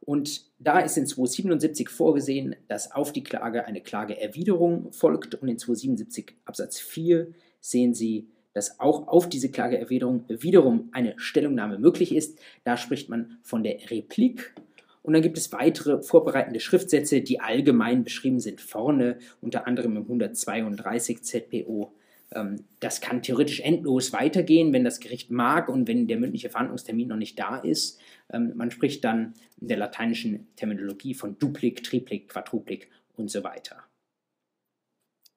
Und 0.00 0.50
da 0.58 0.80
ist 0.80 0.96
in 0.96 1.06
277 1.06 1.88
vorgesehen, 1.88 2.56
dass 2.68 2.92
auf 2.92 3.12
die 3.12 3.24
Klage 3.24 3.64
eine 3.64 3.80
Klageerwiderung 3.80 4.92
folgt 4.92 5.34
und 5.34 5.48
in 5.48 5.58
277 5.58 6.34
Absatz 6.44 6.78
4 6.78 7.32
sehen 7.64 7.94
Sie, 7.94 8.28
dass 8.52 8.78
auch 8.78 9.08
auf 9.08 9.28
diese 9.28 9.50
Klageerwiderung 9.50 10.24
wiederum 10.28 10.90
eine 10.92 11.14
Stellungnahme 11.16 11.78
möglich 11.78 12.14
ist. 12.14 12.38
Da 12.62 12.76
spricht 12.76 13.08
man 13.08 13.38
von 13.42 13.62
der 13.62 13.90
Replik. 13.90 14.54
Und 15.02 15.14
dann 15.14 15.22
gibt 15.22 15.38
es 15.38 15.52
weitere 15.52 16.02
vorbereitende 16.02 16.60
Schriftsätze, 16.60 17.22
die 17.22 17.40
allgemein 17.40 18.04
beschrieben 18.04 18.38
sind 18.38 18.60
vorne, 18.60 19.18
unter 19.40 19.66
anderem 19.66 19.96
im 19.96 20.02
132 20.02 21.22
ZPO, 21.22 21.92
Ähm, 22.34 22.64
das 22.80 23.00
kann 23.00 23.22
theoretisch 23.22 23.60
endlos 23.60 24.12
weitergehen, 24.12 24.72
wenn 24.72 24.82
das 24.82 24.98
Gericht 24.98 25.30
mag 25.30 25.68
und 25.68 25.86
wenn 25.86 26.06
der 26.08 26.18
mündliche 26.18 26.50
Verhandlungstermin 26.50 27.08
noch 27.08 27.16
nicht 27.16 27.38
da 27.38 27.58
ist. 27.58 28.00
Ähm, 28.32 28.52
man 28.56 28.70
spricht 28.70 29.04
dann 29.04 29.34
in 29.60 29.68
der 29.68 29.76
lateinischen 29.76 30.48
Terminologie 30.56 31.14
von 31.14 31.38
Duplik, 31.38 31.84
Triplik, 31.84 32.28
Quadruplik 32.28 32.88
und 33.16 33.30
so 33.30 33.44
weiter. 33.44 33.84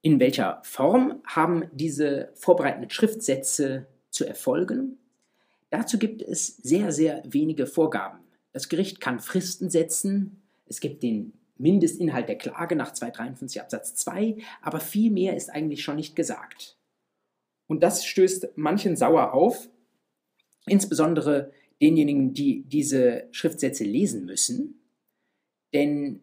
In 0.02 0.20
welcher 0.20 0.62
Form 0.64 1.22
haben 1.26 1.66
diese 1.74 2.32
vorbereitenden 2.36 2.90
Schriftsätze 2.90 3.88
zu 4.10 4.26
erfolgen? 4.26 4.98
Dazu 5.70 5.98
gibt 5.98 6.22
es 6.22 6.58
sehr, 6.58 6.92
sehr 6.92 7.24
wenige 7.26 7.68
Vorgaben. 7.68 8.20
Das 8.54 8.70
Gericht 8.70 9.02
kann 9.02 9.20
Fristen 9.20 9.70
setzen, 9.70 10.42
es 10.66 10.80
gibt 10.80 11.04
den 11.04 11.34
Mindestinhalt 11.58 12.30
der 12.30 12.38
Klage 12.38 12.76
nach 12.76 12.94
253 12.94 13.62
Absatz 13.62 13.96
2, 13.96 14.38
aber 14.62 14.80
viel 14.80 15.12
mehr 15.12 15.36
ist 15.36 15.50
eigentlich 15.50 15.84
schon 15.84 15.96
nicht 15.96 16.16
gesagt. 16.16 16.78
Und 17.68 17.84
das 17.84 18.06
stößt 18.06 18.50
manchen 18.56 18.96
sauer 18.96 19.34
auf, 19.34 19.70
insbesondere 20.68 21.52
denjenigen, 21.82 22.34
die 22.34 22.64
diese 22.64 23.28
Schriftsätze 23.32 23.84
lesen 23.84 24.26
müssen, 24.26 24.82
denn 25.74 26.22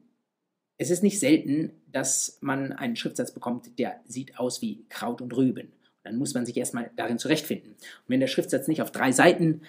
es 0.78 0.90
ist 0.90 1.02
nicht 1.02 1.20
selten, 1.20 1.72
dass 1.92 2.38
man 2.40 2.72
einen 2.72 2.96
Schriftsatz 2.96 3.32
bekommt, 3.32 3.78
der 3.78 4.00
sieht 4.06 4.38
aus 4.38 4.60
wie 4.60 4.84
Kraut 4.88 5.20
und 5.20 5.36
Rüben. 5.36 5.72
Dann 6.02 6.16
muss 6.16 6.34
man 6.34 6.44
sich 6.44 6.56
erstmal 6.56 6.90
darin 6.96 7.18
zurechtfinden. 7.18 7.72
Und 7.72 8.08
wenn 8.08 8.20
der 8.20 8.26
Schriftsatz 8.26 8.68
nicht 8.68 8.82
auf 8.82 8.90
drei 8.90 9.12
Seiten, 9.12 9.62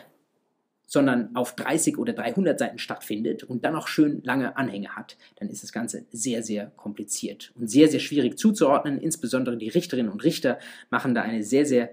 sondern 0.87 1.35
auf 1.35 1.55
30 1.55 1.97
oder 1.97 2.13
300 2.13 2.59
Seiten 2.59 2.77
stattfindet 2.77 3.43
und 3.43 3.65
dann 3.65 3.73
noch 3.73 3.87
schön 3.87 4.21
lange 4.23 4.55
Anhänge 4.57 4.95
hat, 4.95 5.17
dann 5.37 5.49
ist 5.49 5.63
das 5.63 5.71
Ganze 5.71 6.05
sehr, 6.11 6.43
sehr 6.43 6.71
kompliziert 6.75 7.51
und 7.55 7.69
sehr, 7.69 7.87
sehr 7.87 7.99
schwierig 7.99 8.37
zuzuordnen. 8.37 8.99
Insbesondere 8.99 9.57
die 9.57 9.69
Richterinnen 9.69 10.11
und 10.11 10.23
Richter 10.23 10.59
machen 10.89 11.15
da 11.15 11.21
eine 11.21 11.43
sehr, 11.43 11.65
sehr 11.65 11.89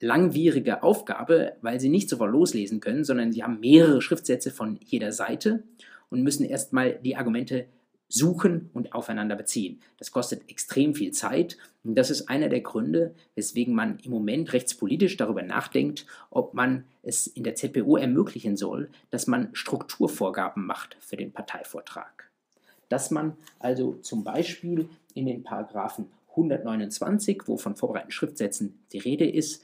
langwierige 0.00 0.82
Aufgabe, 0.82 1.54
weil 1.62 1.80
sie 1.80 1.88
nicht 1.88 2.08
sofort 2.08 2.30
loslesen 2.30 2.80
können, 2.80 3.04
sondern 3.04 3.32
sie 3.32 3.42
haben 3.42 3.58
mehrere 3.58 4.00
Schriftsätze 4.00 4.52
von 4.52 4.78
jeder 4.84 5.10
Seite 5.10 5.64
und 6.08 6.22
müssen 6.22 6.44
erstmal 6.44 6.94
die 7.02 7.16
Argumente 7.16 7.66
suchen 8.08 8.70
und 8.72 8.94
aufeinander 8.94 9.36
beziehen. 9.36 9.80
Das 9.98 10.12
kostet 10.12 10.48
extrem 10.48 10.94
viel 10.94 11.12
Zeit 11.12 11.58
und 11.84 11.94
das 11.94 12.10
ist 12.10 12.28
einer 12.28 12.48
der 12.48 12.62
Gründe, 12.62 13.14
weswegen 13.34 13.74
man 13.74 13.98
im 14.00 14.10
Moment 14.10 14.52
rechtspolitisch 14.52 15.16
darüber 15.16 15.42
nachdenkt, 15.42 16.06
ob 16.30 16.54
man 16.54 16.84
es 17.02 17.26
in 17.26 17.44
der 17.44 17.54
ZPO 17.54 17.96
ermöglichen 17.96 18.56
soll, 18.56 18.90
dass 19.10 19.26
man 19.26 19.50
Strukturvorgaben 19.52 20.64
macht 20.64 20.96
für 21.00 21.16
den 21.16 21.32
Parteivortrag. 21.32 22.30
Dass 22.88 23.10
man 23.10 23.36
also 23.58 23.94
zum 23.96 24.24
Beispiel 24.24 24.88
in 25.14 25.26
den 25.26 25.42
Paragraphen 25.42 26.06
129, 26.30 27.42
wo 27.46 27.58
von 27.58 27.76
vorbereiteten 27.76 28.12
Schriftsätzen 28.12 28.78
die 28.92 28.98
Rede 28.98 29.28
ist, 29.28 29.62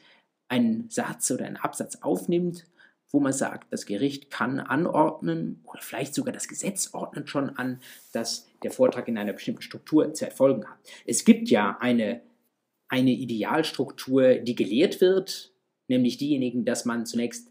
einen 0.49 0.91
Satz 0.91 1.31
oder 1.31 1.47
einen 1.47 1.57
Absatz 1.57 1.97
aufnimmt 2.03 2.67
wo 3.15 3.21
man 3.21 3.33
sagt, 3.33 3.73
das 3.73 3.87
Gericht 3.87 4.29
kann 4.29 4.59
anordnen 4.59 5.61
oder 5.65 5.81
vielleicht 5.81 6.17
sogar 6.17 6.35
das 6.35 6.49
Gesetz 6.49 6.93
ordnet 6.93 7.31
schon 7.31 7.51
an, 7.51 7.81
dass 8.13 8.49
der 8.65 8.73
Vortrag 8.73 9.07
in 9.07 9.17
einer 9.17 9.33
bestimmten 9.33 9.63
Struktur 9.63 10.13
zu 10.15 10.25
erfolgen 10.25 10.69
hat. 10.69 10.79
Es 11.07 11.25
gibt 11.25 11.49
ja 11.49 11.79
eine, 11.81 12.23
eine 12.89 13.13
Idealstruktur, 13.13 14.35
die 14.35 14.57
gelehrt 14.57 15.01
wird, 15.01 15.53
nämlich 15.87 16.19
diejenigen, 16.19 16.65
dass 16.65 16.87
man 16.87 17.07
zunächst 17.07 17.49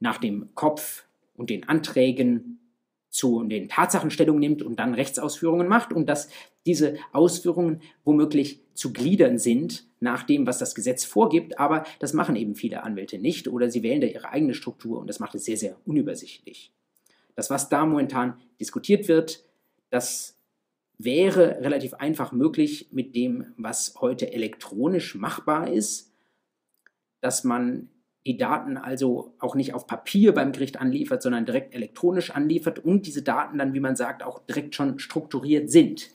nach 0.00 0.18
dem 0.18 0.52
Kopf 0.56 1.06
und 1.36 1.50
den 1.50 1.68
Anträgen 1.68 2.65
zu 3.16 3.42
den 3.44 3.70
Tatsachen 3.70 4.10
Stellung 4.10 4.38
nimmt 4.38 4.62
und 4.62 4.78
dann 4.78 4.92
Rechtsausführungen 4.92 5.68
macht 5.68 5.90
und 5.90 6.06
dass 6.06 6.28
diese 6.66 6.98
Ausführungen 7.12 7.80
womöglich 8.04 8.60
zu 8.74 8.92
gliedern 8.92 9.38
sind 9.38 9.86
nach 10.00 10.22
dem, 10.22 10.46
was 10.46 10.58
das 10.58 10.74
Gesetz 10.74 11.06
vorgibt, 11.06 11.58
aber 11.58 11.84
das 11.98 12.12
machen 12.12 12.36
eben 12.36 12.54
viele 12.54 12.82
Anwälte 12.82 13.18
nicht 13.18 13.48
oder 13.48 13.70
sie 13.70 13.82
wählen 13.82 14.02
da 14.02 14.06
ihre 14.06 14.28
eigene 14.28 14.52
Struktur 14.52 15.00
und 15.00 15.06
das 15.06 15.18
macht 15.18 15.34
es 15.34 15.46
sehr, 15.46 15.56
sehr 15.56 15.78
unübersichtlich. 15.86 16.72
Das, 17.34 17.48
was 17.48 17.70
da 17.70 17.86
momentan 17.86 18.38
diskutiert 18.60 19.08
wird, 19.08 19.42
das 19.88 20.36
wäre 20.98 21.60
relativ 21.62 21.94
einfach 21.94 22.32
möglich 22.32 22.88
mit 22.90 23.14
dem, 23.14 23.46
was 23.56 23.94
heute 23.98 24.30
elektronisch 24.30 25.14
machbar 25.14 25.72
ist, 25.72 26.12
dass 27.22 27.44
man 27.44 27.88
die 28.26 28.36
Daten 28.36 28.76
also 28.76 29.32
auch 29.38 29.54
nicht 29.54 29.72
auf 29.72 29.86
Papier 29.86 30.34
beim 30.34 30.50
Gericht 30.50 30.80
anliefert, 30.80 31.22
sondern 31.22 31.46
direkt 31.46 31.74
elektronisch 31.74 32.32
anliefert 32.32 32.80
und 32.80 33.06
diese 33.06 33.22
Daten 33.22 33.56
dann, 33.56 33.72
wie 33.72 33.80
man 33.80 33.94
sagt, 33.94 34.24
auch 34.24 34.40
direkt 34.40 34.74
schon 34.74 34.98
strukturiert 34.98 35.70
sind. 35.70 36.10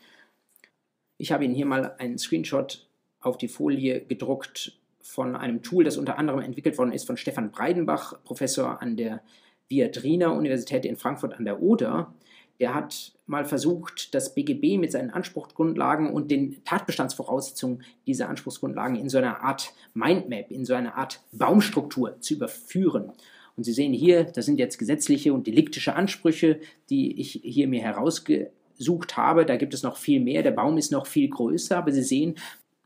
Ich 1.17 1.31
habe 1.31 1.45
Ihnen 1.45 1.55
hier 1.55 1.65
mal 1.65 1.95
einen 1.99 2.17
Screenshot 2.17 2.89
auf 3.21 3.37
die 3.37 3.47
Folie 3.47 4.01
gedruckt 4.01 4.77
von 4.99 5.37
einem 5.37 5.63
Tool, 5.63 5.85
das 5.85 5.97
unter 5.97 6.17
anderem 6.17 6.41
entwickelt 6.41 6.77
worden 6.77 6.91
ist 6.91 7.07
von 7.07 7.15
Stefan 7.15 7.49
Breidenbach, 7.49 8.21
Professor 8.25 8.81
an 8.81 8.97
der 8.97 9.21
Viadrina 9.69 10.27
Universität 10.27 10.85
in 10.85 10.97
Frankfurt 10.97 11.33
an 11.33 11.45
der 11.45 11.61
Oder. 11.61 12.13
Der 12.61 12.75
hat 12.75 13.13
mal 13.25 13.43
versucht, 13.43 14.13
das 14.13 14.35
BGB 14.35 14.77
mit 14.77 14.91
seinen 14.91 15.09
Anspruchsgrundlagen 15.09 16.11
und 16.11 16.29
den 16.29 16.63
Tatbestandsvoraussetzungen 16.63 17.81
dieser 18.05 18.29
Anspruchsgrundlagen 18.29 18.95
in 18.97 19.09
so 19.09 19.17
einer 19.17 19.41
Art 19.41 19.73
Mindmap, 19.95 20.51
in 20.51 20.63
so 20.63 20.75
einer 20.75 20.95
Art 20.95 21.21
Baumstruktur 21.31 22.21
zu 22.21 22.35
überführen. 22.35 23.13
Und 23.57 23.63
Sie 23.63 23.73
sehen 23.73 23.93
hier, 23.93 24.25
das 24.25 24.45
sind 24.45 24.59
jetzt 24.59 24.77
gesetzliche 24.77 25.33
und 25.33 25.47
deliktische 25.47 25.95
Ansprüche, 25.95 26.59
die 26.91 27.19
ich 27.19 27.41
hier 27.43 27.67
mir 27.67 27.81
herausgesucht 27.81 29.17
habe. 29.17 29.47
Da 29.47 29.55
gibt 29.57 29.73
es 29.73 29.81
noch 29.81 29.97
viel 29.97 30.19
mehr. 30.19 30.43
Der 30.43 30.51
Baum 30.51 30.77
ist 30.77 30.91
noch 30.91 31.07
viel 31.07 31.29
größer, 31.29 31.75
aber 31.75 31.91
Sie 31.91 32.03
sehen, 32.03 32.35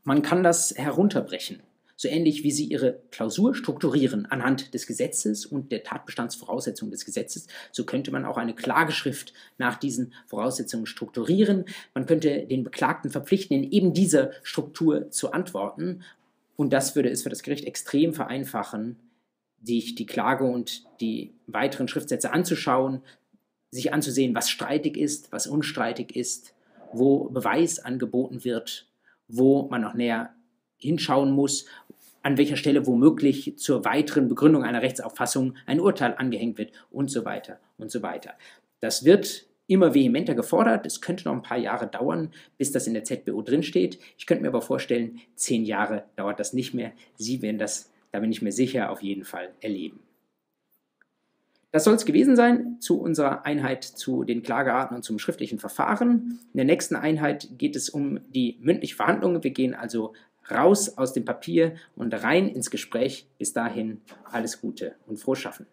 man 0.04 0.22
kann 0.22 0.42
das 0.42 0.72
herunterbrechen. 0.74 1.60
So 1.96 2.08
ähnlich 2.08 2.42
wie 2.42 2.50
Sie 2.50 2.66
Ihre 2.66 3.00
Klausur 3.10 3.54
strukturieren 3.54 4.26
anhand 4.26 4.74
des 4.74 4.86
Gesetzes 4.86 5.46
und 5.46 5.72
der 5.72 5.82
Tatbestandsvoraussetzungen 5.82 6.90
des 6.92 7.04
Gesetzes, 7.04 7.46
so 7.72 7.84
könnte 7.84 8.10
man 8.10 8.24
auch 8.24 8.36
eine 8.36 8.54
Klageschrift 8.54 9.32
nach 9.58 9.76
diesen 9.76 10.12
Voraussetzungen 10.26 10.86
strukturieren. 10.86 11.64
Man 11.94 12.06
könnte 12.06 12.46
den 12.46 12.64
Beklagten 12.64 13.10
verpflichten, 13.10 13.56
in 13.56 13.70
eben 13.70 13.94
dieser 13.94 14.30
Struktur 14.42 15.10
zu 15.10 15.32
antworten. 15.32 16.02
Und 16.56 16.72
das 16.72 16.94
würde 16.96 17.10
es 17.10 17.22
für 17.22 17.30
das 17.30 17.42
Gericht 17.42 17.64
extrem 17.64 18.12
vereinfachen, 18.12 18.98
sich 19.62 19.94
die 19.94 20.06
Klage 20.06 20.44
und 20.44 20.84
die 21.00 21.34
weiteren 21.46 21.88
Schriftsätze 21.88 22.32
anzuschauen, 22.32 23.02
sich 23.70 23.92
anzusehen, 23.92 24.34
was 24.34 24.50
streitig 24.50 24.96
ist, 24.96 25.32
was 25.32 25.46
unstreitig 25.46 26.14
ist, 26.14 26.54
wo 26.92 27.30
Beweis 27.30 27.78
angeboten 27.78 28.44
wird 28.44 28.86
wo 29.28 29.68
man 29.68 29.82
noch 29.82 29.94
näher 29.94 30.34
hinschauen 30.78 31.30
muss, 31.30 31.66
an 32.26 32.38
welcher 32.38 32.56
Stelle 32.56 32.88
womöglich 32.88 33.56
zur 33.56 33.84
weiteren 33.84 34.26
Begründung 34.26 34.64
einer 34.64 34.82
Rechtsauffassung 34.82 35.54
ein 35.64 35.78
Urteil 35.78 36.16
angehängt 36.18 36.58
wird 36.58 36.72
und 36.90 37.08
so 37.08 37.24
weiter 37.24 37.60
und 37.78 37.92
so 37.92 38.02
weiter. 38.02 38.34
Das 38.80 39.04
wird 39.04 39.46
immer 39.68 39.94
vehementer 39.94 40.34
gefordert. 40.34 40.86
Es 40.86 41.00
könnte 41.00 41.22
noch 41.26 41.34
ein 41.34 41.42
paar 41.42 41.56
Jahre 41.56 41.86
dauern, 41.86 42.32
bis 42.58 42.72
das 42.72 42.88
in 42.88 42.94
der 42.94 43.04
ZBO 43.04 43.42
drinsteht. 43.42 44.00
Ich 44.18 44.26
könnte 44.26 44.42
mir 44.42 44.48
aber 44.48 44.60
vorstellen, 44.60 45.20
zehn 45.36 45.64
Jahre 45.64 46.02
dauert 46.16 46.40
das 46.40 46.52
nicht 46.52 46.74
mehr. 46.74 46.90
Sie 47.14 47.42
werden 47.42 47.58
das, 47.58 47.92
da 48.10 48.18
bin 48.18 48.32
ich 48.32 48.42
mir 48.42 48.50
sicher, 48.50 48.90
auf 48.90 49.04
jeden 49.04 49.22
Fall 49.22 49.50
erleben. 49.60 50.00
Das 51.76 51.84
soll 51.84 51.94
es 51.94 52.06
gewesen 52.06 52.34
sein 52.34 52.80
zu 52.80 52.98
unserer 52.98 53.44
Einheit 53.44 53.84
zu 53.84 54.24
den 54.24 54.42
Klagearten 54.42 54.96
und 54.96 55.02
zum 55.02 55.18
schriftlichen 55.18 55.58
Verfahren. 55.58 56.40
In 56.52 56.56
der 56.56 56.64
nächsten 56.64 56.96
Einheit 56.96 57.50
geht 57.58 57.76
es 57.76 57.88
um 57.88 58.18
die 58.30 58.56
mündliche 58.62 58.96
Verhandlung. 58.96 59.44
Wir 59.44 59.50
gehen 59.50 59.74
also 59.74 60.14
raus 60.50 60.96
aus 60.96 61.12
dem 61.12 61.24
Papier 61.24 61.76
und 61.94 62.12
rein 62.14 62.48
ins 62.48 62.70
Gespräch. 62.70 63.28
Bis 63.38 63.52
dahin 63.52 64.02
alles 64.24 64.60
Gute 64.60 64.96
und 65.06 65.18
frohes 65.18 65.40
Schaffen. 65.40 65.66